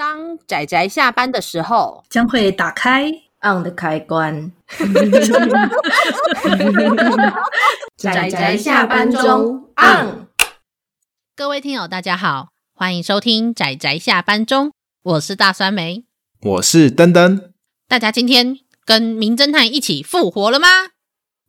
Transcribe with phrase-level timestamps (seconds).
[0.00, 3.10] 当仔仔下班的时候，将会打开
[3.42, 4.50] on 的开关。
[7.98, 10.26] 仔仔下班中 on。
[11.36, 16.06] 各位听友，大家好，欢迎收听仔仔下班中，我是大酸梅，
[16.40, 17.52] 我是登登。
[17.86, 18.56] 大家今天
[18.86, 20.66] 跟名侦探一起复活了吗？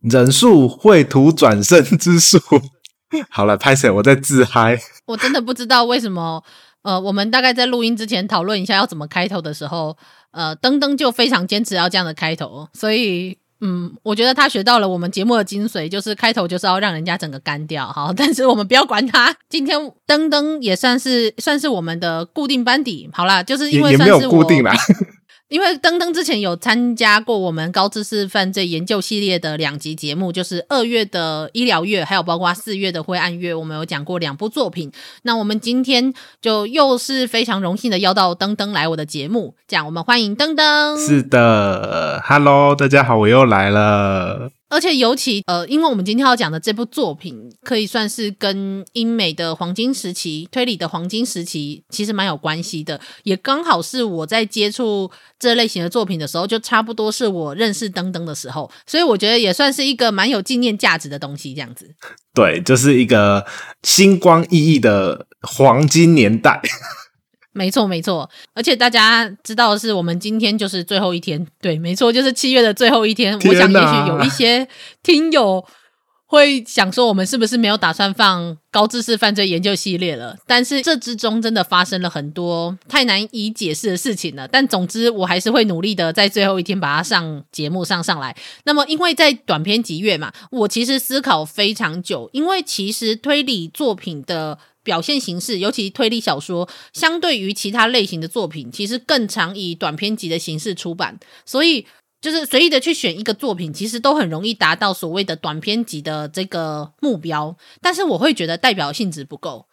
[0.02, 2.38] 忍术绘图转生之术。
[3.30, 4.78] 好了，拍谢，我在自嗨。
[5.06, 6.44] 我真的不知道为什么。
[6.82, 9.96] 呃，我们大概在录音之前讨论一下要怎么开头的时候，
[10.32, 19.34] 呃，登登就非常坚持要这样的开头，所以，嗯，我觉得他学到了我们节目的精髓，就是开头就是要让人家整个干掉，好， 但是我们不要管他。
[19.48, 24.20] 今天登登也算是算是我们的固定班底，好啦，就是因为算是我。
[24.20, 24.74] 也没有固定啦。
[25.52, 34.90] 因为登登之前有参加过我们高知识犯罪研究系列的两集节目，就是二月的医疗月，还有包括四月的灰暗月，我们有讲过两部作品。
[35.24, 40.96] 那我们今天就又是非常荣幸的邀到登登来我的节目，这样我们欢迎登登。
[40.96, 44.52] 是的，Hello，大家好，我又来了。
[44.72, 61.94] 而且尤其呃，因为我们今天要讲的这部作品，可以算是跟英美的黄金时期推理的黄金时期其实蛮有关系的，也刚好是我在接触这类型的作品的时候，就差不多是我认识登登的时候，所以我觉得也算是一个蛮有纪念价值的东西，这样子。
[62.32, 63.44] 对，就是一个
[63.82, 66.62] 星光熠熠的黄金年代。
[67.54, 71.46] 没错，没错，而且大家知道的是，我们今天就是最后一天。
[71.60, 73.38] 对，没错，就是七月的最后一天。
[73.38, 73.52] 天。
[73.52, 74.66] 我想，也许有一些
[75.02, 75.62] 听友
[76.24, 80.34] 会想说，我们是不是没有打算放高知识犯罪研究系列了？
[80.46, 84.48] 但是这之中真的发生了很多太难以解释的事情了。
[84.48, 88.34] 但总之，我还是会努力的在最后一天把它上节目上上来。
[88.64, 94.58] 那么，因为在短篇集月嘛，我其实思考非常久，因为其实推理作品的。
[94.82, 101.86] 表现形式，尤其推理小说，相对于其他类型的作品，其实更常以短篇集的形式出版，所以
[102.20, 107.56] 就是随意的去选一个作品，其实都很容易达到所谓的短篇集的这个目标。
[107.80, 109.66] 但是我会觉得代表性质不够，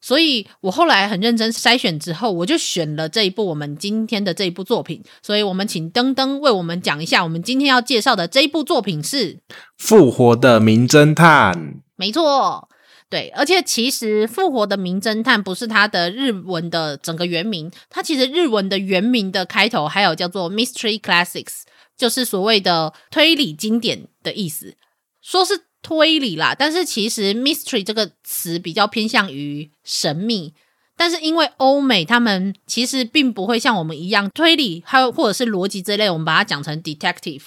[0.00, 5.02] 所以我后来很认真筛选之后，我就选了这一部我们今天的这一部作品。
[5.22, 9.34] 所以我们请登登为我们讲一下，我们今天要介绍的这一部作品是
[9.76, 11.52] 《复活的名侦探》。
[11.96, 12.68] 没错。
[13.10, 21.62] 对，而且其实“复活的名侦探”不是它的日文的整个原名，它其实日文的原名的开头还有叫做 “Mystery Classics”，
[21.96, 24.76] 就是所谓的推理经典的意思。
[25.22, 30.52] 说是推理啦，但是其实 “mystery” 这个词比较偏向于神秘。
[30.94, 37.42] 但是因为欧美他们其实并不会像我们一样推理，还有或者是逻辑这类，我们把它讲成 “detective”。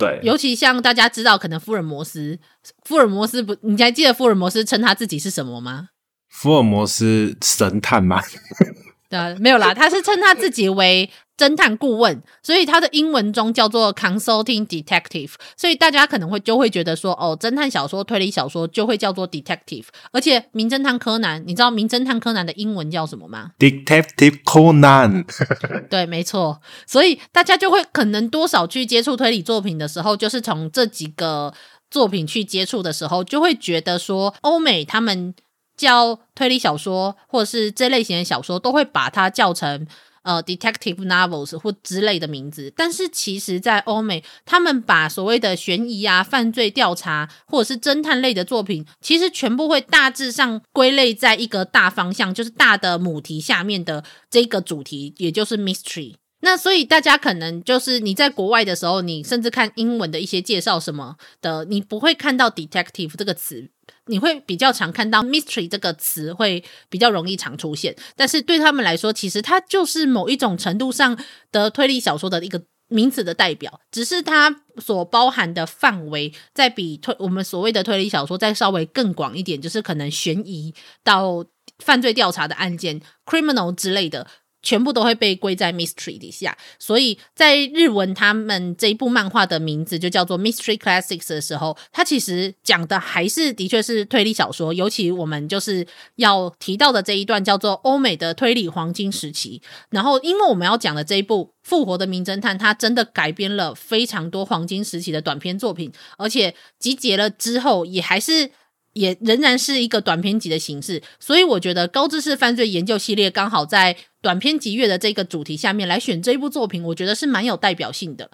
[0.00, 2.38] 对，尤其像大家知道，可能福尔摩斯，
[2.84, 5.90] 福尔摩斯不，你还记得福尔摩斯称他自己是什么吗？
[6.28, 8.22] 福尔摩斯神探吗？
[9.10, 11.10] 对啊，没有啦，他是称他自己为。
[11.40, 25.24] 侦探顾问，所以他的英文中叫做 consulting detective，所以大家可能会就会觉得说，哦，侦探小说、推理小说就会叫做 detective，而且名侦探柯南，你知道名侦探柯南的英文叫什么吗？Detective Conan。
[25.88, 31.54] 对，没错，所以大家就会可能多少去接触推理作品的时候，就是从这几个
[31.90, 35.34] 作品去接触的时候，就会觉得说，欧美他们
[35.74, 39.86] 教推理小说或者是这类型的小说，都会把它叫成。
[40.22, 56.14] 呃，detective novels 或之类的名字，但是其实，在欧美，他们把所谓的悬疑啊、犯罪调查或者是侦探类的作品，其实全部会大致上归类在一个大方向，就是大的母题下面的这个主题，也就是 mystery。
[56.40, 63.70] 那所以大家可能就是你在国外的时候，你甚至看英文的一些介绍什么的，你不会看到 detective 这个词。
[64.06, 71.16] 你会比较常看到 mystery 这个词会比较容易常出现，但是对他们来说，其实它就是某一种程度上
[71.52, 80.74] 的推理小说的一个名词的代表，只是它所包含的范围在比推我们所谓的推理小说再稍微更广一点，就是可能悬疑
[81.04, 81.44] 到
[81.78, 84.26] 犯罪调查的案件，criminal 之类的。
[84.62, 95.86] 全部都会被归在 mystery 底下，所以在日文他们这一部漫画的名字就叫做 Mystery Classics 的时候，它其实讲的还是的确是推理小说，尤其我们就是
[96.16, 99.62] 要提到的这一段叫做欧美的推理黄金时期。
[99.90, 108.50] 然后，因为我们要讲的这一部《复活的名侦探》，它真的改编了非常多黄金时期的短篇作品，而且集结了之后也还是。
[108.92, 118.30] 也仍然是一个短篇集的形式，所以我觉得高知识犯罪研究系列刚好在短篇集月的这个主题下面来选这一部作品，我觉得是蛮有代表性的。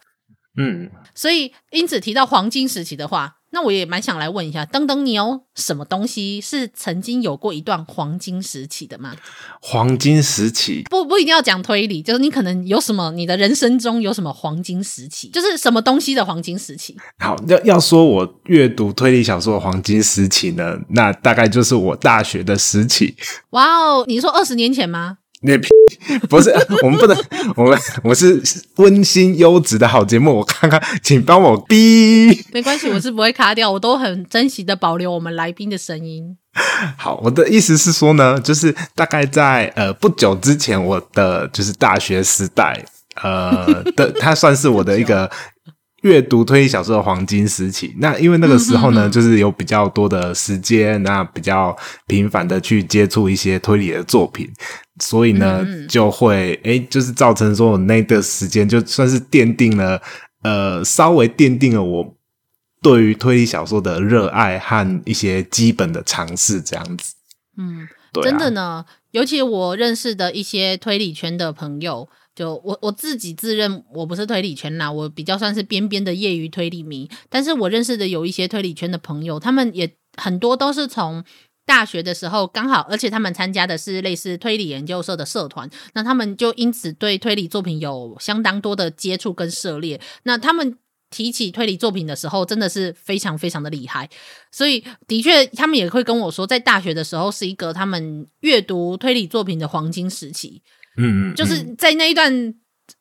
[0.58, 9.14] 嗯，所以因此提到黄金时期的话，那我也蛮想来问一下，灯灯，你有什么东西是曾经有过一段黄金时期的吗？
[9.60, 16.96] 黄金时期不不一定要讲推理，就是你可能有什么，你的人生中有什么黄金时期，就是什么东西的黄金时期？
[17.18, 23.14] 好，要要说我阅读推理小说的黄金时期呢，那大概就是我大学的时期。
[23.50, 25.18] 哇哦，你说二十年前吗？
[25.46, 25.56] 那
[26.28, 26.50] 不是，
[26.82, 27.16] 我们不能，
[27.54, 28.42] 我们我是
[28.76, 32.44] 温馨优质的好节目，我看看，请帮我逼。
[32.52, 36.36] 没关系，我是不会卡掉，我都很珍惜的保留我们来宾的声音。
[36.96, 42.84] 好，我的意思是说呢，就是大概在呃不久之前，我的就是大学时代，
[43.22, 45.30] 呃的，它算是我的一个。
[46.06, 51.76] 阅读推理小说的黄金时期，那因为那个时候呢，就是有比较多的时间，那比较
[52.06, 54.48] 频繁的去接触一些推理的作品，
[55.02, 60.00] 所以呢，就会诶，就是造成说我那个时间就算是奠定了，
[60.44, 62.14] 呃，稍微奠定了我
[62.80, 67.14] 对于推理小说的热爱和一些基本的尝试，这样子。
[67.58, 72.08] 嗯，对啊，真的呢，尤其我认识的一些推理圈的朋友。
[72.36, 77.10] 就我我自己自认我不是推理圈啦，我比较算是边边的业余推理迷。
[77.30, 81.24] 但是我认识的有一些推理圈的朋友，他们也很多都是从
[81.64, 89.98] 大学的时候刚好，而且他们参加的是类似推理研究社的社团，那他们就因此对推理作品有相当多的接触跟涉猎。
[90.24, 90.76] 那他们
[91.08, 94.10] 提起推理作品的时候，真的是非常非常的厉害。
[94.52, 100.62] 所以的确，他们也会跟我说，在大学的时候是一个他们阅读推理作品的黄金时期。
[100.96, 102.54] 嗯，嗯，就是在那一段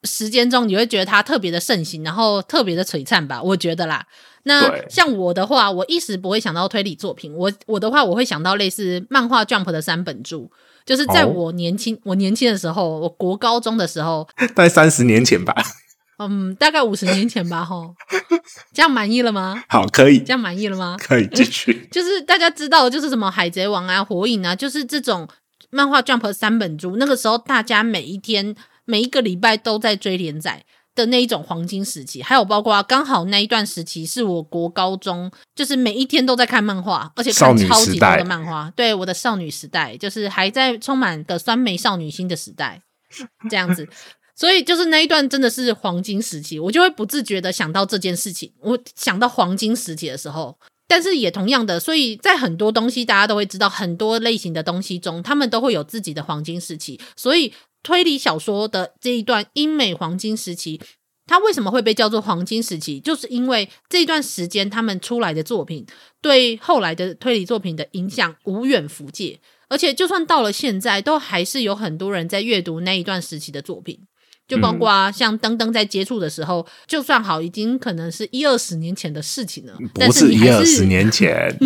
[0.03, 3.42] 时间中，你会觉得它特别的盛行，然后特别的璀璨吧？
[3.42, 4.06] 我觉得啦。
[4.47, 7.33] 那像我的话，我一时不会想到推理作品。
[7.33, 10.51] 我我的话，我会想到类似漫画 Jump 的三本柱，
[10.86, 15.56] 就是在我年轻、哦、我年轻的时候，我国高中的时候， 大概三十年前吧。
[16.19, 17.65] 嗯，大概五十年前吧。
[17.65, 17.95] 吼，
[18.71, 19.63] 这样满意了吗？
[19.68, 20.19] 好，可以。
[20.19, 20.95] 这样满意了吗？
[21.00, 21.88] 可以继续。
[21.91, 25.27] 就是大家知道，就是什么海贼王啊、火影啊，就是这种。
[25.75, 28.56] 漫画 Jump 三本柱，那个时候大家每一天、
[28.86, 30.63] 每一个礼拜都在追连载
[30.95, 38.72] 的那一种黄金时期，还有包括刚好那一段时期是我国高中，就是每一天都在看漫画，而且看超级多的漫画。
[38.74, 42.81] 对，我的少女时代，就是还在充满的酸梅少女心的时代，
[43.50, 43.86] 这样子。
[44.33, 48.54] 所以就是那一段真的是黄金时期，我就会不自觉的想到这件事情。
[48.62, 50.57] 我想到黄金时期的时候。
[50.87, 56.99] 但是也同样的，所以在很多东西大家都会知道，很多类型的东西中，他们都会有自己的黄金时期。
[57.15, 60.79] 所以推理小说的这一段英美黄金时期，
[61.25, 62.99] 它为什么会被叫做黄金时期？
[62.99, 65.85] 就是因为这段时间他们出来的作品，
[66.21, 69.39] 对后来的推理作品的影响无远弗届，
[69.69, 73.99] 而且就算到了现在，都还是有很多人在阅读那一段时期的作品。
[74.47, 79.74] 就包括像登登在接触的时候，嗯、就算好，已经可能是一二十年前的事情了。
[79.94, 81.57] 不是一二十年前，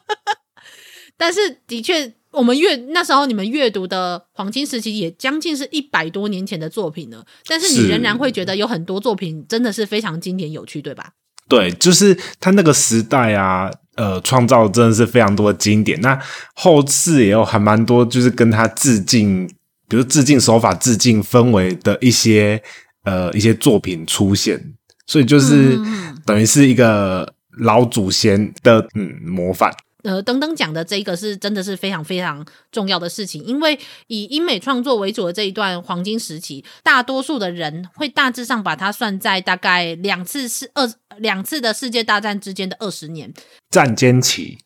[1.16, 7.24] 但是的确，我们阅那时候你们阅读的黄金时期，也将近是一百多年前的作品了。
[7.46, 11.12] 但是你仍然会觉得有很多作品真的是非常经典有趣，对吧？
[11.48, 16.00] 对，就是他那个时代啊，呃，创造真的是非常多的经典。
[16.00, 16.18] 那
[16.54, 19.48] 后世也有还蛮多，就是跟他致敬。
[19.90, 22.62] 比如致敬手法、致敬氛围的一些
[23.02, 24.72] 呃一些作品出现，
[25.06, 25.76] 所以就是
[26.24, 29.70] 等于是一个老祖先的嗯模范。
[30.02, 32.42] 呃，等等讲的这个是真的是非常非常
[32.72, 43.30] 重要的事情，因为以英美创作为主的这一段黄金时期，大多数的人会大致上把它算在大概两次世二两次的世界大战之间的二十年
[43.68, 44.56] 战间期。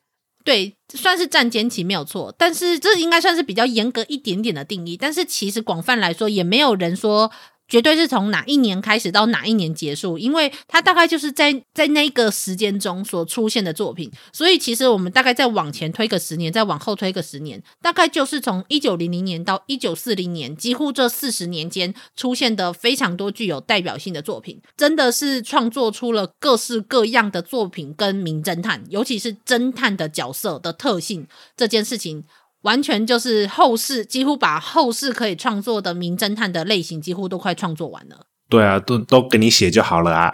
[0.44, 4.96] 对，算是站间期没有错，但是这应该算是比较严格一点点的定义。
[4.96, 7.32] 但是其实广泛来说，也没有人说。
[7.68, 32.24] 绝对是从哪一年开始到哪一年结束，因为它大概就是在在那个时间中所出现的作品，所以其实我们大概再往前推个十年，再往后推个十年，大概就是从一九零零年到一九四零年，几乎这四十年间出现的非常多具有代表性的作品，真的是创作出了各式各样的作品跟名侦探，尤其是侦探的角色的特性这件事情。
[32.64, 38.26] 完全就是后世几乎把后世可以创作的名侦探的类型几乎都快创作完了。
[38.50, 40.30] 对啊，都都给你写就好了啊！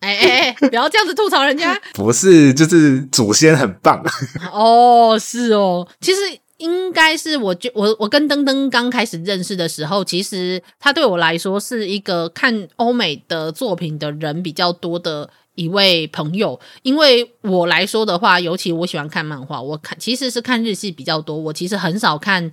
[0.00, 1.80] 哎哎哎，不要这样子吐槽人家。
[1.94, 4.02] 不是，就是祖先很棒。
[4.52, 5.88] 哦，是哦。
[6.00, 6.20] 其实
[6.58, 15.30] 应该是我，就我我跟登登刚开始认识的时候，其实他对我来说是一个看欧美的作品的人比较多的。
[15.54, 22.50] 一位朋友，因为我来说的话，尤其我喜欢看漫画，我看其实是看日系比较多，我其实很少看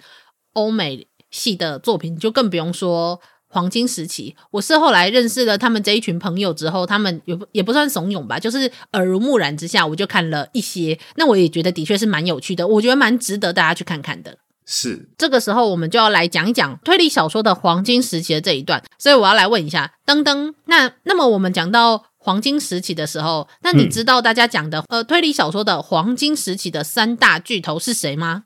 [0.53, 4.35] 欧美系的作品，就更不用说黄金时期。
[4.51, 10.99] 我是后来认识了他们这一群朋友之后，他们也不也不算怂恿吧，就是耳濡目染之下，我就看了一些。
[11.15, 14.37] 那我也觉得的确是蛮有趣的，我觉得蛮值得大家去看看的。
[14.71, 18.83] 是这个时候，我们就要来讲一讲推理小说的黄金时期的这一段。
[18.99, 28.43] 所以我要来问一下，噔噔，那那么我们讲到黄金时期的时候，那你知道大家讲的、嗯、呃推理小说的黄金时期的三大巨头是谁吗？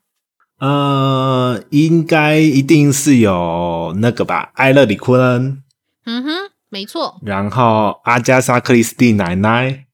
[0.60, 5.63] 呃，应该一定是有那个吧，埃勒里昆恩。
[6.06, 6.30] 嗯哼，
[6.70, 7.20] 没错。
[7.24, 9.86] 然后阿加莎克里斯蒂奶奶。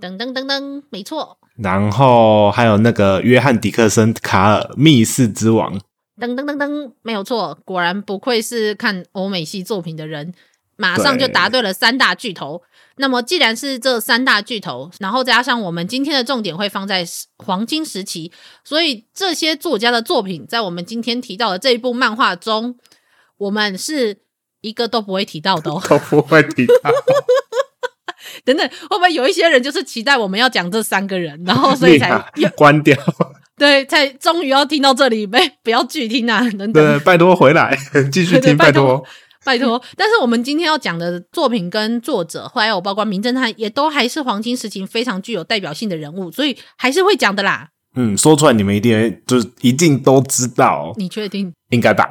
[0.00, 1.38] 噔噔噔噔，没错。
[1.56, 5.78] 然后还有那个约翰·迪克森·卡尔，《密室之王》。
[6.18, 10.32] 噔噔噔噔，没有错，果然不愧是看欧美系作品的人，
[10.76, 12.62] 马上就答对了三大巨头。
[12.98, 17.04] 那么既然是这三大巨头，然后再加上我们今天的重点会放在
[17.38, 18.32] 黄金时期，
[18.64, 22.76] 所以这些作家的作品在我们今天提到的这一部漫画中，
[23.38, 24.18] 我们是
[24.60, 26.74] 一个都不会提到的哦， 都不会提到。
[28.44, 32.10] 等等，会不会有一些人就是期待我们要讲这三个人，然后所以才
[32.56, 32.96] 关掉？
[33.56, 36.40] 对，才终于要听到这里，没不要拒听啊！
[36.40, 37.76] 等等，对，拜托回来
[38.12, 39.04] 继续听，拜托，拜
[39.58, 39.82] 托。
[39.96, 47.68] 但是我们今天要讲的作品跟作者，还有包括名侦探，也都还是黄金时期非常具有代表性的人物，所以还是会讲的啦。
[47.94, 50.92] 嗯，说出来你们一定就是一定都知道。
[50.96, 51.52] 你确定？
[51.70, 52.08] 应该吧？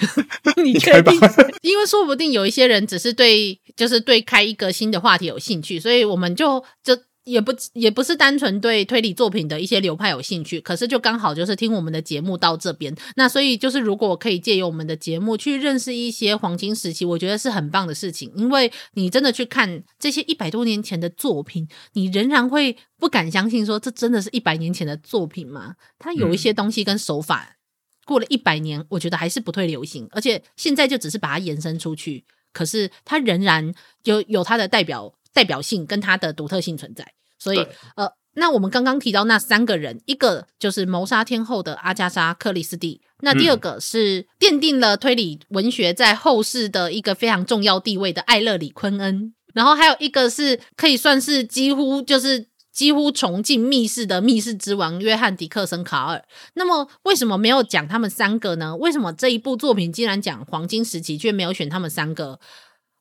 [0.62, 1.12] 你确定？
[1.62, 6.96] 因为说不定有一些人只是对，就是对开一个新的话题有兴趣，所以我们就就。
[7.30, 18.32] 也不也不是单纯对推理作品的一些流派有兴趣，可是就刚好就是听我们的节目到这边，那所以就是如果可以借由我们的节目去认识一些黄金时期，我觉得是很棒的事情。
[18.36, 25.76] 因为你真的去看这些一百多年前的作品，你仍然会不敢相信说这真的是一百年前的作品吗？
[25.98, 27.56] 它有一些东西跟手法，
[28.04, 33.72] 过了一百年，我觉得还是不退流行，而且现在就只是把它延伸出去，可是它仍然
[34.04, 37.06] 有有它的代表代表性跟它的独特性存在。
[37.40, 37.58] 所以，
[37.96, 56.22] 呃，那我们刚刚提到那三个人，一个就是谋杀天后的阿加莎·克里斯蒂，那第二个是奠定了推理文学在后世的一个非常重要地位的艾勒里·昆恩，然后还有一个是可以算是几乎就是几乎重进密室的密室之王约翰·迪克森·卡尔。
[56.54, 58.76] 那么，为什么没有讲他们三个呢？
[58.76, 62.38] 为什么这一部作品竟然讲黄金时期，却没有选他们三个？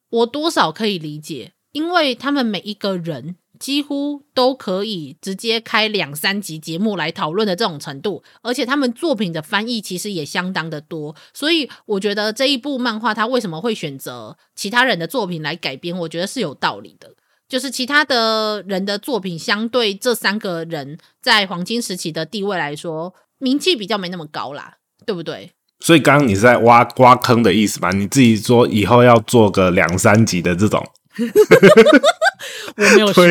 [0.10, 3.36] 我多少可以理解，因为他们每一个人。
[3.60, 17.12] 几乎都可以直接开两三集节目来讨论的这种程度，而且他们作品的翻译其实也相当的多，所以我觉得这一部漫画它为什么会选择其他人的作品来改编，我觉得是有道理的。
[17.50, 24.76] 就是其他的人的作品相对这三个人在黄金时期的地位来说，名气比较没那么高啦，
[25.06, 25.52] 对不对？
[25.80, 27.90] 所以刚刚你是在挖挖坑的意思吧？
[27.92, 30.86] 你自己说以后要做个两三集的这种。
[32.78, 33.24] 我没有说，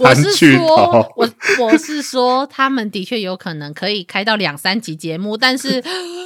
[0.00, 5.82] 我是说，我我是说，他们的确有可能可以开到两三集节目，但是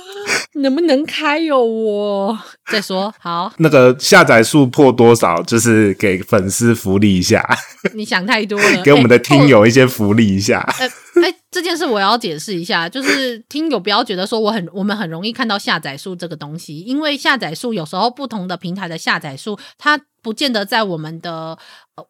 [0.61, 1.65] 能不能开哟？
[1.65, 2.38] 我
[2.71, 7.47] 再说好，那个下载数破多少，就是给粉丝福利一下。
[7.95, 10.61] 你想太多了，给我们的听友一些福利一下。
[10.79, 19.99] 哎、欸欸，这件事我要解释一下，就是听友不要觉得说我很我们很容易看到下载数这个东西，因为下载数有时候不同的平台的下载数它。
[20.23, 21.59] 不见得在我们的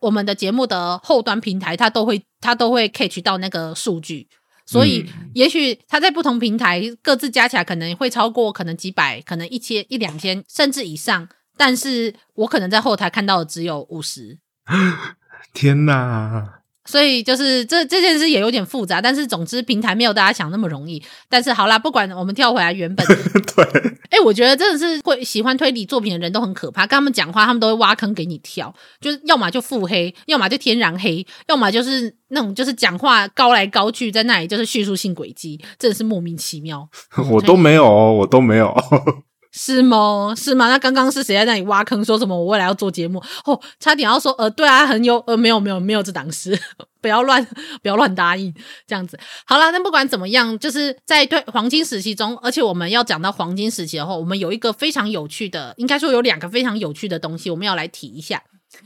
[0.00, 4.28] 我们的节目的后端平台，它都会它都会 catch 到那个数据，
[4.66, 14.38] 所以也许它在不同平台各自加起来可能会超过可能几百，可能一千一两千甚至以上，但是我可能在后台看到的只有五十。
[15.54, 16.57] 天哪！
[16.88, 21.02] 所以就是这这件事也有点复杂，但是总之平台没有大家想那么容易。
[21.28, 23.06] 但是好啦，不管我们跳回来原本，
[23.54, 23.64] 对，
[24.08, 26.86] 哎、欸，我觉得真的是会喜欢推理作品的人都很可怕。
[26.86, 36.88] 跟他们讲话，他们都会挖坑给你跳，就是要么就腹黑，要么就天然黑，要么就是那种就是讲话高来高去，在那里就是叙述性轨迹，真的是莫名其妙。
[37.30, 38.74] 我都没有哦，我都没有。
[39.60, 40.32] 是吗？
[40.36, 40.68] 是吗？
[40.68, 43.20] 那刚刚是谁在那里挖坑，说什么我未来要做节目？
[43.44, 46.56] 哦，差点要说呃，对啊，很有呃，没有没有没有这档事，
[47.02, 47.44] 不要乱
[47.82, 48.54] 不要乱答应
[48.86, 49.18] 这样子。
[49.44, 58.40] 好啦，那不管怎么样，就是在对黄金时期中，而且我们要讲到黄金时期的话，我们有一个非常有趣的，应该说有两个非常有趣的东西，我们要来提一下，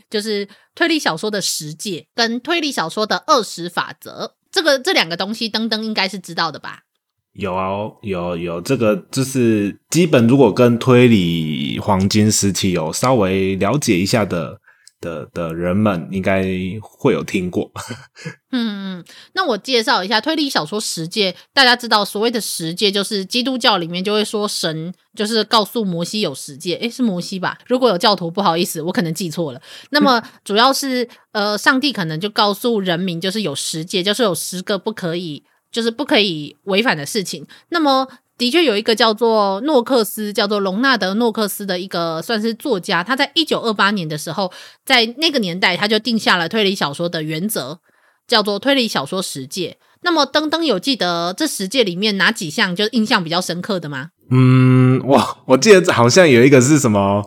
[0.09, 4.37] 就是推理小说的十诫跟推理小说的二十法则。
[4.51, 6.85] 这个这两个东西，登登应该是知道的吧？
[7.35, 7.69] 有啊，
[8.03, 14.59] 有有这个，就是基本如果跟推理黄金时期有稍微了解一下的
[15.01, 16.45] 的的人们应该
[16.83, 17.73] 会有听过。
[18.53, 21.35] 嗯嗯，那我介绍一下推理小说十诫。
[21.55, 27.57] 大家知道所谓的十诫，就是基督教里面就会说神就是告诉摩西有十诫，诶，是摩西吧？
[27.67, 29.61] 如果有教徒，不好意思，我可能记错了。
[29.91, 35.43] 那么主要是呃，上帝可能就告诉人民，就是有十诫，就是有十个不可以，
[35.73, 37.45] 就是不可以违反的事情。
[37.71, 38.07] 那么。
[38.39, 44.51] 的确有一个叫做诺克斯，叫做隆纳德·诺克斯的一个算是作家，他在一九二八年的时候，
[44.85, 47.79] 在那个年代他就定下了推理小说的原则，
[48.27, 49.77] 叫做推理小说十诫。
[50.01, 54.09] 那么登登有记得这十诫里面哪几项就是印象比较深刻的吗？
[54.31, 57.25] 嗯，哇，我记得好像有一个是什么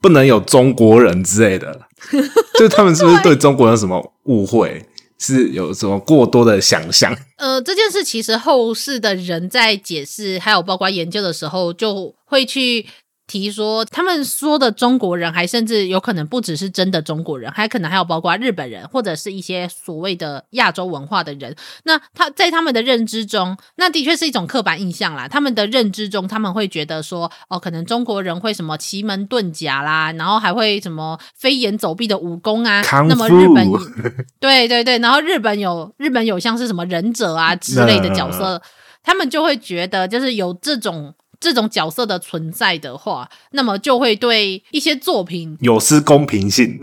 [0.00, 1.88] 不能有中国人之类的，
[2.56, 4.86] 就他们是不是对中国人有什么误会？
[5.22, 7.16] 是有什么过多的想象？
[7.36, 12.84] 呃，这件事其实后世的人在解释，还有包括研究的时候，就会去。
[13.32, 21.56] 提说，他们说的中国人，还甚至有可能不只是真的中国人，还可能还有包括日本人，或者是一些所谓的亚洲文化的人。
[21.84, 25.26] 那他在他们的认知中，那的确是一种刻板印象啦。
[25.26, 32.82] 他们的认知中，他们会觉得说，哦，可能中国人会什么奇门遁甲啦，然后还会什么飞檐走壁的武功啊。
[33.08, 33.66] 那么日本，
[34.38, 38.60] 对对对，然后日本有日本有像是什么忍者啊之类的角色，
[39.02, 41.14] 他们就会觉得就是有这种。
[41.42, 46.80] 这种角色的存在的话，那么就会对一些作品有失公平性。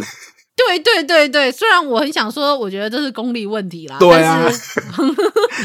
[0.68, 3.98] 对对对对，虽然我很想说，我觉得这是功利问题啦。
[3.98, 4.46] 对啊，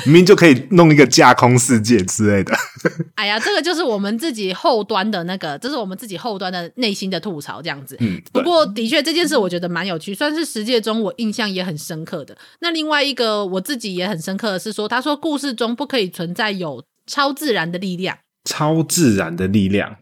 [0.04, 2.56] 明明就可以弄一个架空世界之类的。
[3.16, 7.96] 哎呀，这个就是我们自己后端的那个，这是我们自己后端的内心的吐槽，这样子。
[7.98, 12.36] 嗯，不过的确这件事我觉得蛮有趣，算是十界中我印象也很深刻的。
[12.60, 18.16] 那另外一个我自己也很深刻的是说，他说故事中不可以存在有超自然的力量。
[18.44, 19.98] 超自然的力量，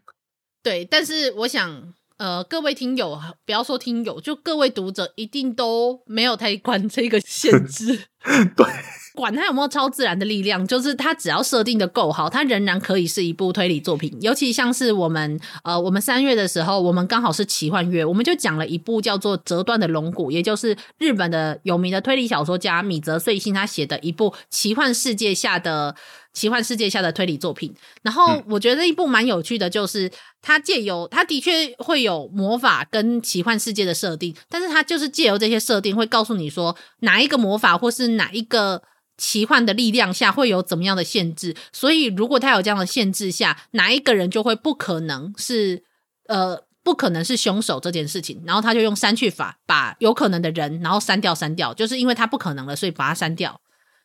[0.63, 8.07] 对，但是我想，呃，各位听友，不要说听友，就各位读者，一定都没有太关这个限制，
[8.57, 8.67] 对。
[9.14, 14.16] 管它有没有超自然的力量，就是它只要设定的够好，它仍然可以是一部推理作品。
[14.23, 25.95] 尤其像是我们，呃，我们三月的时候，我们刚好是奇幻月，我们就讲了一部叫做《折断的龙骨》，也就是日本的有名的推理小说家米泽穗信他写的一部奇幻世界下的
[26.33, 27.75] 奇幻世界下的推理作品。
[28.00, 38.82] 然后我觉得一部蛮有趣的，就是它借由它的确会有魔法跟奇幻世界的设定，但是它就是借由这些设定，会告诉你说哪一个魔法或是哪一个。
[39.23, 41.54] 奇幻的力量下会有怎么样的限制？
[41.73, 45.85] 所以如果他有这样的限制下，哪一个人就会不可能是
[46.26, 48.43] 呃不可能是凶手这件事情。
[48.45, 53.61] 然后他就用删去法把有可能的人然后删掉删掉，就是因为他不可能了，所以把它删掉。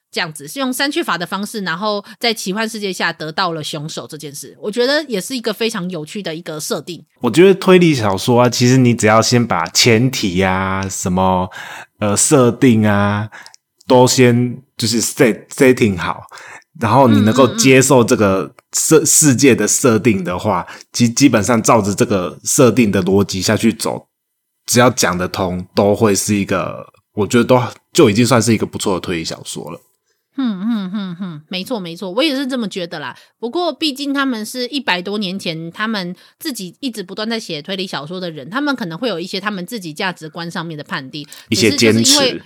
[0.09, 7.03] 这样子是用删去法的方式，然后在奇幻世界下得到了凶手这件事，我觉得也是一个非常有趣的一个设定。
[7.21, 11.49] 我觉得推理小说啊，其实你只要先把前提啊什么
[11.99, 13.29] 呃设定啊。
[13.87, 16.21] 都先就是 set setting 好，
[16.79, 24.07] 然后你能够接受这个设世界的设定的话，基基本上照着这个设定的逻辑下去走，
[24.65, 27.61] 只要讲得通，都会是一个，我觉得都
[27.93, 29.81] 就已经算是一个不错的推理小说了。
[30.39, 33.17] 嗯嗯嗯嗯，没错没错，我也是这么觉得啦。
[33.39, 42.43] 不过毕竟他们是一百多年前，他们自己一直不断在写推理小说的人，他们可能会有一些他们自己价值观上面的判定，一些坚持。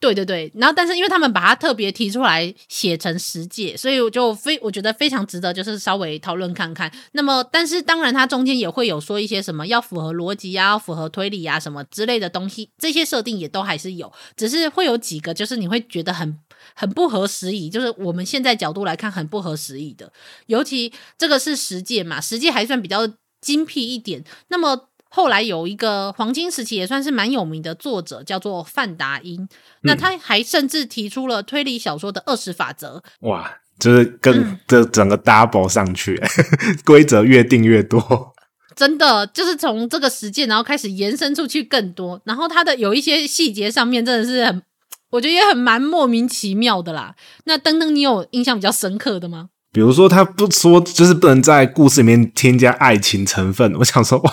[0.00, 6.90] 对对对，然后但是因为他们把它特别提出来写成十诫，所以我就非我觉得非常值得，就是稍微讨论看看。
[7.12, 16.38] 那么，但是当然它中间也会有说一些什么要符合逻辑啊，要符合推理啊什么之类的东西，这些设定也都还是有，只是会有几个就是你会觉得很
[16.74, 20.10] 很不合时宜，就是我们现在角度来看很不合时宜的，
[20.46, 23.06] 尤其这个是十诫嘛，十诫还算比较
[23.42, 24.86] 精辟一点，那么。
[25.12, 29.48] 后来有一个黄金时期也算是蛮有名的作者，叫做范达因。
[29.82, 33.02] 那他还甚至提出了推理小说的二十法则。
[33.20, 38.32] 哇，就是跟这整个 double 上去，嗯、 规则越定越多。
[38.76, 42.18] 真的，就是从这个实践，然后开始延伸出去更多。
[42.24, 44.62] 然后他的有一些细节上面真的是很，
[45.10, 47.14] 我觉得也很蛮莫名其妙的啦。
[47.44, 49.49] 那登登，你有印象比较深刻的吗？
[49.72, 53.72] 比如说，他不说，就是不能在故事里面添加爱情成分。
[53.78, 54.32] 我想说，哇，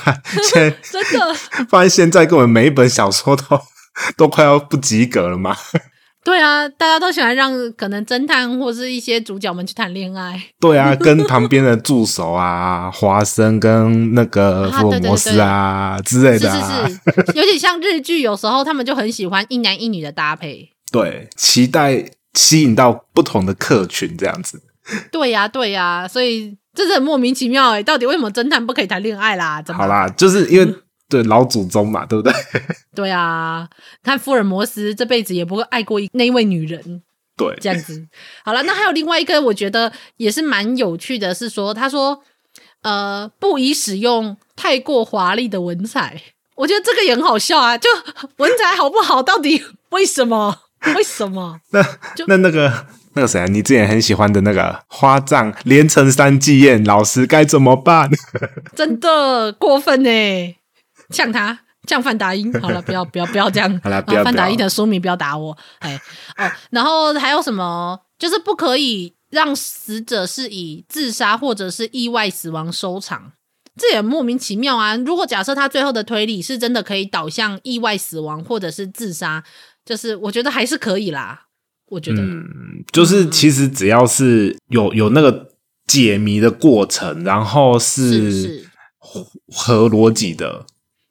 [0.52, 1.34] 现在 真的
[1.69, 3.43] 发现现在根本每一本小说都
[4.15, 5.56] 都快要不及格了嘛？
[6.23, 10.41] 对啊，大家都喜欢让可能侦探或是一些主角们去谈恋爱。
[10.60, 20.67] 对啊，跟旁边的助手啊，华生跟那个福尔摩斯啊，之类的、啊，是是是，有点像日剧，有时候他们就很喜欢一男一女的搭配。
[20.91, 24.62] 对，期待吸引到不同的客群，这样子。
[25.12, 29.62] 对呀、啊，对呀、啊，所以这是很莫名其妙哎，到底为什么侦探不可以谈恋爱啦？
[29.62, 29.80] 怎么？
[29.82, 30.76] 好啦，就是因为
[31.10, 32.34] 对老祖宗嘛，对不对？
[32.95, 33.67] 对啊，
[34.04, 37.02] 看福尔摩斯这辈子也不会爱过一那一位女人。
[37.36, 38.08] 对，这样子。
[38.43, 42.23] 好了，那还有另外一个，我觉得也是蛮有趣的，是说他说，
[42.82, 46.19] 呃，不宜使用太过华丽的文采。
[46.56, 47.88] 我觉得这个也很好笑啊，就
[48.38, 50.62] 文采好不好，到底为什么？
[50.95, 51.60] 为什么？
[51.69, 51.86] 那
[52.26, 53.45] 那那个那个谁啊？
[53.47, 58.10] 你之前很喜欢的那个花葬连成三祭宴，老师该怎么办？
[58.77, 60.56] 真的过分呢，
[61.10, 61.62] 呛他。
[61.88, 63.80] 像范达英，好了，不要不要不要这样。
[63.82, 65.58] 好了，不要范达英的书迷不要打我。
[65.80, 65.97] 哎
[66.38, 67.97] 哦，然后还有什么？
[68.19, 73.32] 就是不可以让死者是以自杀或者是意外死亡收场，
[73.80, 74.97] 这也莫名其妙啊！
[74.97, 79.41] 如果假设他最后的推理是真的可以导向意外死亡或者是自杀，
[79.86, 81.43] 就是我觉得还是可以啦。
[81.89, 85.52] 我觉得，嗯，就是其实只要是有有那个
[85.86, 88.65] 解谜的过程，然后是
[89.47, 90.65] 合逻辑的。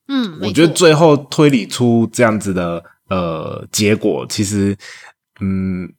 [0.08, 4.76] 嗯，我觉得最后推理出这样子的呃结果，其实
[5.40, 5.92] 嗯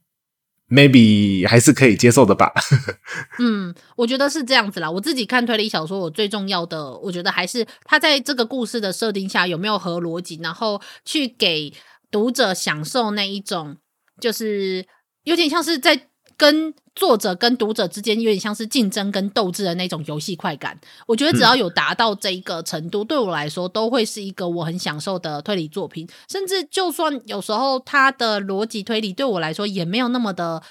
[0.70, 2.54] ，maybe 还是可以接受的吧。
[3.40, 4.90] 嗯，我觉得是这样子啦。
[4.90, 11.74] 我自己看推理小说，我最重要的，我觉得还是他在这个故事的设定下有没有合逻辑，然后去给
[12.10, 13.76] 读者享受那一种，
[14.20, 14.86] 就是
[15.24, 16.08] 有点像是在。
[16.40, 26.08] 跟作者跟读者之间有点像是竞争跟斗志的那种游戏快感，我觉得只要有达到这一个程度，嗯，对我来说都会是一个我很享受的推理作品。
[26.30, 30.62] 甚至就算有时候它的逻辑推理对我来说也没有那么的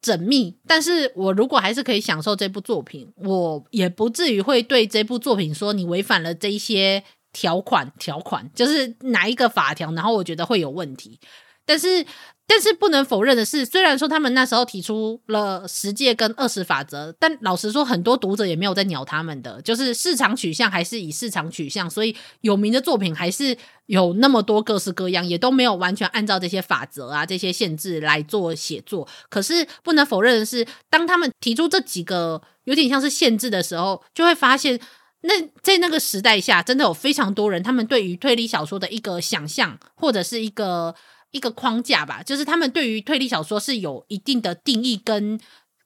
[0.00, 7.02] 缜密，但是我如果还是可以享受这部作品，我也不至于会对这部作品说你违反了这一些
[7.32, 11.18] 条款条款，就是哪一个法条，然后我觉得会有问题，
[11.64, 12.06] 但是。
[12.48, 29.08] 但是不能否认的是，虽然说他们那时候提出了十戒跟二十法则，但老实说，很多读者也没有在鸟他们的，就是市场取向还是以市场取向，所以有名的作品还是有那么多各式各样，也都没有完全按照这些法则啊、这些限制来做写作。
[29.28, 34.78] 可是不能否认的是，当他们提出这几个有点像是限制的时候，就会发现，
[35.22, 40.94] 那在那个时代下，真的有非常多人，他们对于推理小说的一个想象，或者是一个。
[41.30, 45.38] 一个框架吧，就是他们对于推理小说是有一定的定义跟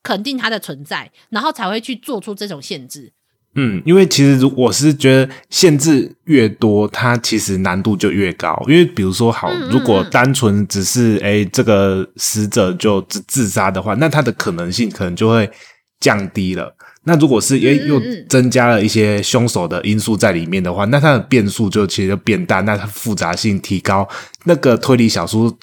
[0.03, 3.13] 肯定它的存在，然后才会去做出这种限制。
[3.57, 8.57] 嗯，因为其实如我是觉得限制越多，它其实难度就越高。
[8.69, 15.51] 因为比如说，好，如果单纯只是诶这个死者就自自杀的话，那它的可能性可能就会
[15.99, 16.73] 降低了。
[17.05, 24.09] 那如果是也又增加了一些凶手的因素在里面的话，那它的变数就其实就变大，那它复杂性提高，
[24.45, 25.57] 那个推理小说、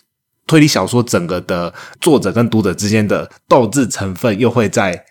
[0.45, 5.05] 推理小说整个的作者跟读者之间的斗智成分又会在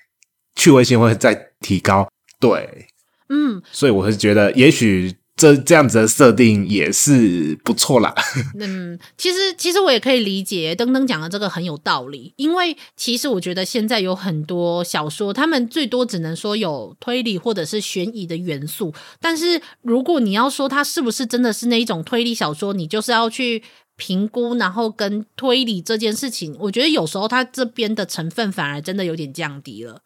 [0.57, 2.09] 趣味性会再提高，
[2.41, 2.87] 对，
[3.29, 5.15] 嗯，所以我是觉得也许。
[5.37, 8.15] 这这样子的设定也是不错啦。
[8.59, 23.63] 嗯，其实其实我也可以理解登登讲的这个很有道理，因为其实我觉得现在有很多小说，他们最多只能说有推理或者是悬疑的元素，但是如果你要说它是不是真的是那一种推理小说，你就是要去
[23.97, 30.01] 评估，然后跟推理这件事情，我觉得有时候它这边的成分反而真的有点降低了。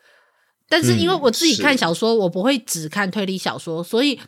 [0.68, 4.18] 但是因为我自己看小说，我不会只看推理小说，所以。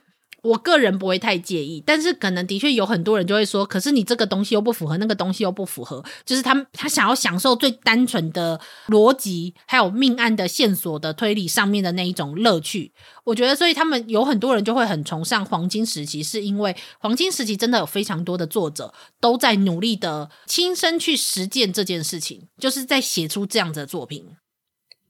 [0.42, 12.92] 我个人不会太介意，但是可能的确有很多人就会说，可是你这个东西又不符合，那个东西又不符合，就是他们他想要享受最单纯的逻辑，还有命案的线索的推理上面的那一种乐趣。
[13.24, 24.26] 我觉得，所以他们有很多人就会很崇尚黄金时期，是因为黄金时期真的有非常多的作者都在努力的亲身去实践这件事情，就是在写出这样子的作品。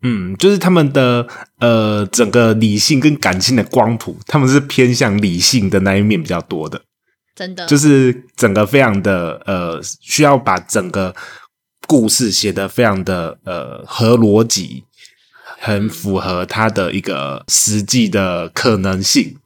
[0.02, 1.26] 嗯，就是他们的
[1.60, 6.82] 呃，整个理性跟感性的光谱，他们是偏向理性的那一面比较多的，
[7.34, 11.14] 真的，就是整个非常的呃，需要把整个
[11.86, 14.84] 故事写得非常的呃合逻辑，
[15.60, 19.36] 很符合他的一个实际的可能性。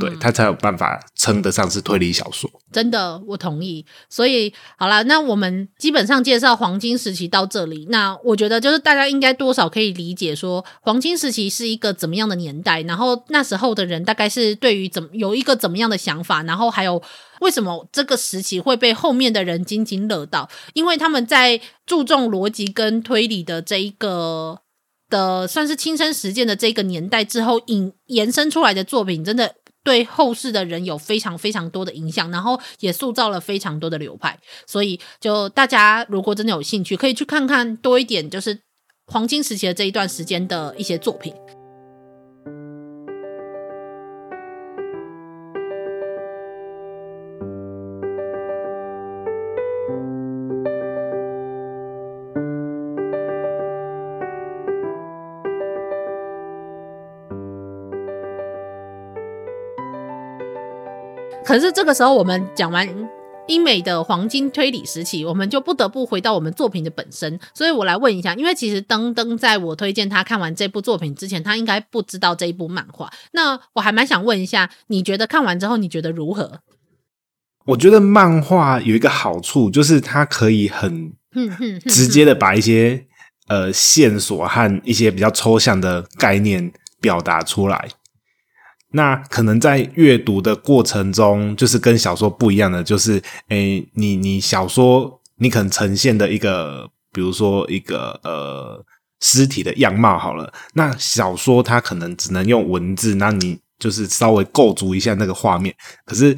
[0.00, 2.50] 对，他才有办法称得上是推理小说。
[2.72, 3.84] 真的，我同意。
[4.08, 7.86] 所以好了，那我们基本上介绍黄金时期到这里。
[7.88, 17.00] 那我觉得就是大家应该多少可以理解说，黄金时期是一个怎么样的年代，然后那时候的人大概是对于怎么有一个怎么样的想法，然后还有
[17.40, 24.60] 为什么这个时期会被后面的人津津乐道，因为他们在注重逻辑跟推理的这一个
[25.08, 29.54] 的算是亲身实践的这个年代之后引延伸出来的作品，真的。
[29.84, 34.36] 对后世的人有非常非常多的影响，然后也塑造了非常多的流派。
[34.66, 38.58] 所以，就大家如果真的有兴趣，可以去看看多一点，就是
[39.06, 41.32] 黄金时期的这一段时间的一些作品。
[61.54, 62.84] 可是这个时候，我们讲完
[63.46, 67.38] 英美的黄金推理时期，我们就不得不回到我们作品的本身。
[67.54, 73.08] 所以我来问一下，因为其实登登在我推荐他看完这部作品之前，他应该不知道这一部漫画。
[73.30, 76.58] 那我还蛮想问一下，你觉得看完之后你觉得如何？
[77.66, 81.12] 我觉得漫画有一个好处，就是它可以很
[81.86, 83.06] 直接的把一些
[83.46, 87.90] 呃线索和一些比较抽象的概念表达出来。
[88.96, 93.14] 那可能在阅读的过程中，就是跟小说不一样的，就是
[93.48, 98.84] 诶、欸，你你小说你可能呈现的一个，比如说一个呃
[99.20, 105.74] 尸体的样貌好了，那小说它可能只能用文字，那你就是稍微构筑一下那个画面。
[106.04, 106.36] 可是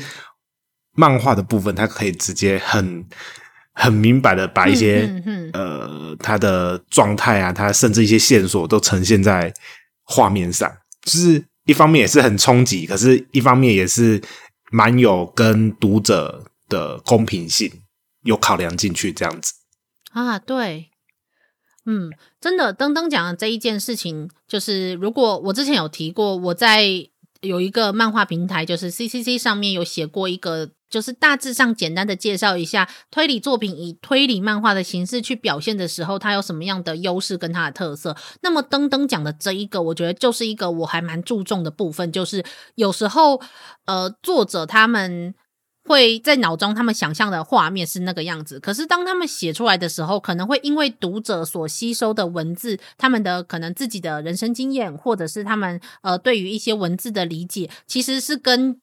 [0.95, 3.05] 漫画的部分，它可以直接很
[3.75, 9.53] 很明白的把一些嗯嗯嗯呃它的状态啊，它甚至一些线索都呈现在
[10.05, 11.45] 画面上，就是。
[11.67, 14.23] 一方面也是很冲击，可是一方面也是
[14.73, 17.71] 蛮有跟读者的公平性
[18.23, 19.53] 有考量进去这样子
[20.13, 20.39] 啊。
[20.39, 20.91] 对，
[21.85, 27.11] 嗯，真的，登登讲的这一件事情，就是如果我之前有提过，我在。
[27.43, 38.17] 有一个漫画平台，就是 CCC 上面有写过一个，就是大致上简单的介绍一下推理作品以推理漫画的形式去表现的时候，它有什么样的优势跟它的特色。
[38.43, 42.45] 那么登登讲的这一个，我觉得就是一个我还蛮注重的部分，就是
[42.75, 43.41] 有时候
[43.87, 45.35] 呃作者他们。
[45.89, 48.59] 会在脑中，他们想象的画面是那个样子。
[48.59, 58.81] 可是当他们写出来的时候，可能会因为读者所吸收的文字，他们的可能自己的人生经验，或者是他们呃对于一些文字的理解，其实是跟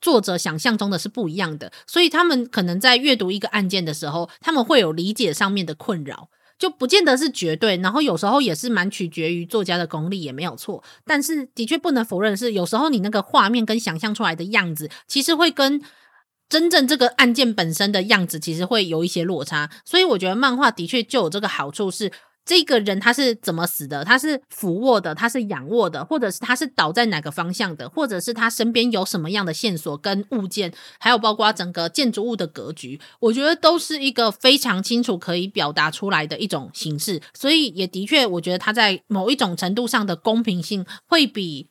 [0.00, 1.72] 作者想象中的是不一样的。
[1.86, 6.28] 所以他们可能在阅读一个案件的时候，他们会有理解上面的困扰，
[6.58, 7.76] 就不见得是绝对。
[7.76, 10.82] 然后有时候也是蛮取决于作家的功力，也没有错。
[11.04, 15.82] 但是的确不能否认是，有时候你那个画面跟想象出来的样子，其实会跟。
[16.48, 22.12] 真正这个案件本身的样子，其实会有一些落差，所以我觉得漫画的确就有这个好处是，
[22.46, 41.68] 这个人他是怎么死的，他是俯卧的，他是仰卧的，或者是他是倒在哪个方向的，或者是他身边有什么样的线索跟物件，还有包括整个建筑物的格局，我觉得都是一个非常清楚可以表达出来的一种形式，所以也的确，我觉得他在某一种程度上的公平性会比。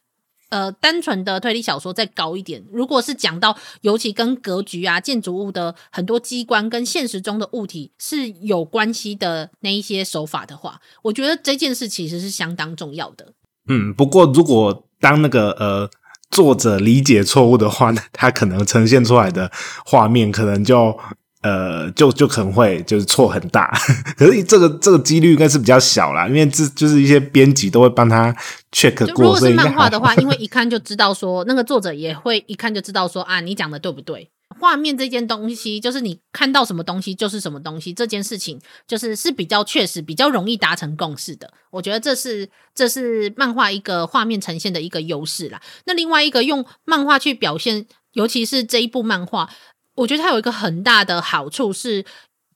[0.56, 2.64] 呃，单纯的推理小说再高一点。
[2.72, 13.34] 如果是讲到，尤其跟格局啊、建筑物的很多机关跟现实中的物体是有关系的那一些手法的话，我觉得这件事其实是相当重要的。
[13.68, 15.90] 嗯，不过如果当那个呃
[16.32, 19.52] 作者理解错误的话呢，他可能呈现出来的
[19.86, 20.98] 画面可能就。
[21.46, 23.72] 呃，就就可能会就是错很大，
[24.18, 28.36] 可是这个这个几率应该是比较小啦，因为这就是一些编辑都会帮他
[28.72, 29.24] check 过。
[29.24, 34.32] 如果是漫画的话， 因为一看就知道说，那个作者也会一看就知道说啊，你讲的对不对？
[34.60, 41.54] 画面这件东西，就是你看到什么东西就是什么东西，这件事情就是是比较确实、比较容易达成共识的。
[41.70, 45.62] 我觉得这是这是漫画一个画面呈现的一个优势啦。
[45.86, 49.48] 那另外一个用漫画去表现，尤其是这一部漫画。
[49.96, 52.06] 我觉得它有一个很大的好处是，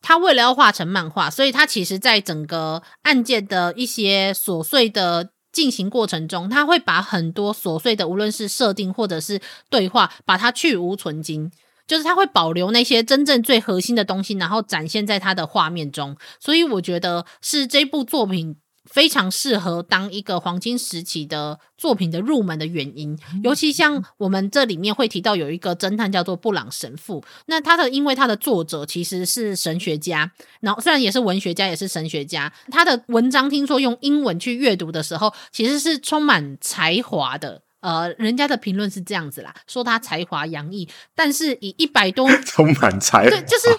[0.02, 11.52] 它为了要画成漫画，所以它其实在整个案件的一些琐碎的进行过程中，它会把很多琐碎的，无论是设定或者是对话，把它去芜存菁，
[11.88, 16.16] 就是它会保留那些真正最核心的东西，然后展现在它的画面中。
[16.40, 18.58] 所以我觉得是这部作品。
[18.90, 37.62] 非常适合当一个黄金时期的作品的入门的原因，尤其像我们这里面会提到有一个侦探叫做布朗神父，那他的因为他的作者其实是神学家，然后虽然也是文学家，也是神学家，他的文章听说用英文去阅读的时候，其实是充满才华的。
[37.82, 43.70] 呃，人家的评论是这样子啦，说他才华洋溢，但是以一百多 充满才华，对，就是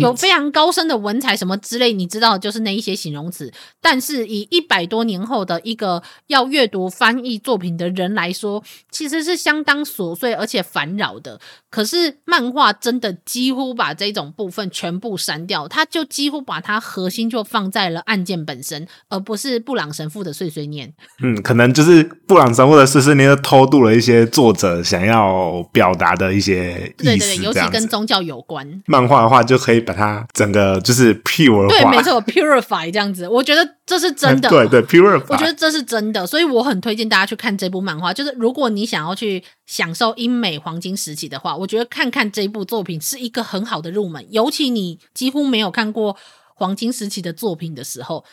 [0.00, 3.52] 有非常高深的文采什么之类，你知道，就是那一些形容词。
[3.80, 11.38] 但是以一百多年后的一个要阅读翻译作品的人来说，其实是相当琐碎而且烦扰的。
[11.68, 20.94] 可是漫画真的几乎把这种部分全部删掉，他就几乎把它核心就放在了案件本身，而不是布朗神父的碎碎念。
[21.22, 23.36] 嗯，可能就是布朗神父的碎碎念。
[23.42, 28.82] 偷渡了一些作者想要表达的一些意思，对对对，尤其跟宗教有关。
[28.86, 33.28] 漫画的话，就可以把它整个就是 pure 化，对，没错，purify 这样子。
[33.28, 35.24] 我觉得这是真的， 对对，purify。
[35.28, 38.14] 我觉得这是真的，所以我很推荐大家去看这部漫画。
[38.14, 44.26] 就是如果你想要去享受英美黄金时期的话，我觉得看看这部作品是一个很好的入门。
[44.30, 46.16] 尤其你几乎没有看过
[46.54, 48.24] 黄金时期的作品的时候，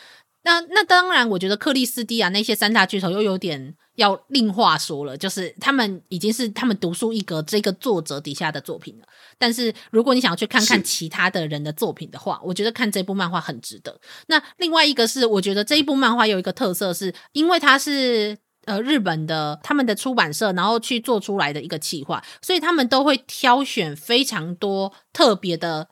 [0.44, 3.74] 那那当然，我觉得克里斯蒂啊那些三大巨头又有点。
[4.00, 9.06] 要另话说了，就是他们已经是他们独树一格这个作者底下的作品了。
[9.38, 14.00] 但是如果你想要去看看其他的人的作品的话，我觉得看这部漫画很值得。
[14.26, 25.88] 那另外一个是，我觉得这一部漫画有一个特色是，是因为它是呃日本的他们的出版社，然后去做出来的一个企划，所以他们都会挑选非常多特别的。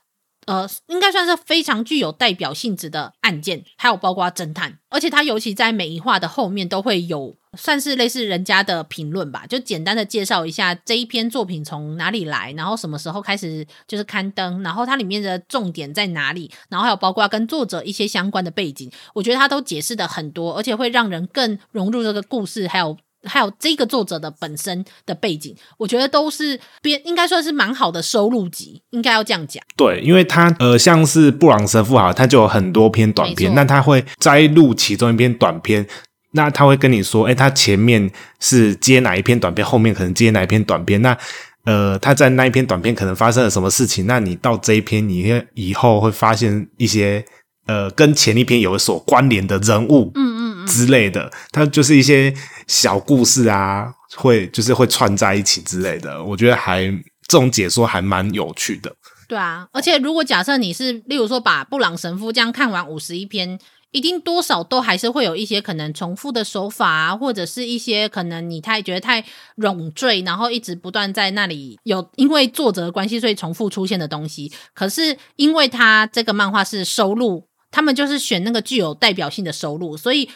[0.48, 22.96] 呃，应该算是非常具有代表性质的案件，还有包括侦探，而且它尤其在每一话的后面都会有，算是类似人家的评论吧，就简单的介绍一下这一篇作品从哪里来，然后什么时候开始就是刊登，然后它里面的重点在哪里，然后还有包括跟作者一些相关的背景，我觉得它都解释的很多，而且会让人更融入这个故事，还有。
[23.24, 29.62] 还有这个作者的本身的背景，我觉得都是编，应该算是蛮好的收录集，应该要这样讲。
[29.76, 35.84] 对，因为他呃，像是布朗神父哈，他就有很多篇短篇，那他会摘录其中一篇短篇，
[36.32, 41.18] 那他会跟你说，哎，他前面是接哪一篇短篇，后面可能接哪一篇短篇，那
[41.64, 47.24] 呃，他在那一篇短篇可能发生了什么事情，那你到这一篇，你以后会发现一些
[47.66, 50.48] 呃，跟前一篇有所关联的人物，嗯嗯。
[50.68, 52.34] 之类的，他就是一些
[52.68, 56.22] 小故事啊，会就是会串在一起之类的。
[56.22, 56.84] 我觉得还
[57.26, 58.94] 这种解说还蛮有趣的。
[59.26, 63.58] 对啊，而且如果假设你是，例如说把布朗神父这样看完五十一篇，
[63.90, 69.22] 一定多少都还是会有一些可能重复的手法啊，或者是一些可能你太觉得太
[69.56, 74.52] 冗赘，然后一直不断在那里有因为作者的关系所以重复出现的东西。
[74.74, 80.28] 可是因为他这个漫画是收录，他们就是选那个具有代表性的收录，所以。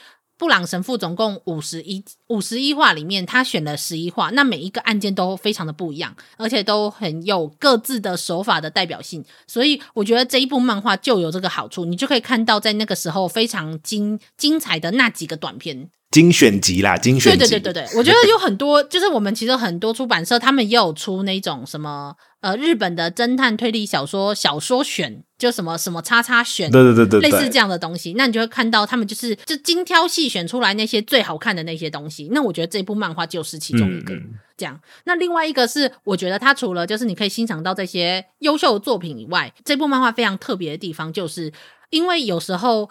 [0.43, 15.89] 布朗神父总共五十一五十一话里面，他选了十一话，那每一个案件都非常的不一样，而且都很有各自的手法的代表性，所以我觉得这一部漫画就有这个好处，你就可以看到在那个时候非常精精彩的那几个短片。
[16.11, 17.39] 精选集啦，精选集。
[17.39, 28.13] 对对对对对，我觉得有很多，就是我们其实很多出版社，他们也有出那种什么呃日本的侦探推理小说小说选，就什么什么叉叉选，对对对对，类似这样的东西。
[28.13, 32.29] 那你就会看到他们就是就精挑细选出来那些最好看的那些东西。
[32.33, 34.13] 那我觉得这部漫画就是其中一个。
[34.13, 41.53] 嗯、这样，那另外一个是我觉得它除了就是你可以欣赏到这些优秀的作品以外，这部漫画非常特别的地方，就是
[41.91, 42.91] 因为有时候。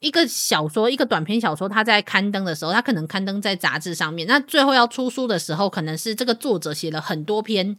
[0.00, 4.28] 一个小说，一个短篇小说，它在刊登的时候，它可能刊登在杂志上面。
[4.28, 7.78] 那最后要出书的时候，可能是这个作者写了很多篇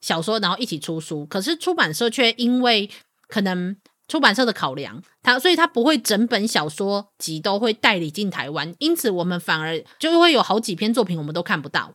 [0.00, 1.26] 小说，然后一起出书。
[1.26, 2.88] 可是出版社却因为
[3.28, 3.76] 可能
[4.08, 11.94] 出版社的考量，他所以他不会整本小说集都会代理进台湾，因此我们反而就会有好几篇作品我们都看不到。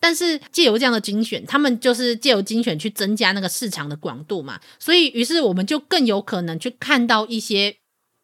[0.00, 7.76] 但是借由这样的精选，他们就是借由精选去增加那个市场的广度嘛，所以于是我们就更有可能去看到一些。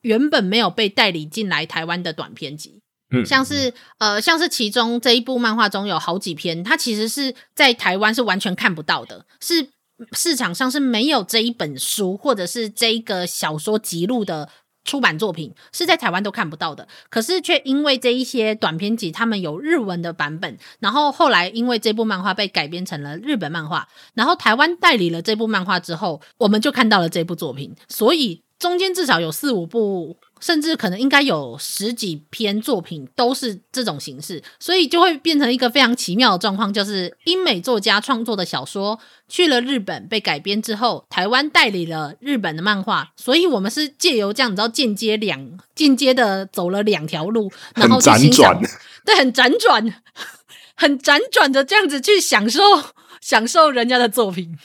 [0.04, 2.82] 原本没有被代理进来台湾的短篇集，
[3.22, 9.68] 像是呃，像是其中这一部漫画中有好几篇，它其实是在台湾是完全看不到的，是
[10.12, 14.48] 市场上是没有这一本书或者是这一个小说集录的
[14.85, 16.88] 出版作品，是在台湾都看不到的。
[17.11, 28.42] 可是却因为这一些短篇集，他们有日文的版本，然后后来因为这部漫画被改编成了日本漫画，然后台湾代理了这部漫画之后，我们就看到了这部作品，所以。
[28.57, 48.61] 中间至少有四五部，甚至可能应该有十几篇作品都是这种形式，所以就会变成一个非常奇妙的状况，就是英美作家创作的小说去了日本被改编之后，台湾代理了日本的漫画，所以我们是借由这样，你知道间接两间接的走了两条路，然后去欣赏，
[49.07, 49.94] 对，很辗转，
[50.74, 52.61] 很辗转的这样子去享受
[53.22, 54.59] 享受人家的作品。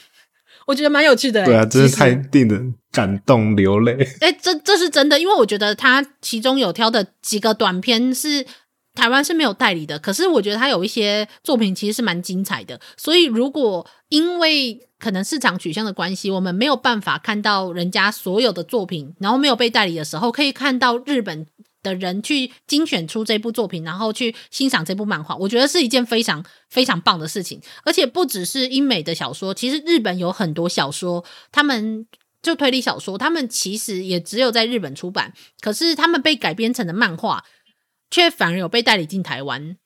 [0.70, 3.92] 我觉得蛮有趣的，对啊，真是太令人感动流泪。
[4.22, 8.46] 哎，这这是真的，因为我觉得他其中有挑的几个短片是
[8.94, 12.80] 台湾是没有代理的，可是我觉得他有一些作品其实是蛮精彩的。
[12.96, 21.46] 所以如果因为可能市场取向的关系，我们没有办法看到人家所有的作品，然后没有被代理的时候，可以看到日本。
[21.82, 27.60] 的人去精选出这部作品，然后去欣赏这部漫画，我觉得是一件非常非常棒的事情。
[27.84, 32.06] 而且不只是英美的小说，其实日本有很多小说，他们
[32.42, 37.44] 就推理小说，他们其实也只有在日本出版，可是他们被改编成的漫画，
[38.10, 39.76] 却反而有被代理进台湾，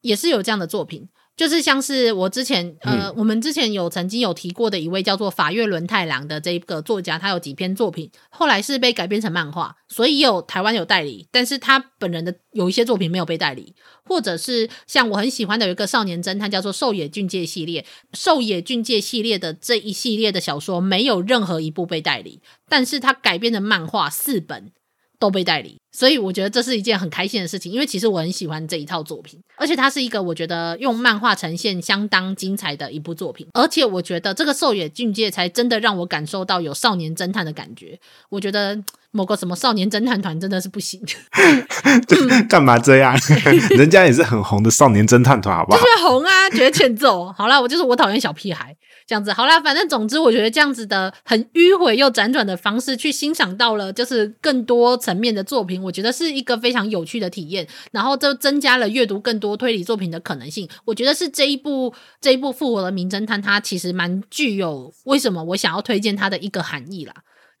[0.00, 1.08] 也是有这样的作品。
[1.36, 13.74] 就是像是我之前呃，我们之前有曾经有提过的一位叫做法月轮太郎的这个作家，他有几篇作品后来是被改编成漫画，所以有台湾有代理，但是他本人的有一些作品没有被代理，
[14.04, 24.70] 或者是像我很喜欢的有一个少年侦探叫做狩野俊介系列，狩野俊介系列的这一系列的小说没有任何一部被代理，但是他改编的漫画四本
[25.18, 27.72] 都被代理，所以我觉得这是一件很开心的事情。
[27.72, 33.46] 因为其实我很喜欢这一套作品，而且它是一个我觉得用漫画呈现相当精彩的一部作品。
[33.54, 37.98] 而且我觉得这个狩野俊介才真的让我感受到有少年侦探的感觉。
[38.28, 38.78] 我觉得
[39.12, 41.00] 某个什么少年侦探团真的是不行，
[42.48, 43.16] 干嘛这样？
[43.70, 45.78] 人家也是很红的少年侦探团，好不好？
[45.78, 47.32] 就是红啊，觉得欠揍。
[47.32, 48.76] 好啦，我就是我讨厌小屁孩。
[49.06, 57.68] 这样子好啦，反正总之，我觉得这样子的很迂回又辗转的方式去欣赏到了，就是更多层面的作品，我觉得是一个非常有趣的体验。
[57.92, 60.68] 然后就增加了阅读更多推理作品的可能性。
[60.84, 67.14] 我觉得是这一部这一部复活的名侦探，它其实蛮具有为什么我想要推荐它的一个含义啦。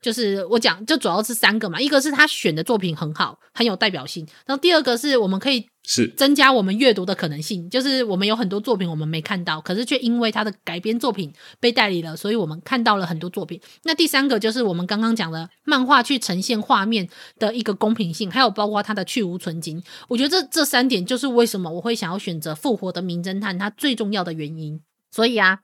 [0.04, 13.58] 就是我讲，就主要是三个嘛，一个是他选的作品很好，很有代表性，然后第二个是我们可以是增加我们阅读的可能性，就是我们有很多作品我们没看到，可是却因为他的改编作品被代理了，所以我们看到了很多作品。
[13.84, 19.82] 那第三个就是我们刚刚讲的漫画去呈现画面的一个公平性，还有包括它的去无存菁。
[20.08, 24.82] 我觉得这这三点就是为什么我会想要选择复活的名侦探它最重要的原因。
[25.10, 25.60] 所以啊，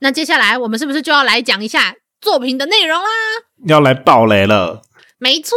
[0.00, 1.94] 那接下来我们是不是就要来讲一下？
[2.26, 3.06] 作品的内容啦，
[3.68, 4.82] 要来爆雷了。
[5.18, 5.54] 没错，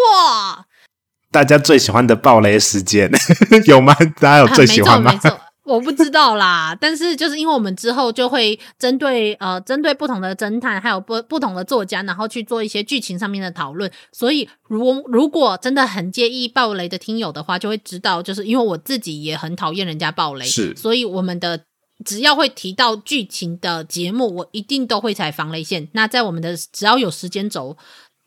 [1.31, 3.09] 大家最喜欢的爆雷时间
[3.65, 3.95] 有吗？
[4.19, 5.09] 大家有最喜欢吗？
[5.09, 6.77] 啊、没错，没错，我不知道啦。
[6.79, 13.91] 但是就是因为我们之后就会针对呃针对不同的侦探，还有不不同的作家，然后去做一些剧情上面的讨论。
[14.11, 21.61] 所以如如果真的很介意爆雷的听友的话，就会知道，就是因为我自己也很讨厌人家爆雷，是，所以我们的。
[22.05, 25.87] 只要会提到剧情的节目，我一定都会踩防雷线。
[25.93, 27.77] 那在我们的只要有时间轴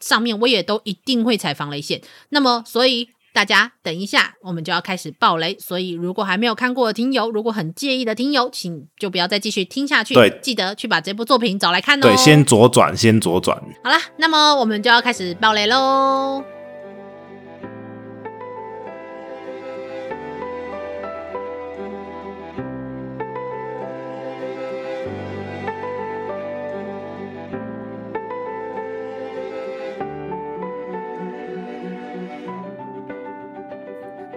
[0.01, 2.01] 上面，我也都一定会踩防雷线。
[2.29, 5.57] 那么，所以大家等一下，我们就要开始爆雷。
[5.59, 10.13] 所以，如果还没有看过的听友，如果很介意的听友，请就不要再继续听下去。
[10.13, 12.03] 对，记得去把这部作品找来看哦。
[12.03, 13.57] 对，先左转，先左转。
[13.83, 16.62] 好啦，那么我们就要开始爆雷喽。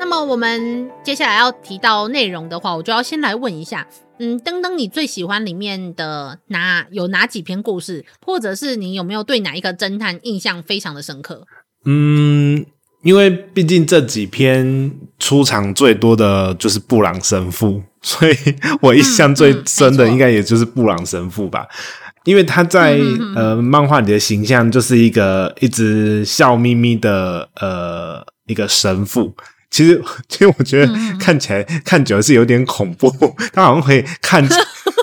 [0.08, 3.88] 那么我们接下来要提到内容的话，我就要先来问一下，
[4.20, 11.48] 嗯，登登，你最喜欢里面的哪有哪几篇故事，或者是你有没有对哪一个侦探印象非常的深刻？
[11.86, 12.64] 嗯，
[13.02, 18.36] 因为毕竟这几篇出场最多的就是布朗神父， 所以
[18.82, 21.66] 我印象最深的应该也就是布朗神父吧，
[22.26, 29.34] 因为他在嗯嗯嗯呃漫画里的形象就是一个一直笑眯眯的呃一个神父。
[29.76, 33.12] 其实， 其实我觉得看起来、嗯、看久了是有点恐怖。
[33.52, 34.42] 他好像可以看，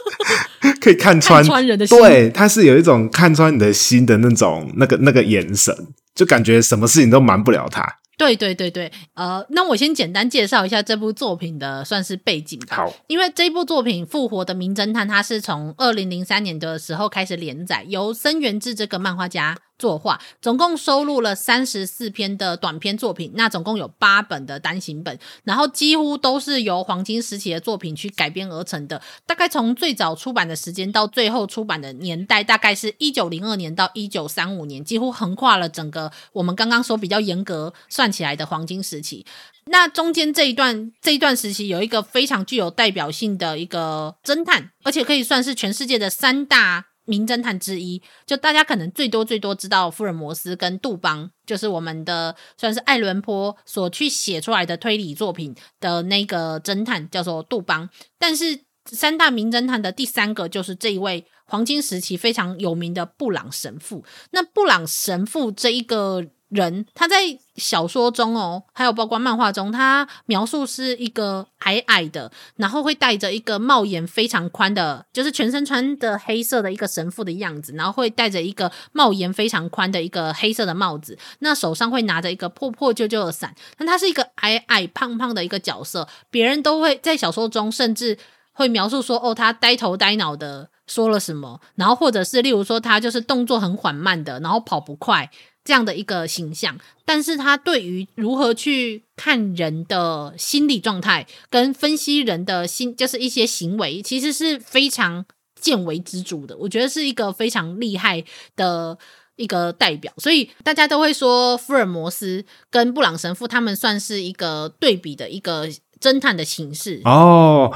[0.81, 1.99] 可以看穿，看穿人的心。
[1.99, 5.77] 对，他是有一种看穿你的心的那种那个那个眼神，
[6.15, 7.87] 就感觉什么事情都瞒不了他。
[8.17, 12.77] 对对对对，呃，那我先简单介绍一下这部作品的算是背景吧。
[12.77, 29.03] 好，因为这部作品《复活的名侦探》，它是从二零零三年的时候开始连载，由森原智这个漫画家作画，总共收录了三十四篇的短篇作品，那总共有八本的单行本，然后几乎都是由黄金时期的作品去改编而成的。
[29.27, 39.27] 大概从最早出版的时间到最后出版的年代，大概是一九零二年到一九三五年，几乎横跨了整个我们刚刚说比较严格算起来的黄金时期。
[39.65, 46.87] 那中间这一段这一段时期，有一个非常具有代表性的一个侦探，而且可以算是全世界的三大。
[47.13, 57.91] 名侦探之一，就大家可能最多最多知道福尔摩斯跟杜邦，就是我们的算是爱伦坡所去写出来的推理作品的那个侦探，叫做杜邦。
[58.19, 64.03] 但是三大名侦探的第三个就是这一位黄金时期非常有名的布朗神父。
[64.31, 66.25] 那布朗神父这一个。
[66.53, 67.17] 人他在
[67.57, 88.19] 小说中哦，还有包括漫画中，他描述是一个矮矮的，然后会戴着一个帽檐非常宽的，就是全身穿的黑色的一个神父的样子，然后会戴着一个帽檐非常宽的一个黑色的帽子，那手上会拿着一个破破旧旧的伞，那他是一个矮矮胖胖的一个角色，别人都会在小说中甚至
[88.53, 95.31] 会描述说，哦，他呆头呆脑的说了什么，然后或者是例如说他就是动作很缓慢的，然后跑不快。
[95.65, 105.25] 这样的一个形象，但是他对于如何去看人的心理状态，跟分析人的心，就是一些行为，其实是非常
[105.61, 106.57] 见微知著的。
[106.57, 108.25] 我觉得是一个非常厉害
[108.57, 108.99] 的
[109.37, 115.69] 一个代表，所以大家都会说福尔摩斯跟布朗神父他们算是一个对比的一个
[116.01, 117.01] 侦探的形式。
[117.05, 117.73] 哦，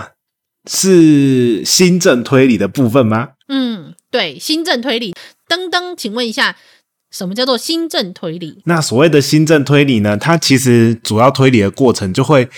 [0.69, 3.35] 是新政推理的部分吗？
[3.47, 5.15] 嗯，对，新政推理。
[5.49, 6.57] 登登，请问一下。
[7.11, 8.63] 什么叫做新政推理？
[8.65, 10.17] 那所谓的新政推理呢？
[10.17, 12.49] 它其实主要推理的过程就会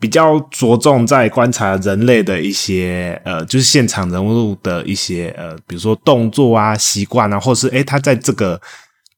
[0.00, 8.60] 比较着重在观察人类的一些呃，就是现场人物的一些呃，比如说动作啊、习惯啊，或是诶，他在这个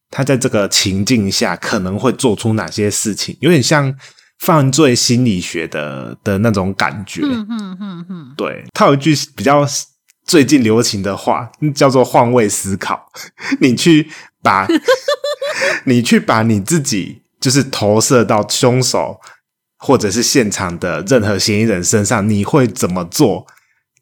[0.09, 3.95] 他在这个情境下可能会做出哪些事情，有点像
[4.39, 7.21] 犯罪心理学的的那种感觉。
[7.23, 9.65] 嗯嗯嗯嗯，对，他有一句比较
[10.25, 13.07] 最近流行的话，叫做换位思考，
[13.61, 14.09] 你去。
[14.41, 14.67] 把，
[15.85, 19.19] 你去把你自己就是投射到凶手
[19.77, 23.47] 或者是现场的任何嫌疑人身上，你会怎么做？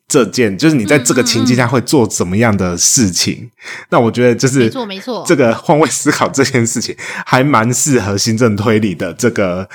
[0.08, 3.36] 这件就是你在这个情境下会做怎么样的事情？
[3.36, 6.96] 嗯嗯嗯，那我觉得就是没错没错，这个换位思考这件事情
[7.28, 9.70] 还蛮适合行政推理的这个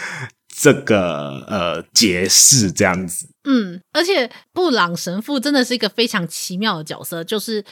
[0.53, 3.29] 这个呃解释这样子。
[3.45, 7.65] 嗯，而且布朗神父真的是一个非常奇妙的角色，就是。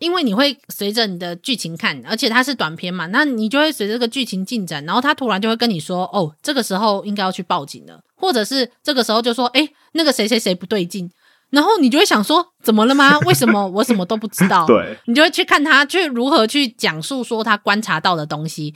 [0.00, 11.10] 因为你会随着你的剧情看，而且它是短片嘛，那你就会随着这个剧情进展，然后他突然就会跟你说：“哦，这个时候应该要去报警了。”或者是这个时候就说：“诶，那个谁谁谁不对劲。”
[11.50, 13.18] 然后你就会想说：“怎么了吗？
[13.26, 18.72] 为什么我什么都不知道？”对，你就会去看他去如何去讲述说他观察到的东西。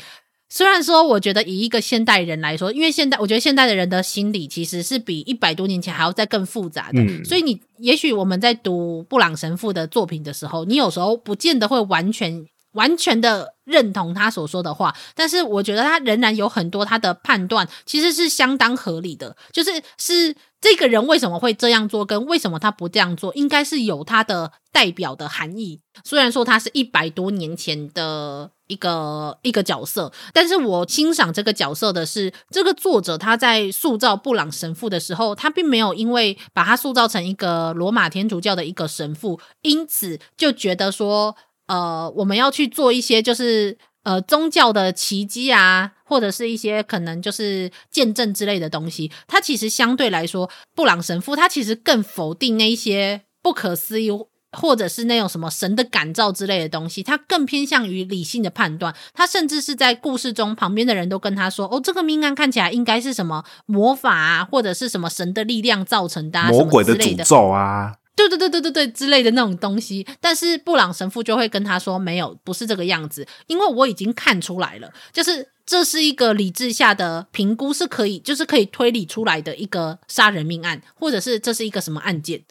[0.57, 7.01] 虽然说，我觉得以一个现代人来说，因为现代，我觉得现代的人的心理其实是比一百多年前还要再更复杂的。
[7.01, 25.81] 嗯，所以你也许我们在读布朗神父的作品的时候，你有时候不见得会完全完全的认同他所说的话，但是我觉得他仍然有很多他的判断其实是相当合理的，就是是这个人为什么会这样做，跟为什么他不这样做，应该是有他的代表的含义。
[26.05, 28.51] 虽然说他是一百多年前的。
[28.67, 41.37] 一个一个角色，但是我欣赏这个角色的是，这个作者他在塑造布朗神父的时候，他并没有因为把他塑造成一个罗马天主教的一个神父，因此就觉得说，
[41.67, 49.11] 呃，我们要去做一些就是呃宗教的奇迹啊，或者是一些可能就是见证之类的东西。
[49.27, 54.11] 他其实相对来说，布朗神父他其实更否定那一些不可思议。
[54.57, 58.95] 或者是那种什么神的感召之类的东西，他更偏向于理性的判断。
[59.13, 70.07] 他甚至是在故事中，旁边的人都跟他说：“哦，这个命案看起来应该是什么魔法啊，或者是什么神的力量造成的，啊，魔鬼的诅咒啊。”对对对对对对之类的那种东西。
[70.21, 82.45] 但是布朗神父就会跟他说：“没有，不是这个样子，因为我已经看出来了，就是这是一个理智下的评估是可以，就是可以推理出来的一个杀人命案，或者是这是一个什么案件。”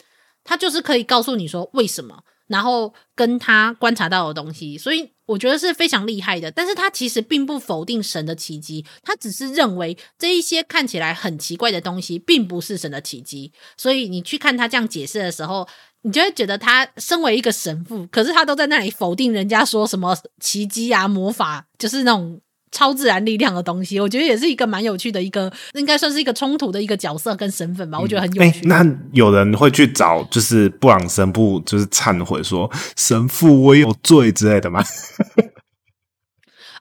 [0.44, 6.50] 他就是可以告诉你说为什么，然后跟他观察到的东西，所以我觉得是非常厉害的。
[6.50, 13.52] 但是他其实并不否定神的奇迹，他只是认为这一些看起来很奇怪的东西并不是神的奇迹。
[13.76, 15.66] 所以你去看他这样解释的时候，
[16.02, 22.40] 你就会觉得他身为一个神父，可是他都在那里否定人家说什么奇迹啊、魔法，就是那种。
[22.74, 28.00] 超自然力量的东西，我觉得也是一个蛮有趣的一个，应该算是一个冲突的一个角色跟身份吧。
[28.00, 28.50] 我觉得很有趣。
[28.50, 34.82] 欸，那有人会去找就是布朗神父，就是忏悔说神父我有罪之类的吗？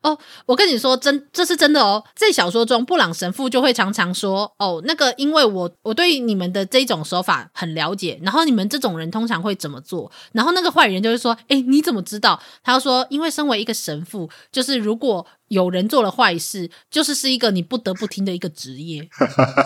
[0.03, 2.03] 哦，我跟你说，真这是真的哦。
[2.13, 10.11] 在小说中，布朗神父就会常常说：“哦，那个，因为我我对你们的这种手法很了解，然后你们这种人通常会怎么做？
[10.33, 19.07] 然后那个坏人就会说：‘诶，你怎么知道？’他说：‘因为身为一个神父，就是如果有人做了坏事，就是是一个你不得不听的一个职业，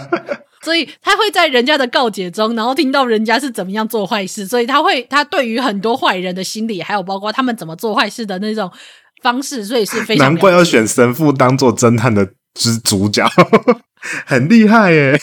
[0.61, 8.71] 所以他会在人家的告解中，然后听到人家是怎么样做坏事，所以他会他对于很多坏人的心理，还有包括他们怎么做坏事的那种。”
[9.21, 13.27] 方式，所以是非常难怪要选神父当做侦探的之主角，
[14.25, 15.19] 很厉害耶！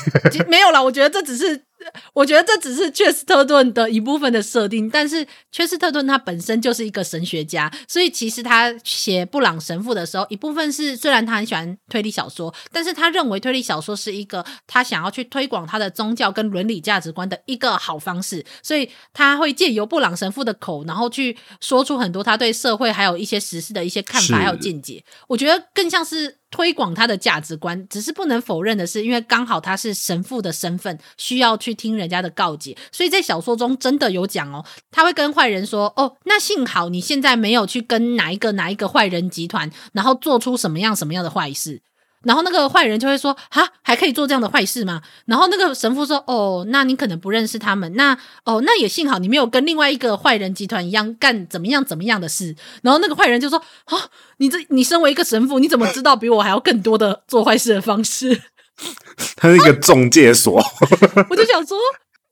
[0.49, 1.63] 没有啦，我觉得这只是。
[2.13, 25.05] 我觉得这只是切斯特顿的一部分的设定，但是切斯特顿他本身就是一个神学家，所以其实他写布朗神父的时候，一部分是虽然他很喜欢推理小说，但是他认为推理小说是一个他想要去推广他的宗教跟伦理价值观的一个好方式，所以他会借由布朗神父的口，然后去说出很多他对社会还有一些时事的一些看法还有见解。
[25.29, 26.39] 我觉得更像是。
[26.51, 41.83] 推广他的价值观，只是不能否认的是，因为刚好他是神父的身份，需要去听人家的告解，所以在小说中真的有讲哦，他会跟坏人说：“哦，那幸好你现在没有去跟哪一个哪一个坏人集团，然后做出什么样什么样的坏事。”
[42.25, 47.93] 然后那个坏人就会说：“哈，还可以做这样的坏事吗？”然后那个神父说：“哦，那你可能不认识他们。
[47.97, 48.17] 那
[48.47, 54.09] 哦，那也幸好你没有跟另外一个坏人集团一样干怎么样怎么样的事。”然后那个坏人就说：“啊，
[54.39, 58.41] 你这你身为一个神父，你怎么知道比我还要更多的做坏事的方式？”
[59.37, 60.63] 他是一个中介所。
[61.31, 61.79] 我就想说，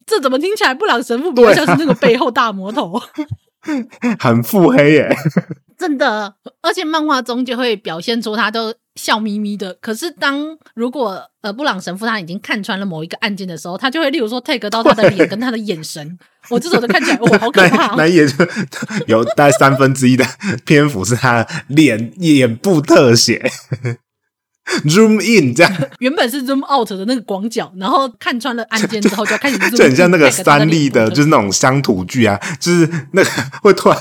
[0.07, 3.01] 这怎么听起来布朗神父比较像是那个背后大魔头，
[4.18, 5.16] 很腹黑耶。
[5.78, 9.74] 真的，而且漫画中就会表现出他都笑眯眯的。
[9.74, 16.16] 可是当如果呃布朗神父他已经看穿了某一个案件的时候，他就会例如说 take 到他的脸跟他的眼神，
[16.51, 17.95] 我这种就看起来哇好可怕，哦。
[17.99, 18.47] 那也就
[19.09, 20.24] 有大概三分之一的
[20.64, 23.51] 篇幅是他脸眼部特写。
[24.87, 33.31] Zoom in 这样， 原本是 Zoom out 的那个广角，然后看穿了案件之后，就开始 Zoom， 就很像那个三立的，就是那种乡土剧啊，就是那个
[33.63, 33.99] 会突然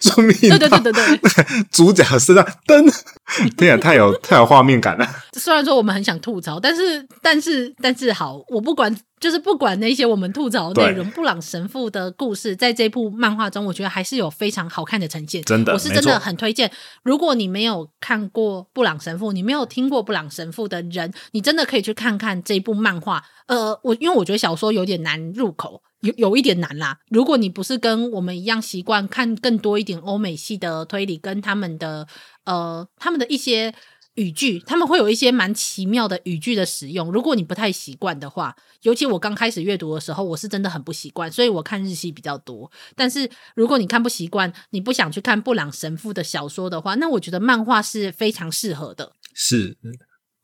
[0.00, 2.90] Zoom in，对对对对对，主角身上灯，
[3.56, 5.06] 对啊，太有太有画面感了。
[5.38, 8.94] 虽然说我们很想吐槽，但是但是但是好，我不管。
[9.20, 15.42] 就是不管那些我们吐槽的内容，布朗神父的故事在这部漫画中，我觉得还是有非常好看的呈现。
[15.42, 16.70] 真的，我是真的很推荐。
[17.02, 23.24] 如果你没有看过布朗神父，你没有听过布朗神父的人，你真的可以去看看这部漫画。
[23.48, 26.98] 呃，我因为我觉得小说有点难入口，有有一点难啦。
[27.10, 32.06] 如果你不是跟我们一样习惯看更多一点欧美系的推理，跟他们的
[32.48, 33.72] 呃他们的一些。
[34.14, 37.12] 语句，他们会有一些蛮奇妙的语句的使用。
[37.12, 42.68] 如果你不太习惯的话，尤其我刚开始阅读的时候，我是真的很不习惯，所以我看日系比较多。
[42.96, 49.12] 但是如果你看不习惯，你不想去看布朗神父的小说的话，那我觉得漫画是非常适合的。
[49.32, 49.78] 是。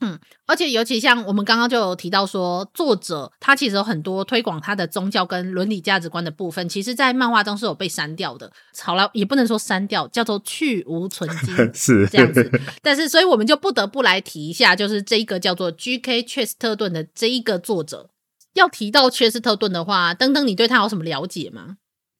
[0.04, 8.52] 嗯，而且尤其像我们刚刚就有提到说，作者他其实有很多推广他的宗教跟伦理价值观的部分，其实，在漫画中是有被删掉的。
[8.82, 12.50] 好了，也不能说删掉，叫做去无存 菁，是这样子。
[12.82, 16.22] 但是，所以我们就不得不来提一下，就是这一个叫做 G.K.
[16.22, 18.10] 切斯特顿的这一个作者。
[18.52, 21.76] 要提到切斯特顿的话，登登，你对他有什么了解吗？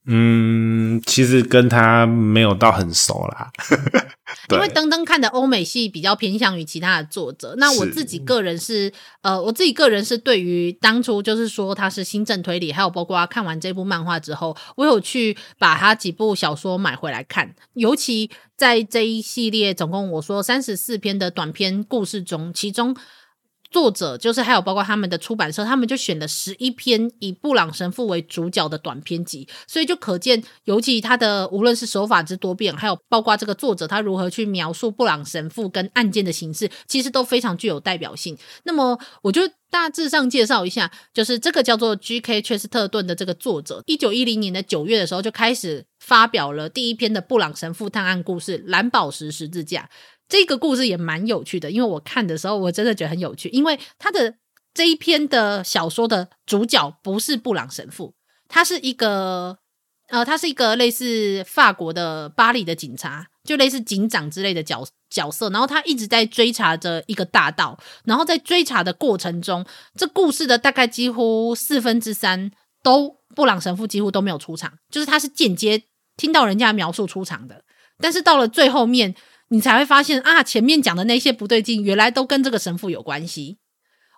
[0.06, 3.50] 嗯，其实跟他没有到很熟啦，
[4.52, 7.54] 因为登登看的欧美系比较偏向于其他的作者。
[7.56, 8.92] 那我自己个人是，是
[9.22, 17.54] 呃，我自己个人是对于当初就是说他是新政推理，还有包括看完这部漫画之后，我有去把他几部小说买回来看。
[17.72, 22.94] 尤其在这一系列总共我说三十四篇的短篇故事中，其中。
[23.74, 38.38] 作者就是还有包括他们的出版社，他们就选了十一篇以布朗神父为主角的短篇集，所以就可见，尤其他的无论是手法之多变，还有包括这个作者他如何去描述布朗神父跟案件的形式，其实都非常具有代表性。
[38.62, 42.42] 那么，我就大致上介绍一下，就是这个叫做 G.K.
[42.42, 49.82] 切斯特顿的这个作者，一九一零年的九月的时候就开始发表了第一篇的布朗神父探案故事《蓝宝石十字架》。
[50.28, 54.34] 这个故事也蛮有趣的，因为我看的时候我真的觉得很有趣，因为他的
[54.72, 58.14] 这一篇的小说的主角不是布朗神父，
[58.48, 59.58] 他是一个
[60.08, 69.64] 呃，他是一个类似法国的巴黎的警察，就类似警长之类的角角色，然后他一直在追查着一个大盗，然后在追查的过程中，
[69.94, 72.50] 这故事的大概几乎四分之三
[72.82, 75.84] 都布朗神父几乎都没有出场，就是他是间接
[76.16, 77.62] 听到人家描述出场的，
[77.98, 79.14] 但是到了最后面。
[79.54, 83.58] 你才会发现啊，前面讲的那些不对劲，原来都跟这个神父有关系。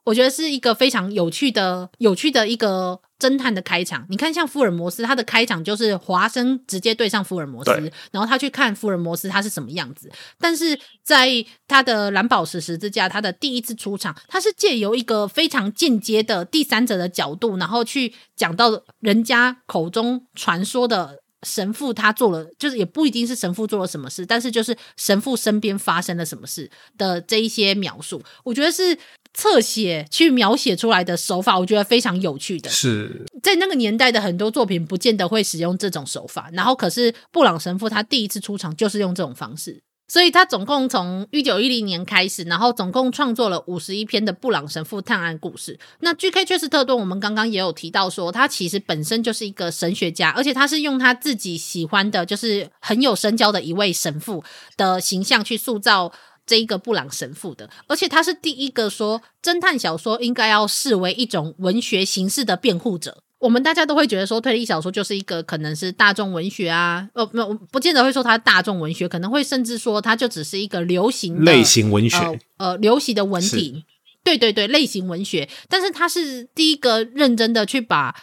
[0.05, 4.07] 我觉得是一个非常有趣的、有趣的一个侦探的开场。
[4.09, 10.11] 你看，像福尔摩斯，他的开场就是华生直接对上福尔摩斯，然后他去看福尔摩斯他是什么样子。
[10.39, 21.18] 但是在他的蓝宝石十字架，他的第一次出场，他是借由一个非常间接的第三者的角度，然后去讲到人家口中传说的。
[21.47, 26.68] 神父他做了，就是也不一定是神父做了什么事，但是就是神父身边发生了什么事
[26.99, 28.99] 的这一些描述，我觉得是
[29.32, 32.68] 侧写去描写出来的手法，我觉得非常有趣的。
[32.68, 39.80] 是在那个年代的很多作品不见得会使用这种手法，然后可是布朗神父他第一次出场就是用这种方式。
[40.09, 45.78] 所以他总共从一九一零年开始，然后总共创作了五十一篇的布朗神父探案故事。
[46.00, 46.44] 那 G.K.
[46.44, 54.44] 确实特顿，我们刚刚也有提到说，他其实本身就是一个神学家，而且他是用他自己喜欢的，就是很有深交的一位神父
[54.76, 56.12] 的形象去塑造
[56.46, 57.68] 这一个布朗神父的。
[57.88, 63.24] 而且他是第一个说，侦探小说应该要视为一种文学形式的辩护者。
[63.39, 72.16] 我们大家都会觉得说，推理小说就是一个可能是大众文学啊，呃，没有，不见得会说它大众文学，可能会甚至说它就只是一个流行的类型文学，
[72.57, 73.84] 呃，呃，流行的文体，
[74.24, 75.49] 对对对，类型文学。
[75.68, 78.14] 但是他是第一个认真的去把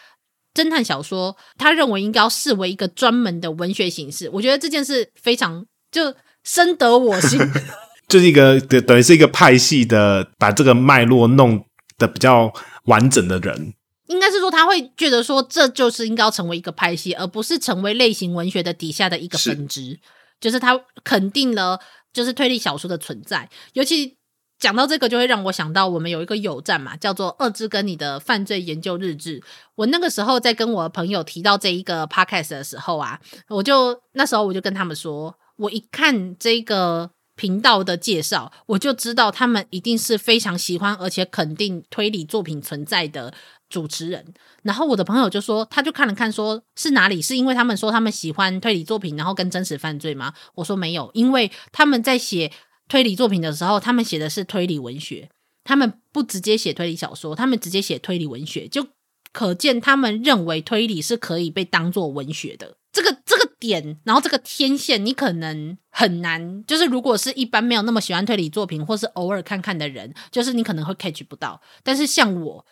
[0.54, 4.28] 侦探小说，他认为应该要视为一个专门的文学形式。
[4.34, 7.40] 我觉得这件事非常就深得我心，
[8.10, 11.64] 就是一个等于是一个派系的，把这个脉络弄
[12.00, 12.52] 得比较
[12.86, 13.76] 完整的人。
[14.08, 19.92] 应该是说，他会觉得说，这就是应该要成为一个派系，而不是成为类型文学的底下的一个分支。
[19.92, 20.00] 是
[20.42, 21.80] 就是他肯定了，
[22.12, 23.50] 就是推理小说的存在。
[23.72, 24.18] 尤其
[24.60, 29.42] 讲到这个，就会让我想到我们有一个友站嘛，叫做“二之跟你的犯罪研究日志”。
[29.76, 43.34] 我那个时候在跟我的朋友提到这一个 podcast 的时候啊，我就那时候我就跟他们说，我一看这个频道的介绍，我就知道他们一定是非常喜欢而且肯定推理作品存在的
[43.74, 44.24] 主持人。
[44.62, 47.20] 然后我的朋友就说，他就看了看，说是哪里？
[47.20, 50.36] 是因为他们说他们喜欢推理作品，然后跟真实犯罪吗？
[50.54, 52.52] 我说没有，因为他们在写
[52.88, 55.32] 推理作品的时候，他们写的是推理文学，
[55.64, 58.86] 他们不直接写推理小说，他们直接写推理文学，就
[59.32, 62.78] 可见他们认为推理是可以被当作文学的。
[62.92, 71.60] 这个这个点，然后这个天线，你可能很难，就是如果是一般没有那么喜欢推理作品，或是偶尔看看的人，就是你可能会 catch 不到。
[71.82, 72.64] 但是像我，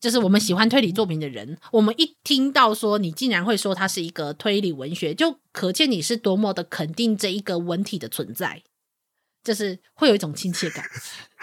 [0.00, 8.62] 就是我们喜欢推理作品的人，我们一听到说你竟然会说它是一个推理文学，就可见你是多么的肯定这一个文体的存在，
[9.42, 10.84] 就是会有一种亲切感。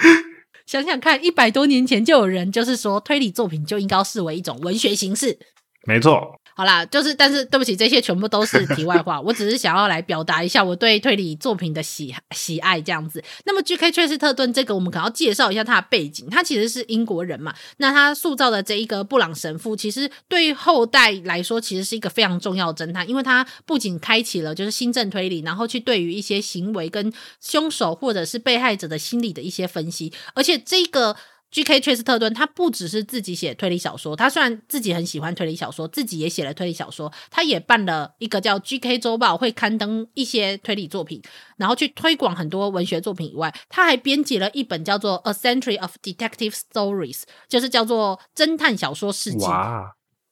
[0.66, 5.38] 想想看，一百多年前就有人就是说推理作品就应该视为一种文学形式，
[5.86, 6.40] 没错。
[6.58, 9.20] 好啦，就是，但是对不起，这些全部都是题外话。
[9.22, 13.22] 我只是想要来表达一下我对推理作品的喜喜爱这样子。
[13.46, 13.92] 那么，G.K.
[13.92, 16.30] 崔斯特顿这个，我们可能要介绍一下他的背景。
[16.30, 31.18] 他其实是英国人嘛，那他塑造的这一个布朗神父，其实对于后代来说，其实是一个非常重要的侦探，因为他不仅开启了就是新政推理，然后去对于一些行为跟凶手或者是被害者的心理的一些分析，而且这个。
[31.56, 31.80] G.K.
[31.80, 39.00] 切斯特顿，他不只是自己写推理小说，他虽然自己很喜欢推理小说，自己也写了推理小说，他也办了一个叫 G.K.
[39.00, 41.22] 周报，会刊登一些推理作品，
[41.56, 49.46] 然后去推广很多文学作品以外，他还编辑了一本叫做《A Century of Detective Stories》，就是叫做侦探小说世纪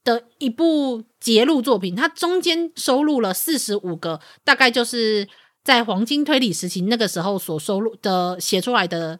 [0.03, 5.30] 的一部节录作品，它中间收录了四十五个，大概就是
[5.63, 9.17] 在黄金推理时期那个时候所收录的写出来的。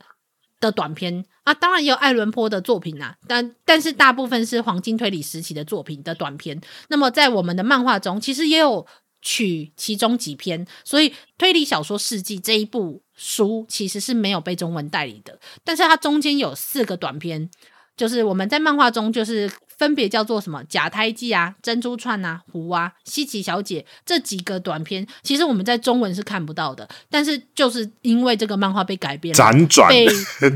[0.64, 6.60] 的短篇啊，当然也有爱伦坡的作品啊，但但是大部分是黄金推理时期的作品的短篇。
[6.88, 8.86] 那么在我们的漫画中，其实也有
[9.22, 17.50] 取其中几篇，所以推理小说世纪这一部书其实是没有被中文代理的，但是它中间有四个短篇，
[17.98, 19.52] 就是我们在漫画中就是。
[19.76, 26.88] 分别叫做什么假胎记啊、珍珠串啊、狐啊、西奇小姐这几个短片，其实我们在中文是看不到的。
[27.10, 30.08] 但是就是因为这个漫画被改编，辗转被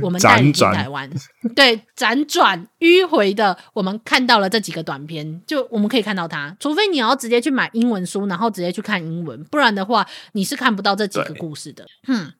[0.02, 1.10] 我们带进台湾，
[1.56, 6.56] 对，辗转迂回的，我们看到了这几个短片，就我们可以看到它。
[6.60, 11.86] 除非你要直接去买英文书，然后直接去看英文，不然的话你是看不到这几个故事的。
[12.08, 12.32] 嗯。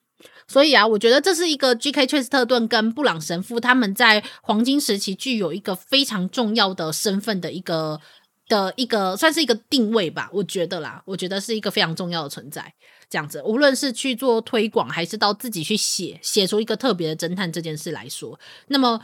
[0.48, 2.08] 所以啊，我觉得这是一个 G.K.
[2.08, 8.00] 崔斯特顿跟布朗神父他们在黄金时期具有一个非常重要的身份的一个
[8.48, 10.30] 的一个算是一个定位吧。
[10.32, 12.74] 我觉得啦，我觉得是一个非常重要的存在。
[13.10, 18.38] 这样子，无论是去做推广，还是到自己去写写出一个特别的侦探这件事来说，
[18.68, 19.02] 那么，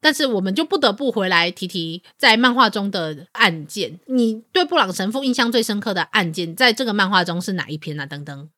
[0.00, 4.00] 但是我们就不得不回来提提在漫画中的案件。
[4.06, 8.04] 你对布朗神父印象最深刻的案件，在这个漫画中是哪一篇啊？
[8.04, 8.50] 等等。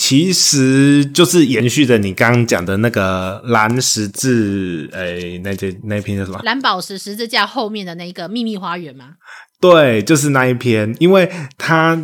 [0.00, 6.40] 其实就是延续着你刚刚讲的那个蓝十字，诶、欸，那这那一篇叫什么？
[6.42, 9.10] 蓝宝石十字架后面的那个秘密花园吗？
[9.60, 10.96] 对，就是那一篇。
[10.98, 11.94] 因为他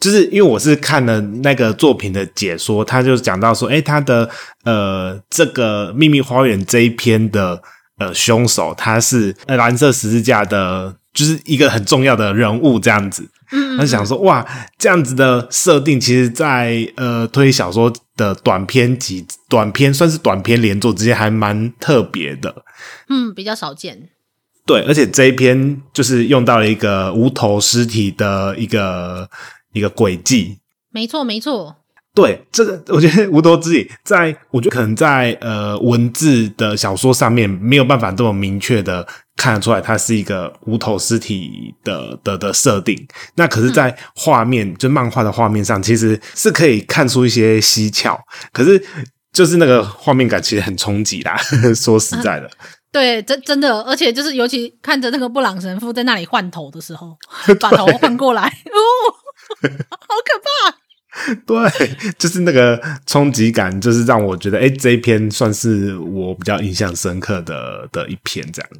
[0.00, 4.30] 就是因为我是看了那个作品的解说，他就讲到说，诶、欸，他的
[4.64, 7.62] 呃这个秘密花园这一篇的
[7.98, 13.28] 呃凶手，他是蓝色十字架的，就是一个很重要的人物，这样子。
[13.76, 14.44] 他就想说，哇，
[14.78, 22.64] 这样子的设定，其实在呃推理小说的短篇集、短篇算是短篇连作之间，还蛮特别的。
[23.08, 24.08] 嗯，比较少见。
[24.66, 29.28] 对，而且这一篇就是用到了一个无头尸体的一个
[29.72, 30.58] 一个轨迹。
[30.90, 31.76] 没错，没错。
[32.14, 39.04] 对，这个我觉得无头之体，在我觉得可能在呃文字的小说上面没有办法这么明确的
[39.36, 42.96] 看得出来，它是一个无头尸体的的的设定。
[43.34, 48.16] 那可是，在画面、嗯、就漫画的画面上，其实是可以看出一些蹊跷。
[48.52, 48.80] 可是，
[49.32, 51.36] 就是那个画面感其实很冲击啦。
[51.74, 52.50] 说实在的，啊、
[52.92, 57.16] 对，真真的，而且就是尤其看着那个布朗神父在那里换头的时候，
[57.58, 58.78] 把头换过来，哦，
[59.90, 60.38] 好可
[60.70, 60.83] 怕。
[61.46, 68.70] 对，就是那个冲击感，就是让我觉得，哎，这一篇算是我比较印象深刻的的一篇，这样。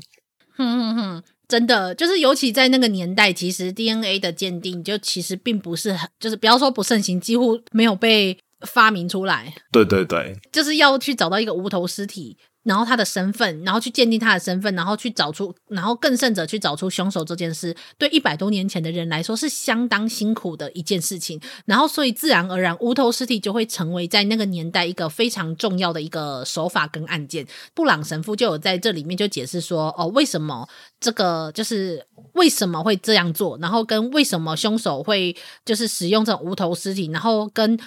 [0.57, 9.55] 哼哼哼，真的，就是尤其在那个年代，其实 DNA 的鉴定就其实并不是很，就是不要说不盛行，几乎没有被发明出来。
[9.73, 12.37] 对对对，就是要去找到一个无头尸体。
[12.65, 21.41] 然后他的身份，然后去鉴定他的身份，然后去找出，然后更甚者去找出凶手这件事，对一百多年前的人来说是相当辛苦的一件事情。
[21.67, 27.47] 然后，所以自然而然，无头尸体就会成为在那个年代一个非常重要的一个手法跟案件。
[27.75, 37.79] 布朗神父就有在这里面就解释说，哦，为什么这个就是为什么会这样做，然后跟为什么凶手会就是使用这种无头尸体，然后跟。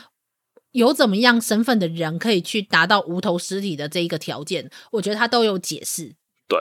[0.77, 6.13] 有怎么样身份的人可以去达到无头尸体的这一个条件，我觉得他都有解释。
[6.47, 6.59] 对。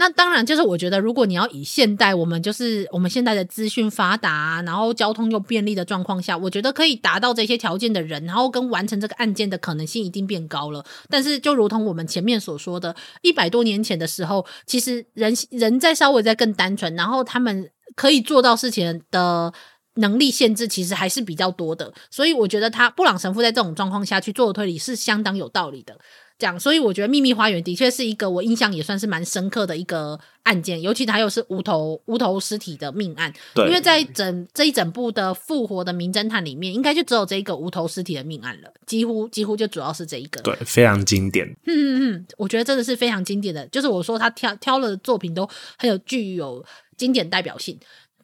[0.00, 10.84] 那当然，就是我觉得，如果你要以现代我们就是我们现在的资讯发达啊，然后交通又便利的状况下，我觉得可以达到这些条件的人，然后跟完成这个案件的可能性一定变高了。
[11.10, 19.52] 但是，就如同我们前面所说的，一百多年前的时候，其实人人在稍微在更单纯，然后他们可以做到事情的
[19.98, 21.92] 能力限制其实还是比较多的。
[22.10, 25.98] 所以，我觉得他布朗神父在这种状况下去做的推理是相当有道理的。
[26.38, 33.32] 这样，所以我觉得《秘密花园》的确是一个我印象也算是蛮深刻的一个案件，尤其它又是无头无头尸体的命案。
[33.56, 40.40] 对，因为在整这一整部的复活的名侦探里面，应该就只有这一个无头尸体的命案了，几乎几乎就主要是这一个。
[40.42, 41.44] 对，非常经典。
[41.66, 45.44] 嗯 嗯嗯，我觉得真的是非常经典的，就是我说他挑挑了的作品都
[45.76, 46.64] 很有具有
[46.96, 47.76] 经典代表性。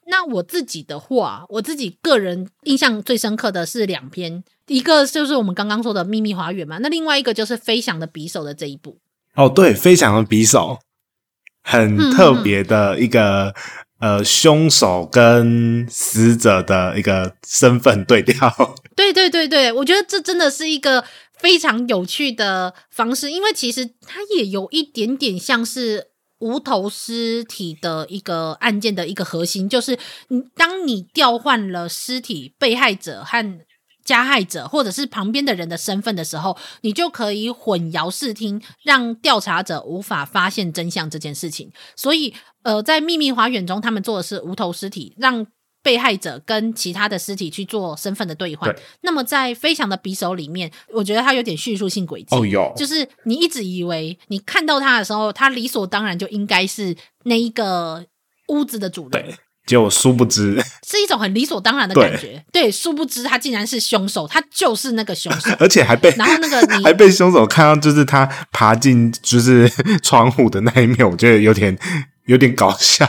[0.06, 8.98] 那我自己的话，我自己个人印象最深刻的是两篇，一个就是我们刚刚说的《秘密花园》嘛，那另外一个就是《飞翔的匕首》的这一部。
[9.34, 10.78] 哦，对，《飞翔的匕首》
[11.62, 13.54] 很特别的一个、
[14.00, 18.52] 嗯、呃，凶手跟死者的一个身份对调。
[18.94, 26.08] 对对对对，我觉得这真的是一个非常有趣的方式，因为其实它也有一点点像是。
[26.38, 33.60] 无头尸体的一个案件的一个核心，就是你当你调换了尸体被害者和
[34.04, 41.72] 加害者，或者是旁边的人的身份的时候，你就可以混淆视听，让调查者无法发现真相这件事情。
[41.96, 45.46] 所以，呃，在秘密花园中，他们做的是无头尸体，让。
[45.84, 48.74] 被害者跟其他的尸体去做身份的兑换。
[49.02, 52.34] 那么在飞翔的匕首里面，我觉得它有点叙述性轨迹。
[52.34, 58.04] 哦哟，就是你一直以为你看到他的时候，他理所当然就应该是那一个
[58.48, 59.34] 屋子的主人。
[59.66, 62.44] 对，结果殊不知 是一种很理所当然的感觉。
[62.52, 69.68] 对，对，殊不知他竟然是凶手，他就是那个凶手， 而且还被然后那个你 还被凶手看到，就是他爬进就是
[70.02, 71.78] 窗户的那一面，我觉得有点。
[72.26, 73.04] 有点搞笑，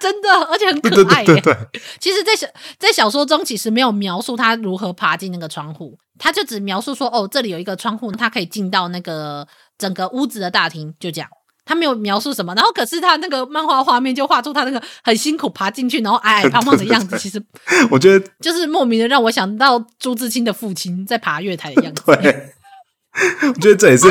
[0.00, 1.26] 真的，而且很可爱耶。
[1.26, 2.46] 对对对对，其实，在小
[2.78, 9.46] 在小说中，其实没有描述他如何爬进那个窗户，他就只描述说，哦，这里有一个窗户，他可以进到那个
[9.76, 11.28] 整个屋子的大厅，就这样。
[11.66, 17.18] 他没有描述什么，然后可是他那个漫画画面就画出他那个很辛苦爬进去，然后矮矮胖胖的样子。
[17.18, 17.42] 其实，
[17.90, 22.02] 我觉得就是莫名的让我想到朱自清的父亲在爬月台的样子。
[22.06, 22.52] 对，
[23.52, 24.06] 我觉得这也是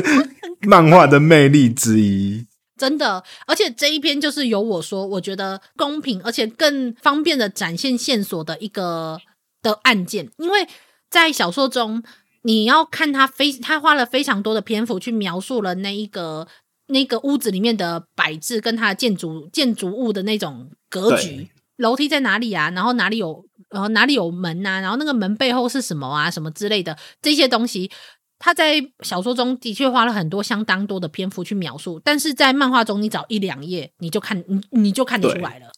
[0.67, 2.45] 漫画的魅力之一。
[2.77, 9.17] 真的，而且这一篇就是由我说，我觉得公平，而且更方便的展现线索的一个
[9.61, 10.29] 的案件。
[10.39, 10.67] 因为
[11.09, 12.03] 在小说中，
[12.41, 16.49] 你要看他非他花了非常多的篇幅去描述了那一个
[16.87, 22.69] 那个屋子里面的摆置，跟它的建筑建筑物的那种格局，楼梯在哪里啊？
[22.71, 24.79] 然后哪里有呃哪里有门啊？
[24.81, 26.29] 然后那个门背后是什么啊？
[26.29, 27.91] 什么之类的这些东西。
[28.37, 35.71] 他在小说中的确花了很多相当多的篇幅去描述，但是在漫画中，你找一两页，你就看你你就看得出来了。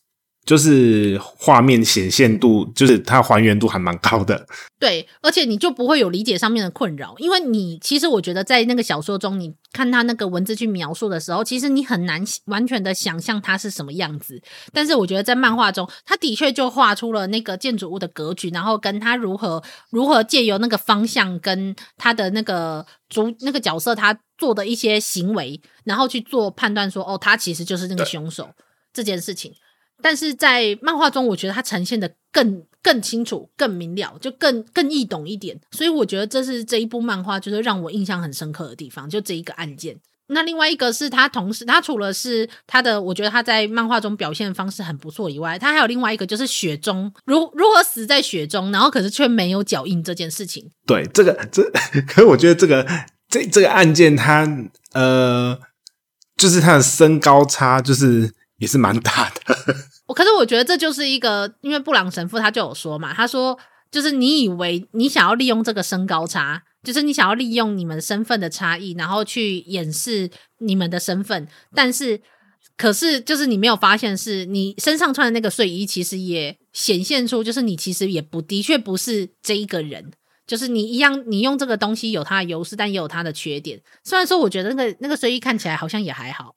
[0.48, 4.48] 就是画面显现度，就是它还原度还蛮高的。
[4.80, 14.42] 对，而且你就不会有理解上面的困扰，因为你其实我觉得在那个小说中，你看他那个文字去描述的时候，其实你很难完全的想象它是什么样子。
[14.72, 28.48] 但是我觉得在漫画中，他的确就画出了那个建筑物的格局，然后跟他如何如何借由那个方向跟他的那个主那个角色他做的一些行为，然后去做判断说，哦，他其实就是那个凶手
[28.94, 29.52] 这件事情。
[30.02, 35.60] 但是在漫画中，我觉得它呈现的更更清楚、更明了，就更更易懂一点。
[35.72, 39.98] 所以我觉得这是这一部漫画就是让我印象很深刻的地方，就这一个案件。
[40.28, 50.70] 那另外一个是他同时，他除了是他的，我觉得他在漫画中表现的方式很不错以外，他还有另外一个就是雪中如如何死在雪中，然后可是却没有脚印这件事情。
[50.86, 51.64] 对，这个这，
[52.06, 52.86] 可是我觉得这个
[53.30, 54.52] 这这个案件它，他
[54.94, 55.60] 呃，
[56.36, 58.32] 就是他的身高差就是。
[58.58, 59.56] 也是蛮大的，
[60.08, 63.58] 我可是我觉得这就是一个，因为布朗神父他就有说嘛，他说
[63.92, 70.30] 就是你以为你想要利用这个身高差，就是你想要利用你们身份的差异，然后去掩饰
[70.60, 72.22] 你们的身份，但是
[72.76, 80.12] 可是就是你没有发现是你身上穿的那个睡衣，其实也显现出就是你其实也不的确不是这一个人。
[80.48, 83.78] 就是你一样，你用这个东西有它的优势，但也有它的缺点。
[84.06, 86.56] 虽然说，我觉得那个那个睡衣看起来好像也还好。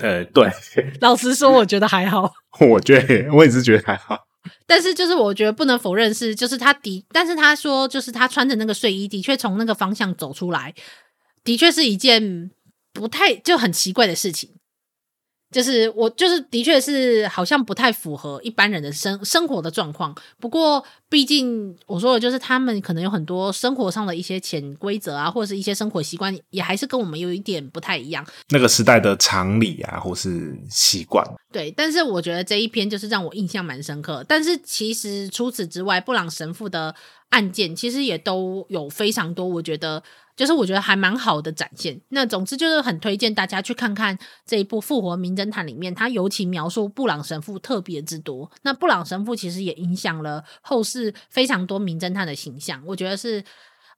[0.00, 0.50] 呃，对，
[1.00, 2.32] 老实说，我觉得还好。
[2.60, 4.26] 我觉得我也是觉得还好。
[4.66, 10.74] 但是，就是我觉得不能否认是，就是他的，但是他说，就是他穿着那个睡衣，的确从那个方向走出来，
[11.44, 12.50] 的确是一件
[12.92, 14.50] 不太就很奇怪的事情。
[15.50, 20.14] 就是我就是的确是好像不太符合一般人的生生活的状况。
[20.38, 28.26] 不过毕竟我说的就是他们可能有很多生活上的一些潜规则啊，或者是一些生活习惯，也还是跟我们有一点不太一样。
[28.50, 31.26] 那个时代的常理啊，或是习惯。
[31.50, 34.22] 对，但是我觉得这一篇就是让我印象蛮深刻。
[34.28, 36.94] 但是其实除此之外，布朗神父的
[37.30, 40.02] 案件其实也都有非常多，我觉得。
[40.36, 42.00] 就是我觉得还蛮好的展现。
[42.10, 44.16] 那总之就是很推荐大家去看看
[44.46, 48.48] 这一部《复活名侦探》里面，他尤其描述布朗神父特别之多。
[48.62, 52.80] 那布朗神父其实也影响了后世非常多名侦探的形象。
[52.86, 53.42] 我觉得是。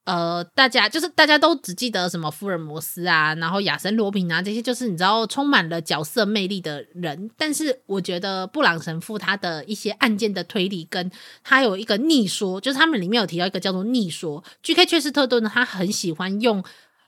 [0.03, 7.29] 呃，大家就是大家都只记得什么福尔摩斯啊，然后亚森罗宾啊，这些就是你知道充满了角色魅力的人。
[7.37, 11.11] 但是我觉得布朗神父他的一些案件的推理，跟
[11.43, 14.43] 他有一个逆说，就是他们里面有提到一个叫做逆说。
[14.63, 14.87] G.K.
[14.87, 16.63] 确实特顿呢，他很喜欢用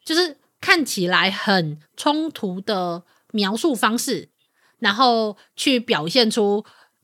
[0.06, 4.30] 就是看起来很冲突的描述方式，
[4.78, 6.64] 然后去表现出。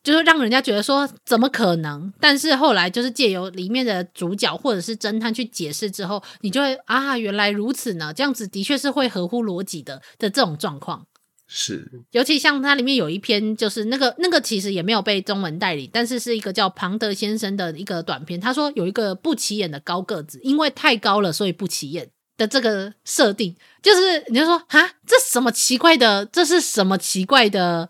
[0.09, 2.11] 就是让人家觉得说怎么可能？
[2.19, 8.11] 但是后来就是借由里面的主角或者是侦探去解释之后，你就会啊，原来如此呢。
[8.11, 11.05] 这样子的确是会合乎逻辑的的这种状况。
[11.45, 18.39] 是，尤其像它里面有一篇，就是那个那个其实也没有被中文代理，但是是一个叫庞德先生的一个短片。
[18.39, 26.25] 他说有一个不起眼的高个子，因为太高了，所以不起眼的这个设定，就是你就说啊，这什么奇怪的？
[26.25, 27.89] 这是什么奇怪的？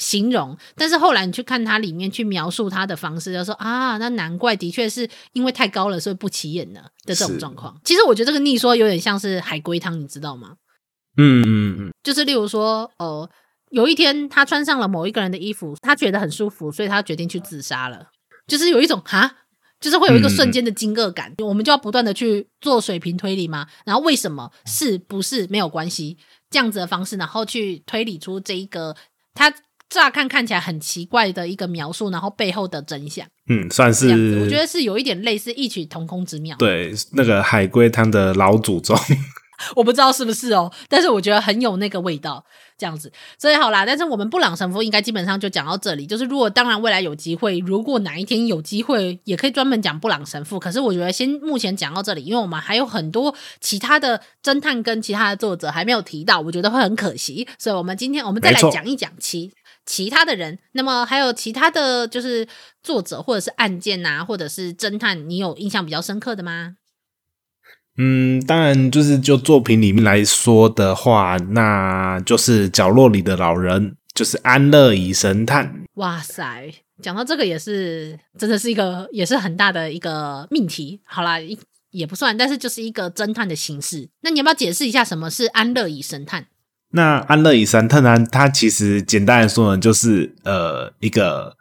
[0.00, 7.78] 形容，但是后来你去看它里面去描述它的方式，就说啊，那难怪的确是因为太高了，所以不起眼了的这种状况。
[7.84, 10.56] 其实我觉得这个逆说有点像是海龟汤，你知道吗？
[11.18, 13.30] 嗯嗯嗯，就是例如说，哦、呃，
[13.70, 18.06] 有一天他穿上了某一个人的衣服，他觉得很舒服，所以他决定去自杀了。
[18.46, 19.30] 就是有一种哈，
[19.80, 23.66] 就是会有一个瞬间的惊愕感，嗯、我们就要不断的去做水平推理嘛。
[23.84, 26.16] 然后为什么是不是没有关系
[26.48, 28.96] 这样子的方式，然后去推理出这一个
[29.34, 29.52] 他。
[29.90, 36.56] 乍看看起来很奇怪的一个描述，然后背后的真相，嗯，算是我觉得是有一点类似异曲同工之妙。
[36.56, 38.96] 对，那个海龟汤的老祖宗，
[39.74, 42.44] 我不知道是不是哦，但是我觉得很有那个味道，
[42.78, 43.12] 这样子。
[43.36, 46.06] 所以好啦，但是我们布朗神父应该基本上就讲到这里。
[46.06, 50.58] 就是如果当然未来有机会，如果哪一天有机会，也可以专门讲布朗神父。
[50.58, 57.46] 可是我觉得先目前讲到这里，因为我们还有很多其他的侦探跟其他的作者还没有提到，我觉得会很可惜。
[57.58, 59.52] 所以我们今天我们再来讲一讲其。
[59.86, 62.46] 其他的人，那么还有其他的就是
[62.82, 66.76] 作者或者是案件啊，或者是侦探，你有印象比较深刻的吗？
[67.98, 75.84] 嗯，当然就是就作品里面来说的话，那就是角落里的老人，就是安乐椅神探。
[75.94, 76.72] 哇塞，
[77.02, 81.00] 讲到这个也是真的是一个也是很大的一个命题。
[81.04, 81.38] 好啦，
[81.90, 84.08] 也不算，但是就是一个侦探的形式。
[84.20, 86.46] 那你要不要解释一下什么是安乐椅神探？
[86.92, 88.26] 那安乐椅神探呢？
[88.32, 91.56] 他其实简单来说呢，就是呃一个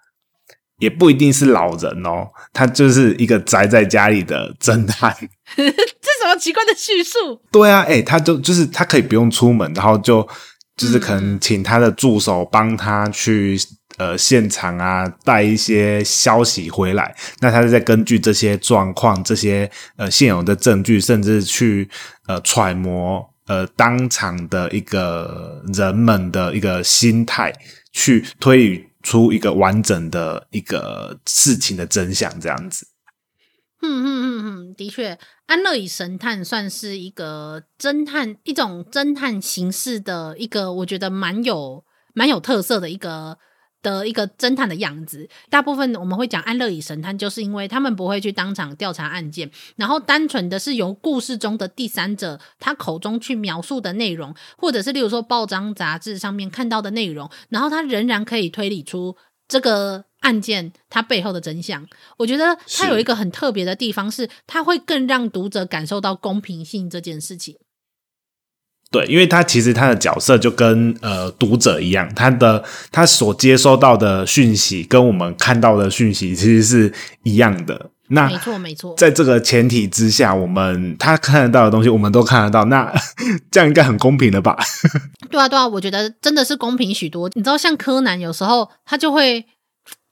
[0.79, 5.15] 也不一定是老人哦，他就是一个宅在家里的侦探。
[5.55, 7.39] 这什么奇怪的叙述？
[7.51, 10.27] 对啊，诶、欸、他就就是他可以不用出门，然后就
[10.75, 13.55] 就是可能请他的助手帮他去
[13.97, 17.15] 呃现场啊带一些消息回来。
[17.39, 21.87] 那他是在根据这些状况、这些呃现有的证据，甚至去
[22.25, 23.28] 呃揣摩。
[23.49, 27.51] 呃，当场的一个人们的一个心态，
[27.91, 32.85] 去推理出一个完整的一个事情的真相，这样子。
[33.81, 41.83] 嗯嗯嗯嗯，的确，安乐椅神探算是一个侦探，一种侦探形式的一个，我觉得蛮有
[42.13, 43.39] 蛮有特色的一个。
[43.81, 59.15] 的一个侦探的样子，大部分我们会讲安乐椅神探，就是因为他们不会去当场调查案件，然后单纯的是由故事中的第三者他口中去描述的内容，或者是例如说报章杂志上面看到的内容，然后他仍然可以推理出
[59.47, 61.87] 这个案件它背后的真相。
[62.17, 67.55] 我觉得它有一个很特别的地方是，它会更让读者感受到公平性这件事情。
[68.91, 77.91] 对，因为他其实他的角色就跟呃读者一样，他的他所接收到的讯息跟我们看到的讯息其实是一样的。
[78.11, 82.91] 那没错没错，在这个前提之下，我们他看得到的东西，我们都看得到，那
[83.51, 84.57] 这样应该很公平了吧？
[85.29, 87.29] 对啊对啊，我觉得真的是公平许多。
[87.35, 89.45] 你知道，像柯南有时候他就会。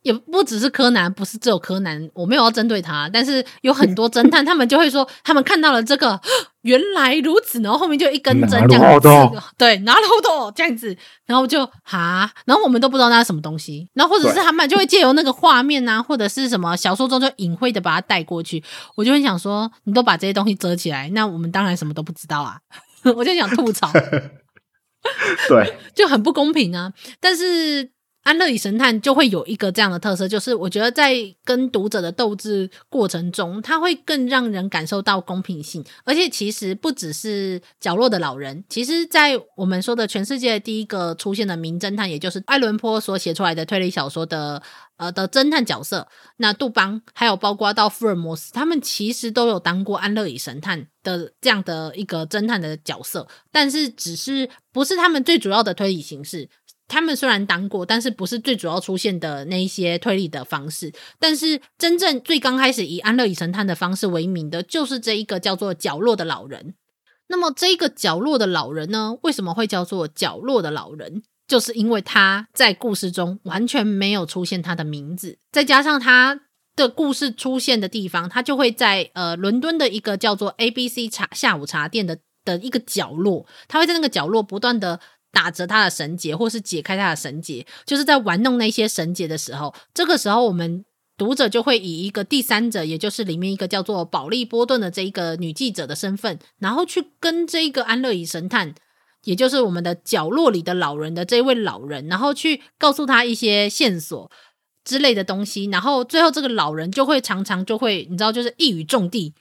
[0.08, 6.18] 也不只是柯南，不是只有柯南，我没有要针对他，但是有很多侦探， 他们就会说，他们看到了这个，
[6.64, 9.10] 原来如此，然后后面就一根针这样子，
[9.58, 10.96] 对，拿了好多这样子，
[11.26, 18.64] 然后就哈，然后我们都不知道那是什么东西，然后或者是他们就会借由那个画面啊，或者是什么小说中就隐晦的把它带过去，
[18.96, 22.58] 我就会想说，你都把这些东西遮起来，那我们当然什么都不知道啊，
[23.14, 23.92] 我就想吐槽。
[25.50, 26.94] 对，就很不公平啊。
[27.20, 27.92] 但是。
[28.28, 31.16] 安乐椅神探就会有一个这样的特色，就是我觉得在
[31.46, 35.82] 跟读者的斗智过程中，他会更让人感受到公平性。
[36.04, 44.62] 而且其实不只是角落的老人，其实，在我们说的全世界第一个出现的名侦探，也就是爱伦坡所写出来的推理小说的
[44.98, 46.06] 呃的侦探角色，
[46.36, 56.50] 那杜邦还有包括到福尔摩斯，他们其实都有当过安乐椅神探的这样的一个侦探的角色，但是只是不是他们最主要的推理形式。
[56.88, 60.94] 他们虽然当过，但是不是最主要出现的那一些推理的方式。
[61.20, 66.76] 但是真正最刚开始以安乐椅神探的方式为名的，就是这一个叫做角落的老人。
[67.28, 71.24] 那么这一个角落的老人呢，为什么会叫做角落的老人？
[71.46, 76.40] 就是因为他在故事中完全没有出现他的名字，再加上他
[76.76, 85.02] 的故事出现的地方，他就会在呃伦敦的一个叫做 ABC 茶下午茶店的的一个角落，他会在那个角落不断的。
[85.32, 90.84] 打折他的绳结，或是解开他的绳结，就是在玩弄那些绳结的时候，这个时候我们
[91.18, 98.74] 读者就会以一个第三者，也就是里面一个叫做保利波顿的这一个女记者的身份，然后去跟这一个安乐椅神探，
[99.24, 104.32] 也就是我们的角落里的老人的这位老人，然后去告诉他一些线索
[104.84, 109.34] 之类的东西，然后最后这个老人就会常常就会，你知道，就是一语中的。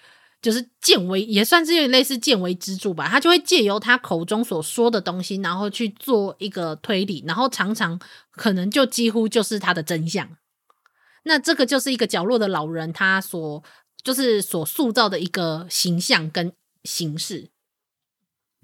[0.47, 7.99] 就是见微也算是有点类似见微知著吧，他就会借由他口中所说的东西，然后去做一个推理，然后常常
[8.31, 10.29] 可能就几乎就是他的真相。
[11.25, 13.65] 那这个就是一个角落的老人，他所
[14.05, 16.53] 就是所塑造的一个形象跟
[16.85, 17.51] 形式。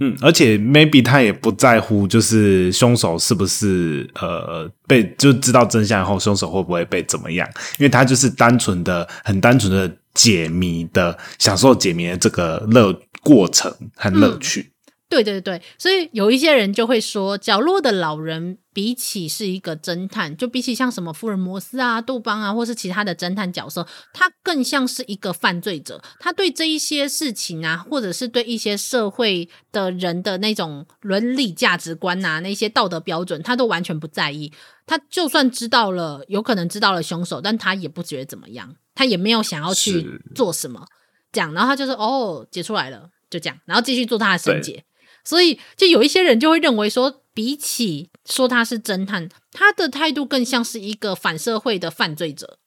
[0.02, 7.48] 嗯，而且 maybe 他也不在乎，就是凶手是不是呃被就知道真相以后，凶手会不会被怎么样？
[7.78, 9.90] 因为他就是单纯的很单纯的。
[10.14, 14.70] 解谜的，享受解谜的这个乐过程和乐趣。
[15.12, 26.02] 对对对，所以有一些人就会说，角落的老人比起是一个侦探，就比起像什么福尔摩斯啊、杜邦啊，或是其他的侦探角色，他更像是一个犯罪者。
[26.18, 34.50] 他对这一些事情啊，或者是对一些社会的人的那种伦理价值观啊，那些道德标准，他都完全不在意。
[34.86, 38.74] 他就算知道了，有可能知道了凶手，但他也不觉得怎么样。
[38.94, 40.86] 他也没有想要去做什么，
[41.30, 44.84] 这样，然后他就说：“哦，解出来了，就这样，然后继续做他的绳结。”
[45.24, 52.58] 所以，就有一些人就会认为说，比起说他是侦探，他的态度更像是一个反社会的犯罪者。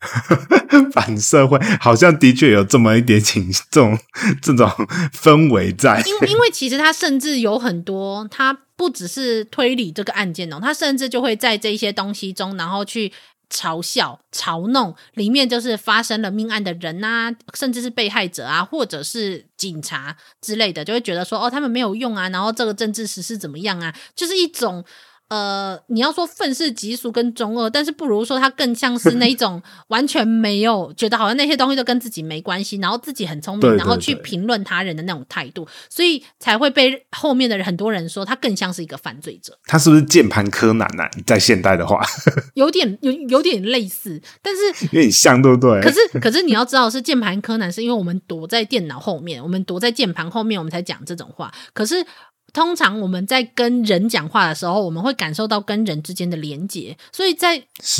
[0.92, 3.98] 反社会好像的确有这么一点倾这种
[4.42, 4.68] 这种
[5.12, 6.02] 氛围在。
[6.06, 13.12] 因为因为其实他甚至有很多，他不只是推理这个案件哦，他甚至就会在这些东西中，然后去。
[13.50, 24.84] 嘲笑、嘲弄，里面就是发生了命案的人啊，甚至是被害者啊，或者是警察之类的，就会觉得说，哦，他们没有用啊，然后这个政治时事怎么样啊，就是一种。
[25.28, 39.58] 呃，你要说愤世嫉俗跟中二，但是不如说他更像是那一种 完全没有觉得好像那些东西都跟自己没关系，然后自己很聪明，对对对，然后去评论他人的那种态度，所以才会被后面的人很多人说他更像是一个犯罪者。
[39.64, 41.10] 他是不是键盘柯南呢、啊？
[41.26, 42.04] 在现代的话，
[42.54, 45.80] 有点有有点类似，但是 有点像，对不对？
[45.80, 51.52] 可是可是你要知道，是键盘柯南，是因为我们躲在电脑后面，我们躲在键盘后面，我们才讲这种话。
[51.72, 52.04] 可是。
[52.54, 57.56] 通常我们在跟人讲话的时候，我们会感受到跟人之间的连结，所以在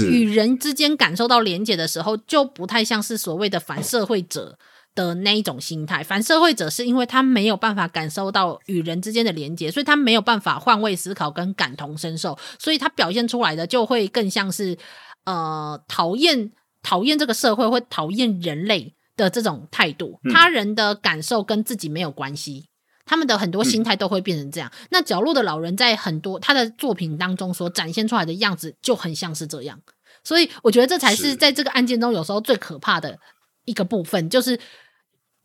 [0.08, 4.56] 与人之间感受到连结的时候，就不太像是所谓的反社会者
[4.94, 6.04] 的那一种心态。
[6.04, 14.78] 反社会者是因为他没有办法感受到与人之间的连结，所以他没有办法换位思考跟感同身受，所以他表现出来的就会更像是
[15.24, 20.20] 呃讨厌讨厌这个社会，会讨厌人类的这种态度。
[20.32, 22.66] 他人的感受跟自己没有关系。
[23.06, 24.70] 他们的很多心态都会变成这样。
[24.74, 29.80] 嗯、那角落的老人在很多他的作品当中所展现出来的样子就很像是这样，
[30.22, 33.18] 所以我觉得这才是在这个案件中有时候最可怕的
[33.64, 34.58] 一个部分，就是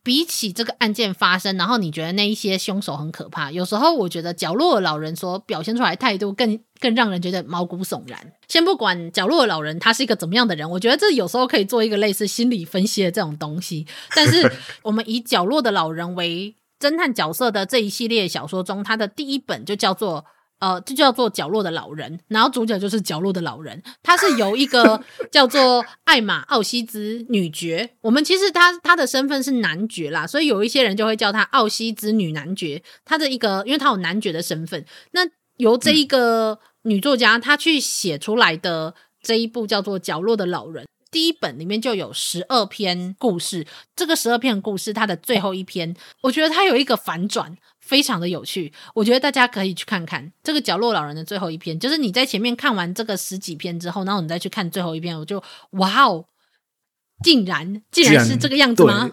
[0.02, 8.18] 比起这个案件发生，然后你觉得那一些凶手很可怕，有时候我觉得角落的老人所表现出来态度更更让人觉得毛骨悚然。
[8.48, 13.86] 先不管角落的老人他是一个怎么样的人，我觉得这有时候可以做一个类似心理分析的这种东西。
[14.16, 14.50] 但是
[14.84, 20.26] 我们以角落的老人为侦探角色的这一系列小说中，他的第一本就叫做
[20.60, 23.82] 呃，就叫做《角落的老人》，然后主角就是角落的老人。
[24.04, 25.02] 他是由一个
[25.32, 32.84] 叫做艾玛奥西兹女爵，我们其实他他的身份是男爵啦，所以有一些人就会叫他奥西兹女男爵。
[33.06, 35.22] 他的一个，因为他有男爵的身份，那
[35.58, 40.84] 由这一个女作家她去写出来的这一部叫做《角落的老人》。
[41.12, 43.66] 第一本里面就有十二篇故事，
[43.96, 48.72] 这个十二篇故事，它的最后一篇，我觉得它有一个反转，非常的有趣。
[48.94, 56.26] 我觉得大家可以去看看这个角落老人的最后一篇，就是你在前面看完这个十几篇之后，然后你再去看最后一篇，我就哇哦，
[57.24, 59.12] 竟然竟然是这个样子吗？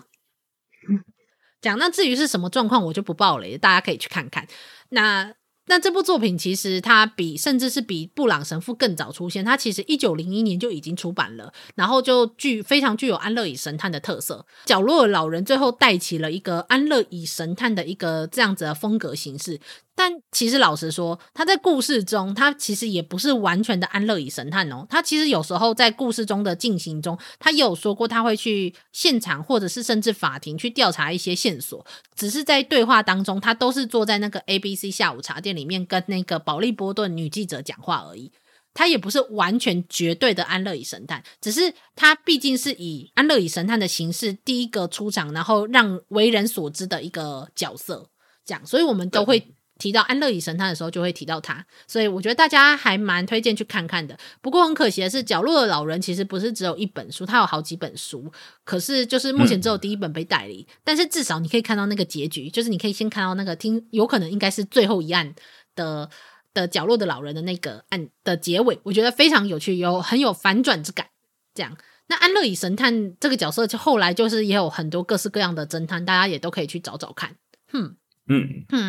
[1.61, 4.47] 讲那 至于是什么状况，我就不爆雷，大家可以去看看。
[4.91, 5.35] 那。
[5.67, 14.47] 那这部作品其实它比甚至是比布朗神父更早出现，它其实一九零一年就已经出版了，然后就具非常具有安乐椅神探的特色。
[14.65, 19.61] 角落老人最后带起了一个安乐椅神探的一个这样子的风格形式。
[19.99, 24.87] 但其实老实说，他在故事中，他其实也不是完全的安乐椅神探哦。
[24.91, 31.85] 他其实有时候在故事中的进行中，他也有说过他会去现场，或者是甚至法庭去调查一些线索。
[32.15, 38.31] 只是在对话当中，他都是坐在那个 ABC 下午茶店里面跟那个保利波顿女记者讲话而已。
[38.75, 48.11] 她也不是完全绝对的安乐椅神探，只是她毕竟是以安乐椅神探的形式第一个出场，然后让为人所知的一个角色。
[48.45, 49.56] 这样，所以我们都会。
[49.79, 54.19] 提到安乐椅神探的时候，就会提到他，所以我觉得大家还蛮推荐去看看的。
[54.41, 58.33] 不过很可惜的是，《角落的老人》其实不是只有一本书，它有好几本书，
[58.65, 60.67] 可是就是目前只有第一本被代理。
[60.83, 65.35] 但是至少你可以看到那个结局，就是你可以先看到那个听，有可能应该是最后一案
[65.75, 66.09] 的
[66.55, 71.09] 的《角落的老人》的那个案的结尾，我觉得非常有趣，有很有反转之感。
[71.55, 71.77] 这样，
[72.07, 77.37] 那安乐椅神探这个角色，就后来就是也有很多各式各样的侦探，大家也都可以去找找看。
[77.71, 77.97] 哼。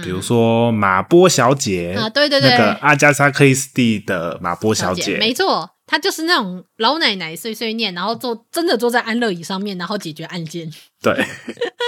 [0.03, 10.67] 比如说马波小姐啊，对对对，那个阿加莎克里斯蒂的马波小姐，小姐没错，她就是那种老奶奶碎碎念，然后坐真的坐在安乐椅上面，然后解决案件，
[11.03, 11.13] 对，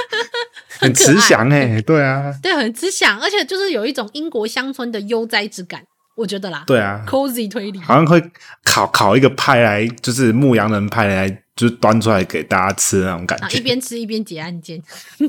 [0.80, 5.84] 很慈祥哎，对啊，对，很慈祥，而且就是有一种英国乡村的悠哉之感，
[6.15, 8.21] 我觉得啦，对啊，cozy 推理，好像会
[8.63, 14.80] 烤烤一个派来，就是牧羊人派来，就端出来给大家吃那种感觉，一边吃一边解案件，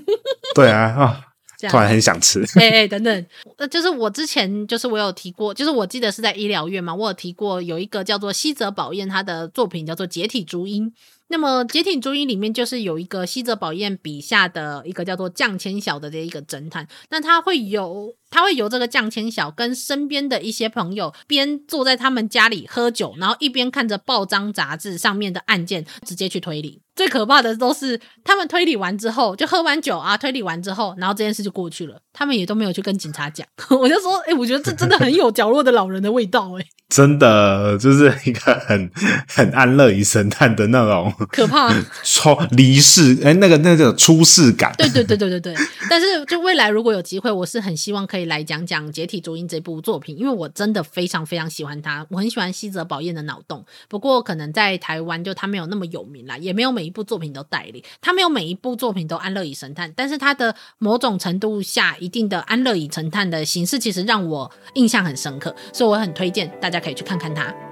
[0.55, 1.20] 对啊啊。
[1.69, 3.27] 突然很想吃，哎哎，等等，
[3.59, 10.91] 那就是我之前就是我有提过，就是我记得是在医疗院嘛，我有提过有一个叫做西泽保彦，他的作品叫做《解体足音》。
[11.32, 26.81] 那么《解体足音》里面就是有一个西泽保彦笔下的一个叫做降千晓的这一个侦探，那他会有他会由这个降千晓跟身边的一些朋友边坐在他们家里喝酒，然后一边看着报章杂志上面的案件，直接去推理。
[27.01, 33.47] 最可怕的都是他们推理完之后，就喝完酒啊，推理完之后，然后这件事就过去了，他们也都没有去跟警察讲。
[33.70, 38.90] 我就说，哎、欸，我觉得这真的很有角落的老人的味道、欸，哎，真的就是一个很
[39.27, 41.72] 很安乐椅神探的那种可怕，
[42.05, 44.74] 出离世，哎、欸，那个那个出世感。
[44.77, 45.55] 对对对对对对。
[45.89, 53.64] 但是就未来如果有机会，我是很希望可以来讲讲《解体朱音》这部作品，因为我真的非常非常喜欢它，我很喜欢西泽保彦的脑洞。
[53.89, 67.69] 不过可能在台湾就他没有那么有名啦，也没有每一部作品都代理，他没有每一部作品都安乐以神探，但是他的某种程度下一定的安乐以神探的形式，其实让我印象很深刻，所以我很推荐大家可以去看看他。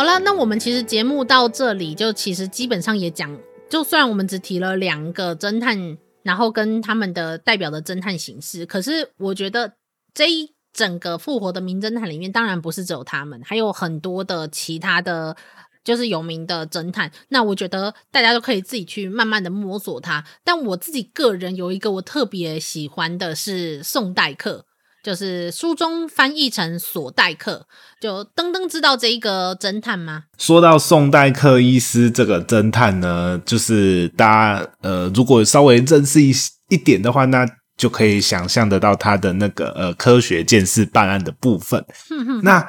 [0.00, 9.74] 好了，那我们其实节目到这里就其实基本上也讲，就算我们只提了两个侦探，然后跟他们的代表的侦探形式，可是我觉得
[10.14, 15.36] 这一整个复活的名侦探里面，当然不是只有他们，还有很多的其他的
[15.84, 17.12] 就是有名的侦探。
[17.28, 20.24] 那我觉得大家都可以自己去慢慢的摸索他。
[20.42, 24.64] 但我自己个人有一个我特别喜欢的是宋代克。
[25.02, 27.66] 就是书中翻译成索代克，
[28.00, 30.24] 就登登知道这一个侦探吗？
[30.36, 36.32] 说到宋代克医师这个侦探呢，就是大家呃，如果稍微认识一
[36.68, 37.46] 一点的话，那
[37.76, 41.82] 就可以想象得到他的那个呃科学鉴识办案的部分。
[42.08, 42.68] 哼哼，那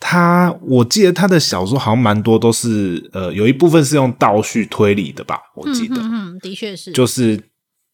[0.00, 5.38] 他我记得他的小说好像蛮多都是呃有一部分是用倒叙推理的吧？
[5.54, 7.40] 我记得，嗯，的确是，就是。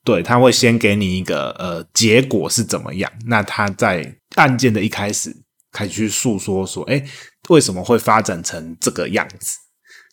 [0.06, 5.36] 对，他会先给你一个呃结果是怎么样，那他在案件的一开始
[5.72, 7.04] 开始去诉说说，哎，
[7.48, 9.58] 为什么会发展成这个样子？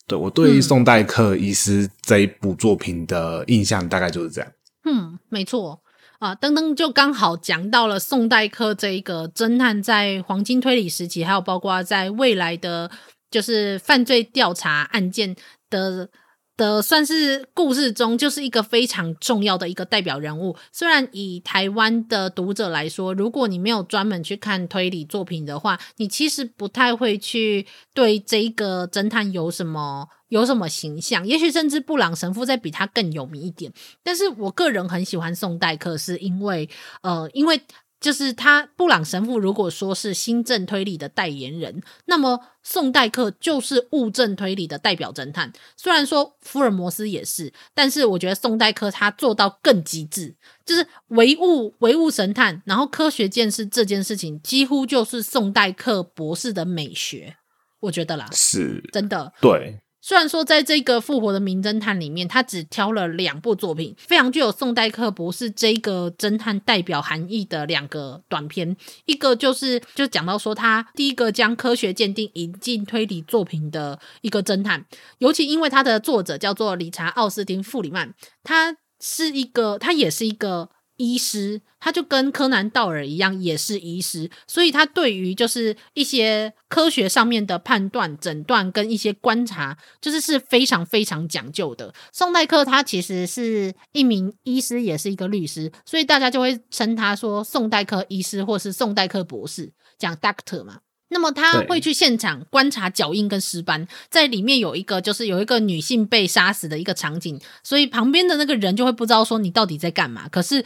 [0.07, 4.51] 对，我对于宋代克医师这一部作品的印象大概就是这样。
[4.85, 5.83] 嗯，没错
[6.17, 12.89] 啊，登登就刚好讲到了宋代克这一个侦探在黄金推理时期，还有包括在未来的
[13.29, 15.35] 就是犯罪调查案件
[15.69, 16.09] 的。
[16.55, 20.55] 的算是故事中就是一个非常重要的一个代表人物。
[20.71, 31.25] 虽然以台湾的读者来说，如果你没有专门去看推理作品的话，你其实不太会去对这个侦探有什么有什么形象。
[31.27, 33.71] 也许甚至布朗神父再比他更有名一点。
[34.03, 36.69] 但是我个人很喜欢宋代克，是因为
[37.01, 37.61] 呃，因为。
[38.03, 45.53] 就是他，布朗神父如果说是新政推理的代言人，那么宋代克就是物证推理的代表侦探。
[45.77, 50.35] 虽然说福尔摩斯也是，但是我觉得宋代克他做到更极致，
[50.65, 57.37] 就是唯物唯物神探，然后科学鉴识这件事情，几乎就是宋代克博士的美学，
[57.79, 59.79] 我觉得啦，是真的，对。
[60.05, 68.75] 虽然说，在这个复活的名侦探里面，他只挑了两部作品，非常具有宋代克博士这个侦探代表含义的两个短篇。
[69.05, 74.85] 一个就是就讲到说，他第一个将科学鉴定引进推理作品的一个侦探，
[75.19, 78.13] 尤其因为他的作者叫做理查奥斯汀弗里曼，
[78.43, 80.71] 他是一个，他也是一个。
[80.97, 91.93] 医师，他就跟柯南道尔一样，也是医师，所以他对于就是一些科学上面的判断、诊断跟一些观察，就是是非常非常讲究的。
[92.11, 100.79] 宋代克他其实是一名医师，也是一个律师，所以大家就会称他说宋代克医师或是宋代克博士，讲 doctor 嘛。
[101.13, 110.65] 那么他会去现场观察脚印跟尸斑，在里面有一个就是有一个女性被杀死的一个场景，所以旁边的那个人就会不知道说你到底在干嘛，可是。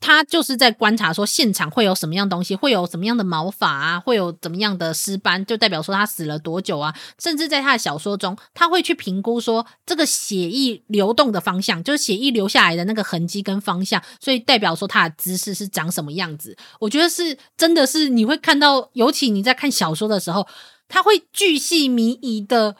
[0.00, 6.94] 他就是在观察说现场会有什么样东西，会有什么样的毛发啊，会有怎么样的尸斑，就代表说他死了多久啊。
[7.18, 16.56] 甚至在他的小说中，他会去评估说这个血液流动的方向，就是血液流下来的那个痕迹跟方向，所以代表说他的姿势是长什么样子。
[16.78, 20.46] 我觉得是真的是你会看到，尤其你在看小说的时候，
[20.88, 22.76] 他会巨细靡遗的。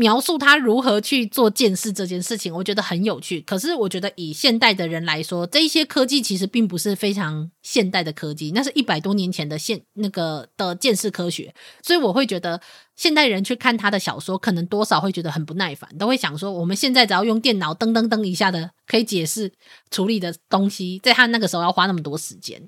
[0.00, 3.38] 描述他如何去做鉴识这件事情，我觉得很有趣。
[3.42, 11.54] 可是我觉得以现代的人来说，这一些科技其实并不是非常现代的科技，那是一百多年前的现那个的鉴识科学。
[11.82, 12.58] 所以我会觉得
[12.96, 19.52] 现代人去看他的小说，可能多少会觉得很不耐烦，都会想说，我们现在只要用电脑噔噔噔一下的可以解释
[19.90, 22.66] 处理的东西，在他那个时候要花那么多时间。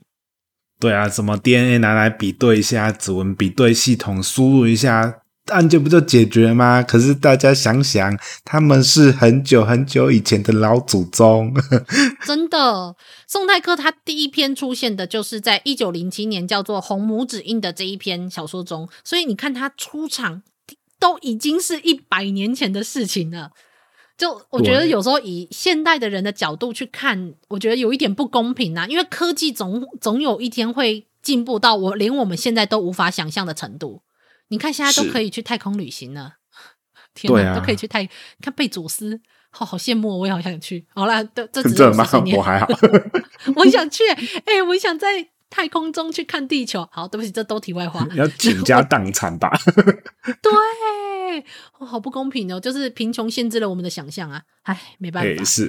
[0.78, 5.21] 对啊，什么 DNA 拿来比对一下，指纹比对系统输入一下。
[5.46, 6.82] 案件不就解决吗？
[6.82, 11.52] 可是大家想想，他们是很久很久以前的老祖宗。
[12.24, 12.94] 真的，
[13.26, 18.88] 宋代克他第一篇出现的就是在一九零七年，叫做《红拇指印》的这一篇小说中。
[19.02, 20.42] 所以你看他出场
[21.00, 23.50] 都已经是一百年前的事情了。
[24.16, 28.86] 就我觉得有时候以现代的人的角度去看，我觉得有一点不公平啊。
[28.86, 34.02] 因为科技总总有一天会进步到我连我们现在都无法想象的程度。
[34.52, 36.34] 你看，现在都可以去太空旅行了，
[37.14, 38.06] 天哪，啊、都可以去太。
[38.42, 39.18] 看贝佐斯，
[39.48, 40.86] 好好羡慕，我也好想去。
[40.94, 41.84] 好啦，这这只是
[42.36, 42.66] 我还好，
[43.56, 44.06] 我想去。
[44.44, 46.86] 哎、欸，我想在太空中去看地球。
[46.92, 48.06] 好，对不起，这都题外话。
[48.12, 49.50] 你要倾家荡产吧？
[50.42, 50.52] 对。
[51.78, 52.58] 哦，好不公平哦！
[52.58, 54.42] 就是贫穷限制了我们的想象啊！
[54.62, 55.28] 哎，没办法。
[55.28, 55.68] 欸、是，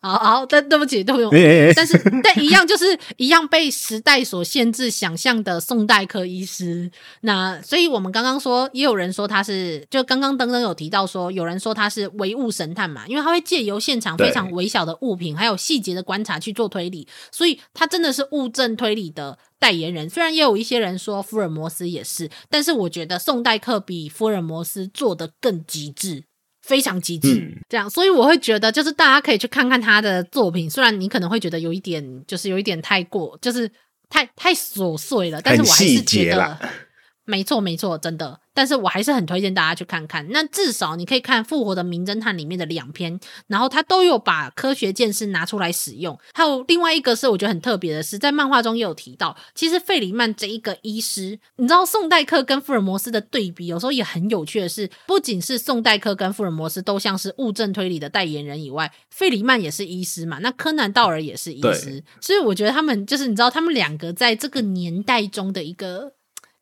[0.00, 1.72] 好好，但对不起，对不起。
[1.76, 6.90] 但是，但一样就是一样被时代所限制想象的宋代科医师。
[7.20, 19.38] 那所以，我们刚刚说，也有人说他是，就刚刚登登有提到说，有人说他是唯物神探嘛，因为他会借由现场非常微小的物品，还有细节的观察去做推理，所以他真的是物证推理的。
[19.62, 26.24] 代言人虽然也有一些人说福尔摩斯也是，但是我觉得宋代克比福尔摩斯做的更极致，
[26.66, 27.34] 非常极致。
[27.36, 30.68] 嗯、这样，所以我会觉得，就是大家可以去看看他的作品。
[30.68, 33.70] 虽然你可能会觉得有一点，就是有一点太过，就是
[34.10, 36.58] 太太琐碎了，但是我还是觉得，
[37.24, 38.40] 没错没错，真的。
[38.54, 40.26] 但是我还是很推荐大家去看看。
[40.30, 46.18] 那至少你可以看《复活的名侦探》里面的两篇，然后他都有把科学见识拿出来使用。
[46.34, 66.12] 还有另外一个是我觉得很特别的是，在漫画中也有提到，其实费里曼这一个医师，你知道宋代克跟福尔摩斯的对比，有时候也很有趣的是，不仅是宋代克跟福尔摩斯都像是物证推理的代言人以外，费里曼也是医师嘛，那柯南道尔也是医师，所以我觉得他们就是你知道，他们两个在这个年代中的一个。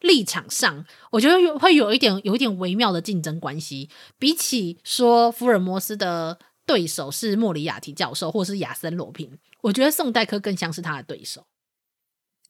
[0.00, 3.88] 立场上，我觉得有会有一点有一点微妙的竞争关系。
[4.18, 11.46] 比起说福尔摩斯的对手是莫里亚提教授或是亚森罗平，我觉得宋代克更像是他的对手。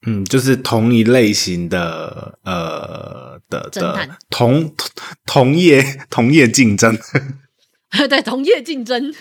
[0.06, 4.74] 嗯，就是同一类型的呃的侦探，同
[5.26, 6.96] 同业同业竞争，
[8.08, 9.14] 对，同业竞争。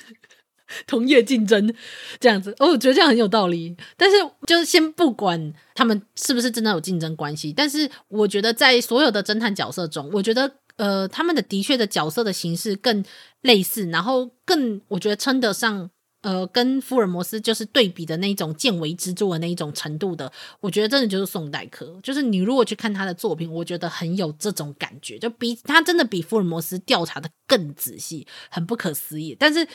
[0.87, 1.73] 同业竞争
[2.19, 3.75] 这样子，哦，我觉得这样很有道理。
[3.97, 4.17] 但是，
[4.47, 13.03] 就是先不管他们是不是真的有竞争关系，但是我觉得在所有的侦探角色中，我觉得呃，他们的的确的角色的形式更
[13.41, 15.89] 类似，然后更我觉得称得上
[16.21, 29.67] 呃，跟福尔摩斯就是对比的那种见微知著的那一种程度的，我觉得真的就是宋代克，就是你如果去看他的作品，我觉得很有这种感觉，就比他真的比福尔摩斯调查的更仔细，很不可思议，但是。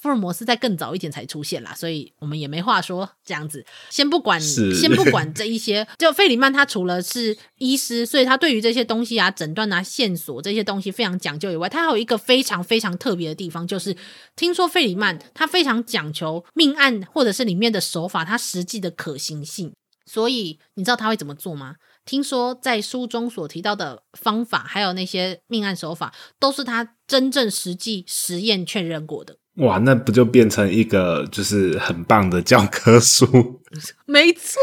[0.00, 3.08] 福尔摩斯在更早一点才出现啦，所以我们也没话说。
[3.24, 5.86] 这样子，先不管，先不管这一些。
[5.98, 13.96] 就费里曼他除了是医师，所以他对于这些东西啊、诊断啊、线索这些东西非常讲究以外，他还有一个非常非常特别的地方，就是
[14.34, 19.72] 听说费里曼他非常讲求命案或者是里面的手法，他实际的可行性。
[20.04, 21.76] 所以你知道他会怎么做吗？
[22.04, 29.36] 听说在书中所提到的方法，还有那些命案手法，都是他真正实际实验确认过的。
[29.56, 33.60] 哇，那不就变成一个就是很棒的教科书？
[34.06, 34.58] 没错，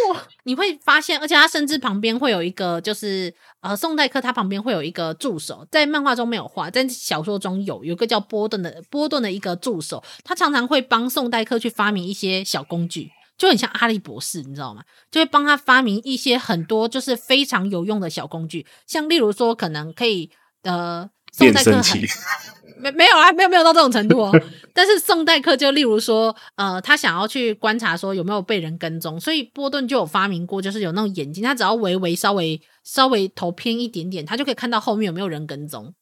[0.46, 14.82] 你会发现，而且他甚至旁边会有一个，就是呃，宋代克他旁边会有一个助手，在漫画中没有画，在小说中有，有一个叫波顿的波顿的一个助手，他常常会帮宋代克去发明一些小工具，就很像阿笠博士，你知道吗？
[15.12, 20.32] 就会帮他发明一些很多就是非常有用的小工具，像例如说可能可以
[20.64, 22.02] 呃，宋代克很。
[22.80, 24.32] 没没有啊，没有没有到这种程度哦。
[24.74, 35.94] 但是宋代克就例如说，呃，他想要去观察说有没有被人跟踪，所以波顿就有发明过，就是有那种眼睛，他只要微微稍微稍微头偏一点点，他就可以看到后面有没有人跟踪，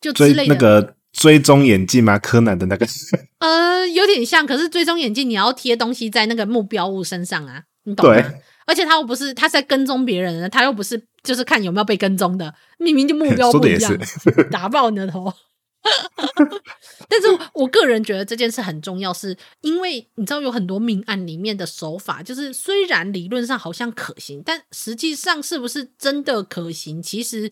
[0.00, 0.54] 就之类的。
[0.54, 2.18] 那个追踪眼镜吗？
[2.18, 2.86] 柯南的那个？
[3.40, 8.20] 呃，有点像，可是追踪眼镜你要贴东西在那个目标物身上啊，你懂吗？
[8.20, 8.40] 对。
[8.66, 13.98] 而且他又不是他是在跟踪别人的，他又不是就是看有没有被跟踪的，明明就目标不一样，
[14.50, 15.32] 打爆你的头。
[17.08, 27.50] 但是我个人觉得这件事很重要，是因为你知道有很多命案里面的手法，就是虽然理论上好像可行，但实际上是不是真的可行，其实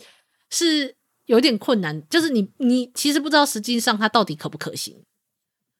[0.51, 0.97] 是
[1.27, 2.07] 有点困难。
[2.09, 5.03] 就是你你其实不知道实际上它到底可不可行，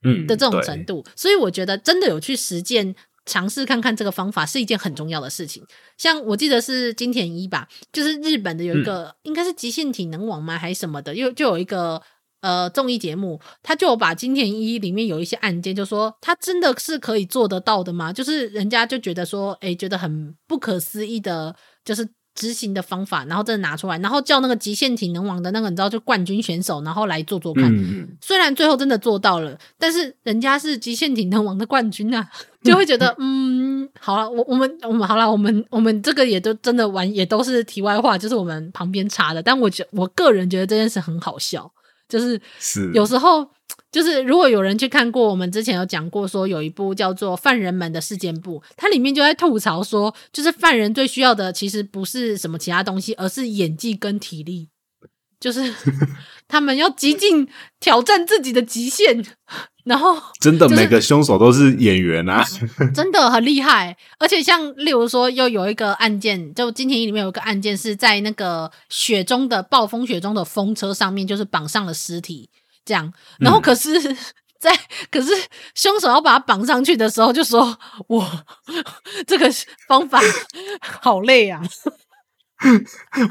[0.03, 1.05] 嗯的这种程度。
[1.15, 2.95] 所以我觉得真的有去实践
[3.27, 5.63] 尝试看看这个方法是一件很重要的事情。
[5.99, 12.01] 像我记得是金田一吧，就是日本的有一个、嗯、应该是极限体能网吗还是什么的，又就有一个。
[12.47, 18.13] 呃，综艺节目，他就把金田一里面有一些案件，就说他真的是可以做得到的吗？
[18.13, 27.65] 就是人家就觉得说，哎、欸，觉得很不可思议的，就是执行的方法，然后真的拿出来，然后叫那个极限体能王的那个你知道就冠军选手，然后来做做看。
[27.65, 32.31] 嗯、虽然最后真的做到了，但是人家是极限体能王的冠军啊，
[32.63, 39.43] 就会觉得， 嗯，好了，我我们我们好了，我们我们这个也都真的玩，也都是题外话，就是我们旁边插的。
[39.43, 41.73] 但我觉我个人觉得这件事很好笑。
[42.09, 43.49] 就是是有时候，
[43.91, 54.69] 就是如果有人去看过，我们之前有讲过，说有一部叫做《犯人们的事件簿》，它里面就在吐槽说，就是犯人最需要的其实不是什么其他东西，而是演技跟体力，
[55.41, 55.75] 就是
[56.47, 57.49] 他们要极尽
[57.81, 59.25] 挑战自己的极限。
[59.87, 62.45] 然后 真的每个凶手都是演员啊，
[62.93, 63.97] 真的很厉害。
[64.19, 72.51] 而且像例如说，又有一个案件，就金田一里面有一个案件是在那个雪中的暴风雪中的风车上面，就是绑上了尸体
[72.85, 73.13] 这样。
[73.39, 74.01] 然后可是
[74.59, 74.81] 在，在
[75.11, 75.31] 可是
[75.75, 78.45] 凶手要把它绑上去的时候，就说：“我
[79.27, 79.49] 这个
[79.87, 80.21] 方法
[80.81, 81.63] 好累啊。”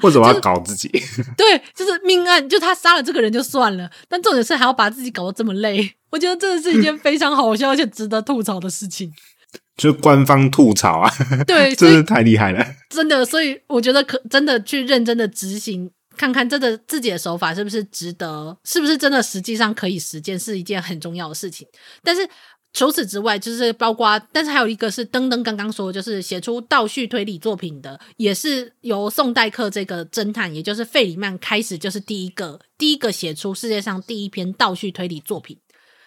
[0.03, 0.87] 为什么要搞自己？
[0.89, 5.95] 就是、对，就是命案，就他杀了这个人就算了，但重点是还要把自己搞得这么累。
[6.11, 9.11] 我觉得这是一件 非常好笑而且值得吐槽的事情。
[9.75, 11.11] 就官方吐槽啊，
[11.45, 13.25] 对， 真是太厉害了，真的。
[13.25, 21.67] 所以我觉得可真的去认真的执行，看看真的自己的手法是不是值得，是不是真的实际上可以实践，是一件很重要的事情。
[22.03, 22.27] 但是。
[22.75, 35.57] 除此之外，就是包括，但是还有一个是登登刚刚说，就是写出倒叙推理作品的，也是由宋代克这个侦探，也就是费里曼开始，就是第一个第一个写出世界上第一篇倒叙推理作品。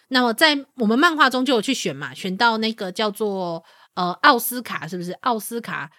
[0.08, 3.64] 那么在我们漫画中就有去选嘛，选到那个叫做
[3.94, 5.90] 呃奥斯卡，是不是奥斯卡？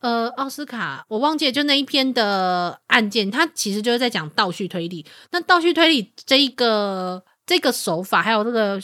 [0.00, 5.06] 呃，奥斯卡，我忘记了，就那一篇的案件，它其实就是在讲倒叙推理。
[5.30, 7.22] 那倒叙推理这一个。
[7.48, 8.78] 这个手法还有这个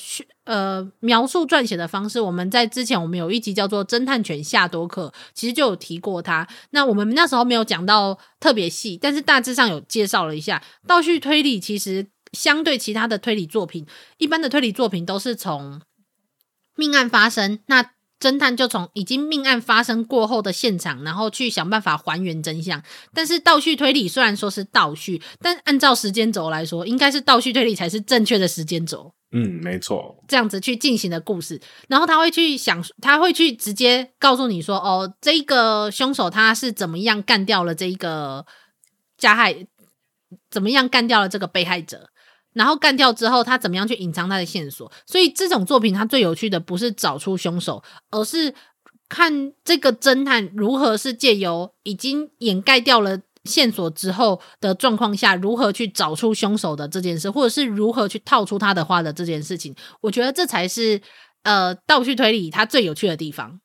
[0.44, 6.48] 呃描述撰写的方式，我们在之前我们有一集叫做《侦探犬夏多克》，其实就有提过它。
[6.70, 11.60] 那我们那时候没有讲到特别细，但是大致上有介绍了一下倒叙推理。
[11.60, 13.86] 其实相对其他的推理作品，
[14.16, 15.82] 一般的推理作品都是从
[16.74, 17.93] 命案发生那。
[18.20, 22.82] 侦探就从已经命案发生过后的现场，然后去想办法还原真相。
[23.12, 29.12] 但是倒叙推理虽然说是倒叙，但按照时间轴来说，应该是倒叙推理才是正确的时间轴。
[29.32, 30.16] 嗯，没错。
[30.28, 38.46] 这样子去进行的故事，然后他会去想，他会去直接告诉你说：“哦，这个凶手他是怎么样干掉了这一个
[39.18, 39.66] 加害。”
[40.50, 42.10] 怎么样干掉了这个被害者，
[42.54, 44.90] 然后干掉之后他怎么样去隐藏他的线索。
[45.06, 48.54] 所以这种作品它最有趣的不是找出凶手，而是
[49.08, 59.76] 看这个侦探如何是借由已经掩盖掉了线索之后的状况下，如何去找出凶手的这件事，或者是如何去套出他的话的这件事情。
[60.00, 61.00] 我觉得这才是
[61.42, 63.60] 呃倒叙推理它最有趣的地方。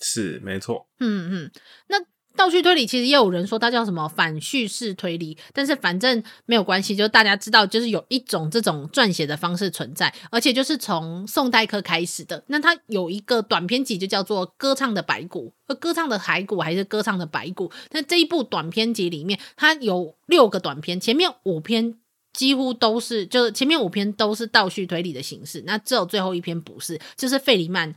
[0.00, 1.50] 是没错，嗯嗯，
[1.88, 1.96] 那
[2.36, 12.44] 倒叙推理其实也有人说它叫什么反叙事推理，但是反正没有关系，就大家知道，就是有一种这种撰写的方式存在，而且就是从宋代科开始的。
[12.48, 17.72] 那它有一个短篇集，就叫做《歌唱的白骨》，呃，歌唱的骸骨还是歌唱的白骨？
[17.90, 21.94] 那这一部短篇集里面，它有六个短篇，前面五篇
[22.32, 27.94] 几乎都是，就是前面五篇都是倒叙推理的形式，那只有最后一篇不是，就是费里曼。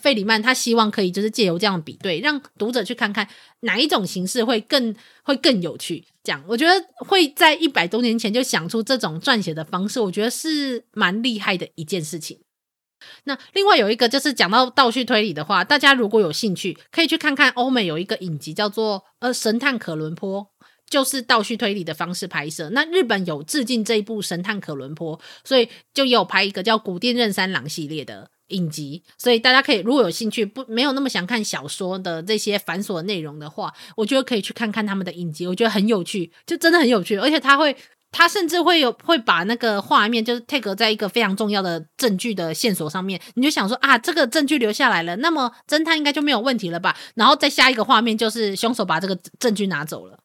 [0.00, 3.28] 费里曼他希望可以就是借由这样比对，让读者去看看
[3.60, 6.04] 哪一种形式会更会更有趣。
[6.24, 12.40] 这样，我觉得会在一百多年前就想出这种撰写的方式，我觉得是蛮厉害的一件事情。
[13.24, 20.40] 那另外有一个就是讲到倒叙推理的话，大家如果有兴趣，可以去看看欧美有一个影集叫做呃《神探可伦坡》，
[20.88, 22.70] 就是倒叙推理的方式拍摄。
[22.70, 28.30] 那日本有致敬这一部《神探可伦坡》，所以就有拍一个叫《古殿任三郎》系列的。
[28.52, 37.76] 影集，所以大家可以如果有兴趣，不没有那么想看小说的这些繁琐内容的话，我觉得可以去看看他们的影集，我觉得很有趣，就真的很有趣，而且他会，
[38.10, 46.96] 他甚至会有会把那个画面就是 take 在一个非常重要的证据的线索上面，你就想说啊，这个证据留下来了，那么侦探应该就没有问题了吧？
[47.14, 50.18] 然后再下一个画面就是凶手把这个证据拿走了，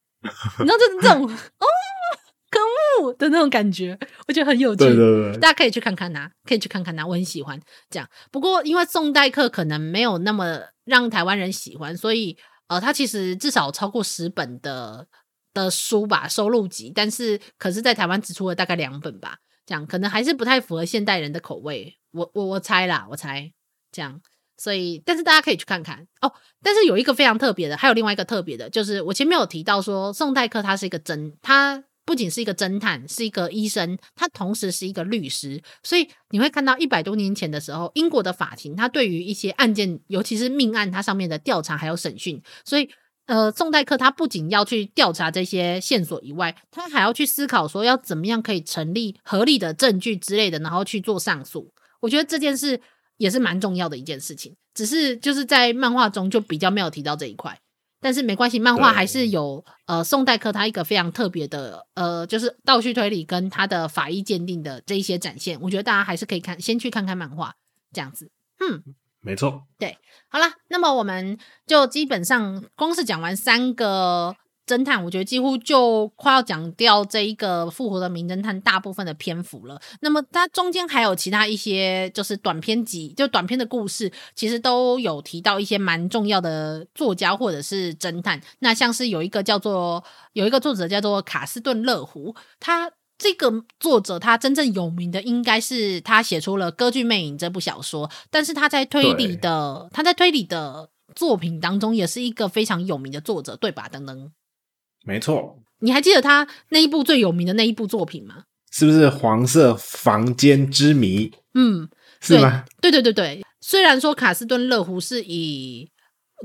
[0.60, 1.66] 你知道这这种哦。
[2.52, 3.98] 可恶的那种感觉，
[4.28, 4.84] 我觉得很有趣。
[4.84, 7.58] 对对对，大家可以去看看呐、啊，可以去看看呐、啊，我很喜欢
[7.88, 8.06] 这样。
[8.30, 12.36] 不过因为宋代课可能没有那么让台湾人喜欢，所以
[12.68, 15.06] 呃，它其实至少超过十本的
[15.54, 16.92] 的书吧，收录集。
[16.94, 21.96] 但是可是在台湾只出了大概两本吧，这样可能还是不太符合现代人的口味。
[22.12, 23.50] 我我我猜啦，我猜
[23.90, 24.20] 这样。
[24.58, 26.30] 所以，但是大家可以去看看哦。
[26.62, 31.82] 但是有一个非常特别的，还有另外一个特别的，就是我前面有提到说宋代课他是一个真他。
[32.04, 42.88] 不仅是一个侦探，是一个医生，他同时是一个律师，所以你会看到一百多年前的时候，英国的法庭，他对于一些案件，尤其是命案，它上面的调查还有审讯，所以
[43.26, 51.72] 呃，宋代克他不仅要去调查这些线索以外，他还要去思考说要怎么样可以成立合理的证据之类的，然后去做上诉。
[52.00, 52.80] 我觉得这件事
[53.18, 57.56] 也是蛮重要的一件事情，只是就是在漫画中就比较没有提到这一块。
[58.02, 67.54] 但是没关系，漫画还是有呃宋代科他一个非常特别的呃，就是倒叙推理跟他的法医鉴定的这一些展现，我觉得大家还是可以看，先去看看漫画
[67.92, 68.30] 这样子。
[68.58, 68.82] 嗯，
[69.20, 69.96] 没错，对，
[70.28, 74.36] 好啦，那么我们就基本上光是讲完三个。
[74.64, 79.80] 侦探，我觉得几乎就快要讲掉这一个复活的名侦探大部分的篇幅了。
[80.00, 88.40] 那么它中间还有其他一些，就是短篇集，就短篇的故事，其实都有提到一些蛮重要的作家或者是侦探。
[88.60, 90.02] 那像是有一个叫做
[90.32, 103.88] 有一个作者叫做卡斯顿·勒胡，他这个作者他真正有名的应该是他写出了《歌剧魅影》这部小说，但是他在推理的他在推理的作品当中也是一个非常有名的作者，对吧？
[103.88, 104.32] 等等。
[105.04, 108.44] 没错，你还记得他那一部最有名的那一部作品吗？
[108.70, 111.28] 是不是《黄色房间之谜》？
[111.54, 111.88] 嗯，
[112.20, 112.64] 是吗？
[112.80, 115.90] 对对对对，虽然说卡斯顿·乐胡是以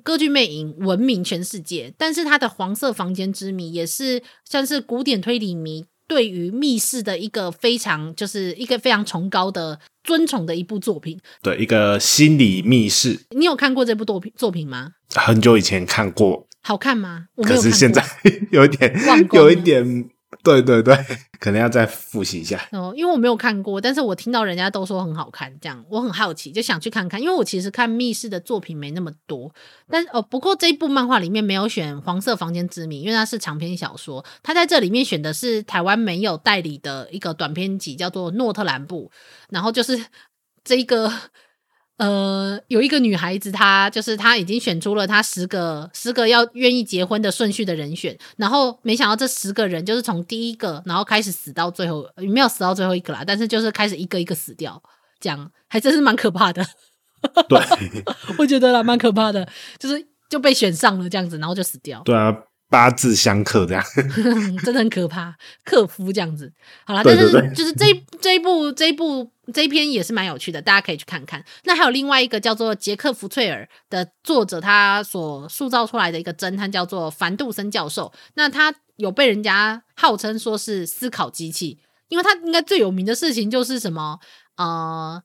[0.04, 11.20] 歌剧魅影闻名全世界，但是他的《黄色房间之谜》也是算是古典推理迷对于密室的一个非常就是一个非常崇高的尊崇的一部作品。
[11.42, 13.20] 对，一个心理密室。
[13.30, 14.92] 你有看过这部作品作品吗？
[15.16, 16.47] 很久以前看过。
[16.68, 17.28] 好看吗？
[17.36, 18.04] 我可是现在
[18.52, 18.94] 有一点，
[19.32, 20.10] 有一点，
[20.44, 20.94] 对对对，
[21.40, 22.94] 可能要再复习一下哦。
[22.94, 27.22] 因为我没有看过，但是我听到人家都说很好看，这样我很好奇，就想去看看。
[27.22, 29.50] 因为我其实看密室的作品没那么多，
[29.90, 39.10] 但哦，不过这一部漫画里面没有选《黄色房间之谜》，因为它是长篇小说，它在这里面选的是台湾没有代理的一个短篇集，叫做《诺特兰布》，
[39.50, 39.98] 然后就是
[40.66, 41.10] 这一个。
[41.98, 54.82] 呃，有一个女孩子，她就是她已经选出了她十个十个要愿意结婚的顺序的人选，然后没想到这十个人就是从第一个，然后开始死到最后，没有死到最后一个啦，但是就是开始一个一个死掉，
[55.20, 56.64] 这样还真是蛮可怕的。
[57.50, 57.60] 对，
[58.38, 59.48] 我觉得啦，蛮可怕的，
[59.80, 62.02] 就是就被选上了这样子，然后就死掉。
[62.06, 62.36] 对啊。
[62.70, 63.82] 八字相克这样，
[64.62, 65.34] 真的很可怕。
[65.64, 66.52] 克夫这样子，
[66.86, 71.44] 好啦，但是就是这一这一部这一部这一篇也是蛮有趣的，大家可以去看看。
[71.64, 78.12] 那还有另外一个叫做杰克·福翠尔的作者，他所塑造出来的一个侦探叫做凡杜森教授。
[78.34, 81.80] 那他有被人家号称说是思考机器，
[82.10, 84.20] 因为他应该最有名的事情就是什么？
[84.58, 85.24] 呃，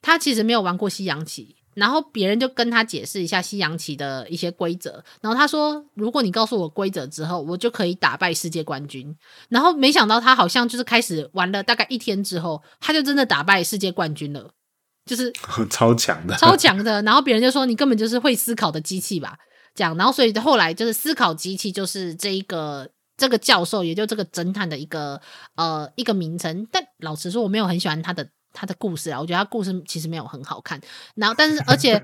[0.00, 1.56] 他其实没有玩过西洋棋。
[1.74, 9.16] 然后别人就跟他解释一下西洋棋的一些规则，然后他说：“如果你告诉我规则之后，我就可以打败世界冠军。”
[9.48, 14.50] 然后没想到他好像就是开始玩了大概一天之后，他就真的打败世界冠军了，
[15.06, 15.32] 就是
[15.70, 17.00] 超强的，超强的。
[17.02, 19.38] 然后别人就说：“你根本就是会思考的机器吧？”
[19.72, 25.20] 这样，然后所以后来就是思考机器就是这一个这个教授，也就这个侦探的一个
[25.54, 26.66] 呃一个名称。
[26.72, 28.28] 但老实说，我没有很喜欢他的。
[28.52, 30.80] 他的故事啊，我觉得他故事其实没有很好看。
[31.14, 32.02] 然后，但是而且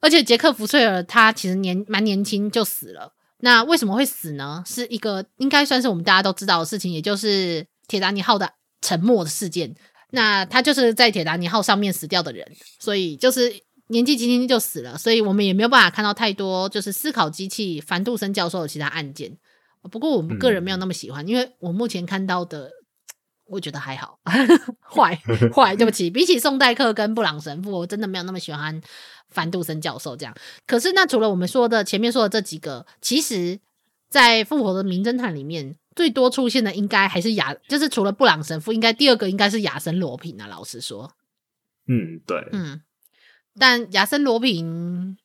[0.00, 3.12] 而且杰克·福翠尔他其实年蛮年轻就死了。
[3.40, 4.62] 那为什么会死呢？
[4.66, 9.74] 是一个应该算是我们大家都知道的事情，也就是铁达尼号的沉没的事件。
[10.10, 12.46] 那他就是在铁达尼号上面死掉的人，
[12.78, 13.52] 所以就是
[13.88, 14.96] 年纪轻轻就死了。
[14.96, 19.36] 所以我们也没有办法看到太多就是思考机器凡杜森教授的其他案件。
[19.90, 22.70] 不过我们个人没有那么喜欢，嗯、因为我目前看到的。
[23.46, 24.18] 我觉得还好，
[24.82, 25.14] 坏
[25.54, 26.10] 坏，对不起。
[26.10, 28.80] 比起宋代克跟布朗神父，我真的没有那么喜欢
[29.28, 30.34] 凡杜森教授这样。
[30.66, 33.60] 可是，那除了我们说的前面说的这几个，其实，
[34.08, 40.46] 在复活的名侦探里面，最多出现的应该还是亚，就是除了布朗神父，应该第二个应该是亚森罗平啊。
[40.46, 41.12] 老实说，
[41.86, 42.82] 嗯，对，嗯，
[43.58, 45.16] 但亚森罗平，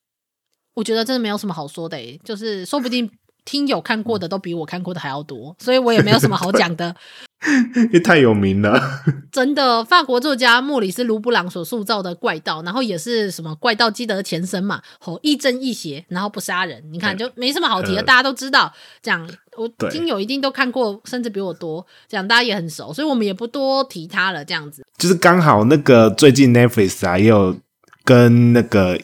[0.75, 3.11] 我觉得真的没有什么好说的诶，就是说不定
[3.45, 6.95] 听友看过的都比我看过的还要多，所以我也没有什么好讲的。
[7.91, 8.79] 也太有名了，
[9.33, 9.83] 真的。
[9.83, 18.71] 法国作家莫里斯·卢布朗所塑造的怪盗，然后也是什么怪盗基德的前身嘛，吼，亦正亦邪，然后不杀人，你看就没什么好提的，呃、大家都知道。
[19.01, 19.27] 这样，
[19.57, 24.45] 我听友一定都看过，甚至比我多，这样大家也很熟，所以我们也不多提他了。
[24.45, 27.57] 这样子，就是刚好那个最近 Netflix 啊，也有
[28.03, 28.99] 跟那个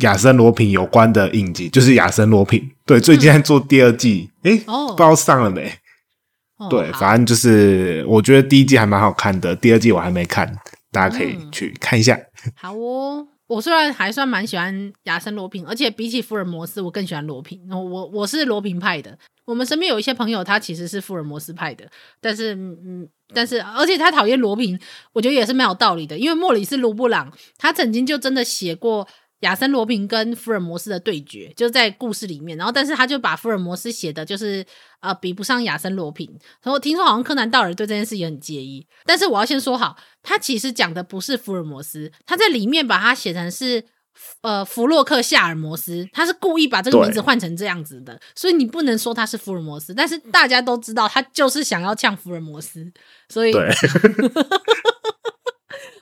[0.00, 2.70] 亚森罗平有关的影集，就是亚森罗平。
[2.84, 5.72] 对，最近在做第二季，哎、嗯欸哦、不知道上了没？
[6.68, 10.52] 对，反正就是我觉得第一季还蛮好看的，第二季我还没看，
[10.90, 12.16] 大家可以去看一下。
[12.16, 17.60] 嗯、好哦，我虽然还算蛮喜欢亚森罗平，而且比起福尔摩斯，我更喜欢罗平。
[17.70, 19.16] 我我是罗平派的。
[19.44, 21.88] 我们身边有一些朋友，他其实是福尔摩斯派的，
[22.20, 24.78] 但是嗯，但是而且他讨厌罗平，
[25.12, 29.06] 我觉得也是蛮有道理的，因为莫里斯卢布朗他曾经就真的写过。
[29.40, 34.66] 亚森罗平跟福尔摩斯的对决，就在故事里面，然后但是他就把福尔摩斯写的就是
[35.00, 36.28] 呃比不上亚森罗平，
[36.62, 43.84] 然后听说好像柯南道尔对这件事也很介意，但是我要先说好，他其实讲的不是福尔摩斯，他在里面把它写成是
[44.42, 52.92] 呃弗洛克夏尔摩斯，他是故意把这个名字换成这样子的，所以你不能说他是福尔摩斯，但是大家都知道他就是想要呛福尔摩斯，
[53.28, 53.70] 所以对。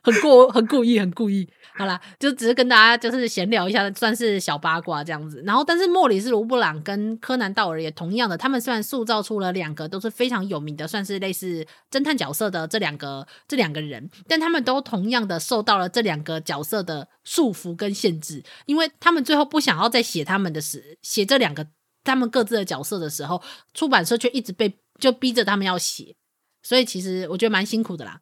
[0.02, 1.48] 很过很故意很故意。
[1.78, 5.42] 好啦，就只是跟大家就是闲聊一下，算是小八卦这样子。
[5.44, 21.66] 然后，但是莫里斯·卢布朗跟柯南·道尔也同样的，他们虽然塑造出了两个都是非常有名的，算是类似侦探角色的这两个这两个人，但他们都同样的受到了这两个角色的束缚跟限制，因为他们最后不想要再写他们的时，写这两个
[22.02, 23.42] 他们各自的角色的时候，
[23.74, 26.16] 出版社却一直被就逼着他们要写，
[26.62, 28.20] 所以其实我觉得蛮辛苦的啦。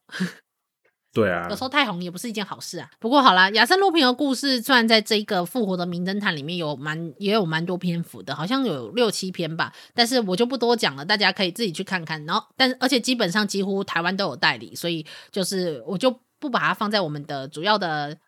[1.15, 2.91] 对啊，有时候太红也不是一件好事啊。
[2.99, 9.73] 不过好啦，亚森罗平的故事虽然在这一个复活的名侦探里面有蛮也有蛮多篇幅的，好像有六七篇吧。
[9.95, 12.23] 但是我就不多讲了，大家可以自己去看看。
[12.27, 18.19] 然后，但而且基本上几乎台湾都有代理，所以就是我就不把它放在我们的主要的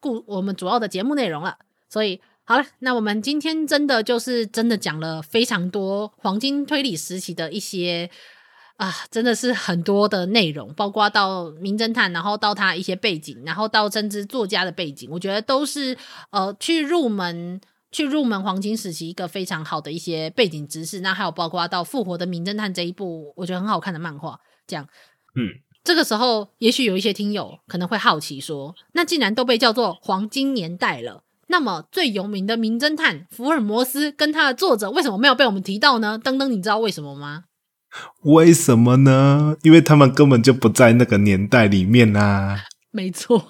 [0.00, 1.56] 故我们主要的节目内容了。
[1.88, 8.10] 所以好了，那我们今天真的就是真的讲了非常多黄金推理时期的一些。
[8.76, 15.96] 啊，真的是很多的内容，包括到名侦探，然后到他一些背景，然后到甚至作家的背景，我觉得都是
[16.30, 17.60] 呃去入门
[17.92, 20.98] 去入门黄金时期一个非常好的一些背景知识。
[21.00, 24.40] 那还有包括到复活的名侦探这一部，我觉得很好看的漫画。
[24.66, 24.88] 这样，
[25.36, 36.18] 嗯，这个时候也许有一些听友可能会好奇说，那既然都被叫做黄金年代了，那么最有名的名侦探福尔摩斯跟他的作者为什么没有被我们提到呢？
[36.18, 37.44] 登登，你知道为什么吗？
[38.22, 39.56] 为什么呢？
[39.62, 42.64] 因为他们根本就不在那个年代里面啊！
[42.90, 43.44] 没错，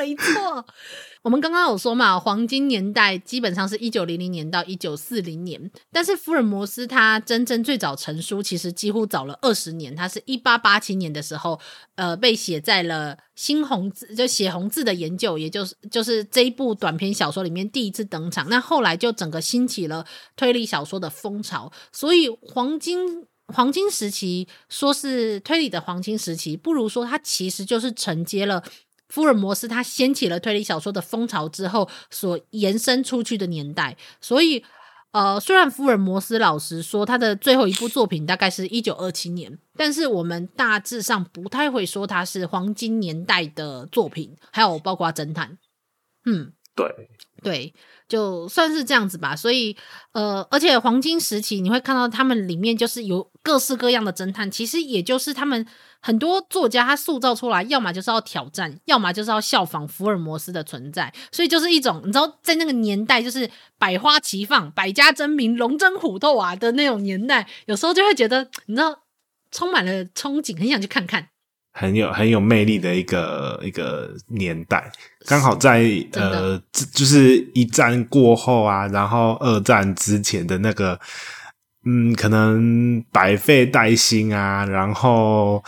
[0.00, 0.64] 没错。
[1.22, 9.94] 我们刚刚有说嘛，黄金年代基本上是一九零零年到一九四零年，但是福尔摩斯他真正最早成书，其实几乎早了二十年。
[9.94, 11.60] 他是一八八七年的时候，
[11.96, 18.48] 呃，被写在了猩红字，就血红字的研究，也就是就是这一部短篇小说里面第一次登场。
[18.48, 20.06] 那后来就整个兴起了
[20.36, 28.64] 推理小说的风潮，所以黄金黄金时期说是推理的黄金时期，不如说它其实就是承接了。
[29.10, 34.64] 福尔摩斯他掀起了推理小说的风潮之后，所延伸出去的年代，所以
[35.10, 45.58] 呃，虽然福尔摩斯老实说他的最后一部作品大概是一九二七年，但是我们大致上不太会说他是黄金年代的作品，还有包括侦探，
[46.24, 47.10] 嗯，对。
[47.42, 47.74] 对。
[48.08, 49.76] 就算是这样子吧，所以
[50.10, 55.64] 呃，而且黄金时期你会看到他们里面就是有各式各样的侦探，其实也就是他们
[56.00, 63.48] 很多作家他塑造出来，要么就是要挑战，要么就是要效仿福尔摩斯的存在，所以就是一种你知道，在那个年代就是
[63.78, 69.04] 百花齐放、百家争鸣、龙争虎斗啊的那种年代，有时候就会觉得你知道
[69.52, 71.28] 充满了憧憬，很想去看看。
[71.80, 74.92] 很有很有魅力的一个一个年代，
[75.24, 75.82] 刚好在
[76.12, 76.62] 呃，
[76.92, 81.00] 就是一战过后啊，然后二战之前的那个，
[81.86, 85.64] 嗯，可能百废待兴啊，然后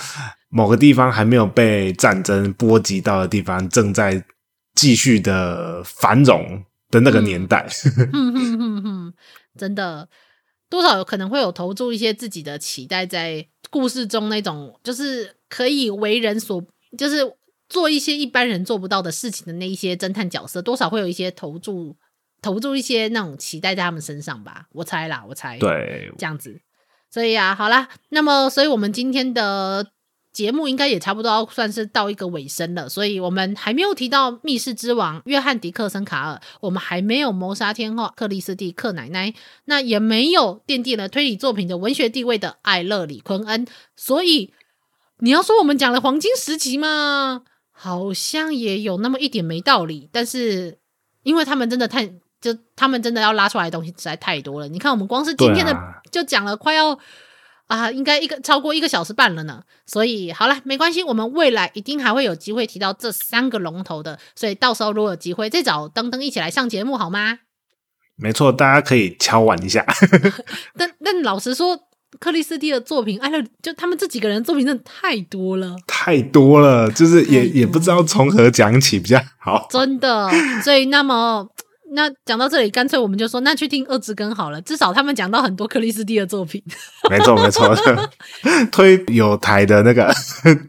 [0.51, 4.23] 某个地方还没有被战争波及到的地方，正在
[4.75, 7.67] 继续的繁荣的那个年代。
[8.13, 9.15] 嗯
[9.59, 10.07] 真的，
[10.69, 15.37] 多少有可能会有投注一些自己的期待在故事中，那种就是。
[15.53, 16.65] 可以为人所，
[16.97, 17.31] 就是
[17.69, 21.95] 做一些一般人做不到的事情的那一些侦探角色，多少会有一些投注，
[22.41, 24.65] 投注一些那种期待在他们身上吧。
[24.73, 26.59] 我猜啦，我猜，对，这样子。
[27.11, 29.93] 所以啊，好啦，那么，所以我们今天的
[30.33, 32.89] 节目应该也差不多要算是到一个尾声了。
[32.89, 39.35] 所以我们还没有提到密室之王约翰迪克森卡尔，我们还没有谋杀天后克里斯蒂克奶奶，
[39.67, 44.55] 那也没有奠定了推理作品的文学地位的艾勒里昆恩，所以。
[45.23, 47.43] 你要说我们讲了黄金时期吗？
[47.71, 50.79] 好像也有那么一点没道理，但是
[51.23, 52.07] 因为他们真的太，
[52.41, 54.67] 就他们真的要拉出来的东西实在太多了。
[54.67, 55.73] 你看，我们光是今天的
[56.11, 56.99] 就讲了快要
[57.69, 59.63] 啊，应该一个超过一个小时半了呢。
[59.87, 64.19] 所以好了，没关系，我们未来一定还会有机会提到这三个龙头的。
[64.35, 67.39] 所以到时候如果有机会再找登登一起来上节目，好吗？
[68.17, 69.87] 没错，大家可以敲碗一下。
[70.77, 71.89] 但但老实说。
[72.21, 73.31] 克里斯蒂的作品，哎，
[73.63, 79.67] 就他们这几个人的作品真的太多了，太多了，就是也也不知道从何讲起比较好。
[79.71, 80.31] 真的，
[80.63, 81.49] 所以那么
[81.95, 86.63] 那讲到这里，干脆我们就说，那去听二之根好了，至少他们讲到很多克里斯蒂的作品。
[87.11, 87.75] 没错没错，
[88.71, 90.15] 推有台的那个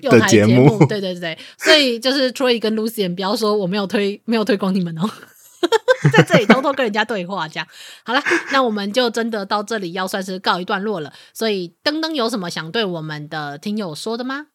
[0.01, 5.09] 的节目，对对对，所以就是 Troy 跟 Lucien，不要说我没有推，没有推广你们哦。
[6.11, 7.67] 在这里偷偷跟人家对话，这样
[8.03, 8.21] 好了，
[8.51, 11.13] 那我们就真的到这里要算是告一段落了。
[11.33, 14.47] 所以，登登有什么想对我们的听友说的吗？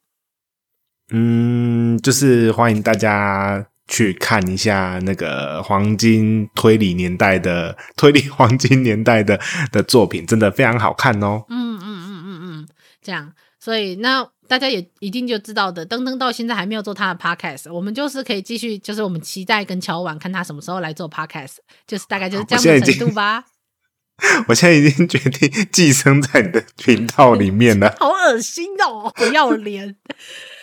[1.10, 9.40] 嗯，就是欢迎大家去看一下那个黄金推理年代的推理黄金年代的
[9.72, 11.44] 的作品，真的非常好看哦。
[11.48, 12.68] 嗯嗯嗯嗯嗯，
[13.00, 13.32] 这样，
[13.68, 14.26] 所以那。
[14.48, 23.44] 大家也一定就知道的，登登到现在还没有做他的 podcast，我们就是可以继续，就是我们期待跟乔婉，看他什么时候来做 podcast，就是大概就是这样的程度吧。
[24.48, 29.96] 我现在已经决定寄生在你的频道里面了， 好恶心哦，不要脸。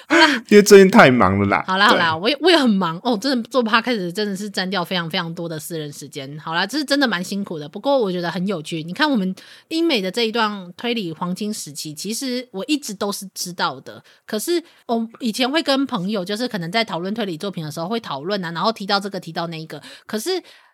[0.50, 1.64] 因为最近太忙了啦。
[1.68, 6.38] 好啦好啦，我也我也很忙哦，真的做 podcast 真的是占掉非常非常多的私人时间。
[6.40, 8.84] 好啦，这是真的蛮辛苦的，不过我觉得很有趣。
[8.84, 9.36] 你看我们
[9.70, 14.04] 英美的这一段推理黄金时期，其实我一直都是知道的。
[14.26, 20.30] 可是我以前会跟朋友，就是可能在讨论推理作品的时候会讨论啊，然后提到这个提到那一个，可是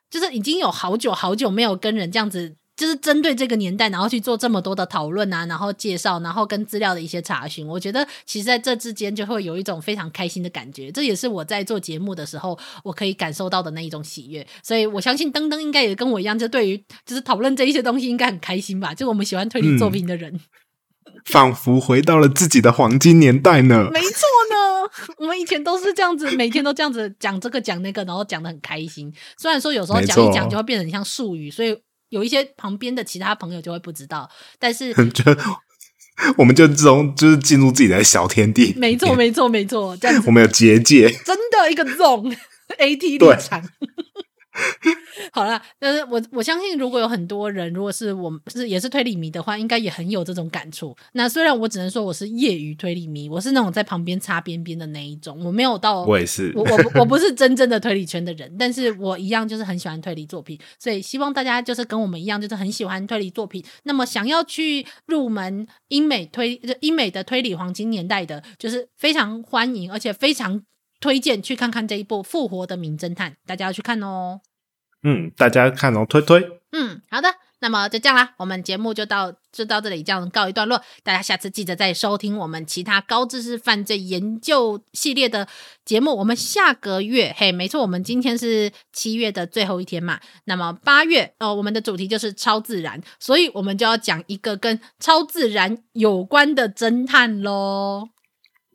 [0.09, 2.55] 就是已经有好久好久没有跟人这样子。
[2.81, 10.91] 就是针对这个年代，然后去做这么多的讨论啊，然后介绍，然后跟资料的一些查询，我觉得其实在这之间就会有一种非常开心的感觉。
[10.91, 14.43] 这也是我在做节目的时候，我可以感受到的那一种喜悦。
[14.63, 18.95] 所以我相信登登应该也跟我一样，就对于就是讨论这一些东西应该很开心吧？
[18.95, 20.41] 就我们喜欢推理作品的人，嗯、
[21.25, 23.91] 仿佛回到了自己的黄金年代呢。
[23.93, 24.89] 没错呢，
[25.19, 29.13] 我们以前都是这样子，每天都这样子讲这个讲那个，然后讲的很开心。
[29.37, 31.77] 虽然说有时候讲一讲就会变成像术语，所以。
[32.11, 34.29] 有一些旁边的其他朋友就会不知道，
[34.59, 35.23] 但是 就
[36.37, 38.73] 我们就这种就是进入自己的小天地。
[38.77, 42.35] 没错，没错，没错，这样子我们有结界，真的一个 zone
[42.77, 43.61] AT 立场。
[45.31, 50.95] 好了，但是我我相信，如果有很多人，如果是我们是也是推理迷的话，应该也很有这种感触。
[51.13, 63.63] 那虽然我只能说我是业余推理迷，我是那种在旁边擦边边的那一种，我没有到，我也是，我我我不是真正的推理圈的人，但是我一样就是很喜欢推理作品，所以希望大家就是跟我们一样，就是很喜欢推理作品。
[63.83, 70.61] 那么想要去入门英美推英美的推理黄金年代的，就是非常欢迎，而且非常。
[71.01, 74.39] 推荐去看看这一部《复活的名侦探》，大家要去看哦。
[75.03, 76.47] 嗯，大家看哦，推推。
[76.71, 77.27] 嗯，好的。
[77.63, 80.81] 那么就这样啦，我们节目就到就到这里，这样告一段落。
[81.03, 85.47] 大家下次记得再收听我们其他高知识犯罪研究系列的
[85.85, 86.17] 节目。
[86.17, 90.19] 我们下个月，嘿，没错，我们今天是七月的最后一天嘛。
[90.45, 98.09] 那么八月，呃，我们的主题就是超自然，所以我们就要讲一个跟超自然有关的侦探喽。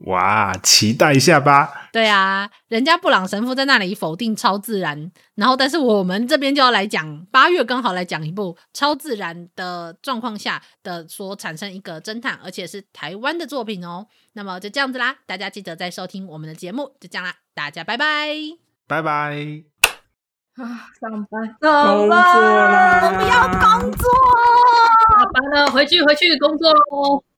[0.05, 1.89] 哇，期待一下吧！
[1.91, 14.07] 对啊，人家布朗神父在那里否定超自然，然后但是我们这边就要来讲，八月刚好来讲一部超自然的状况下的所产生一个侦探，而且是台湾的作品哦。
[14.35, 18.29] 那么就这样子啦，大家记得再收听我们的节目，就这样啦，大家拜拜，
[18.87, 19.63] 拜拜。
[20.57, 23.01] 啊，上班，工作啦！
[23.03, 24.11] 我不要工作，
[25.17, 27.25] 下班了，回去回去工作喽。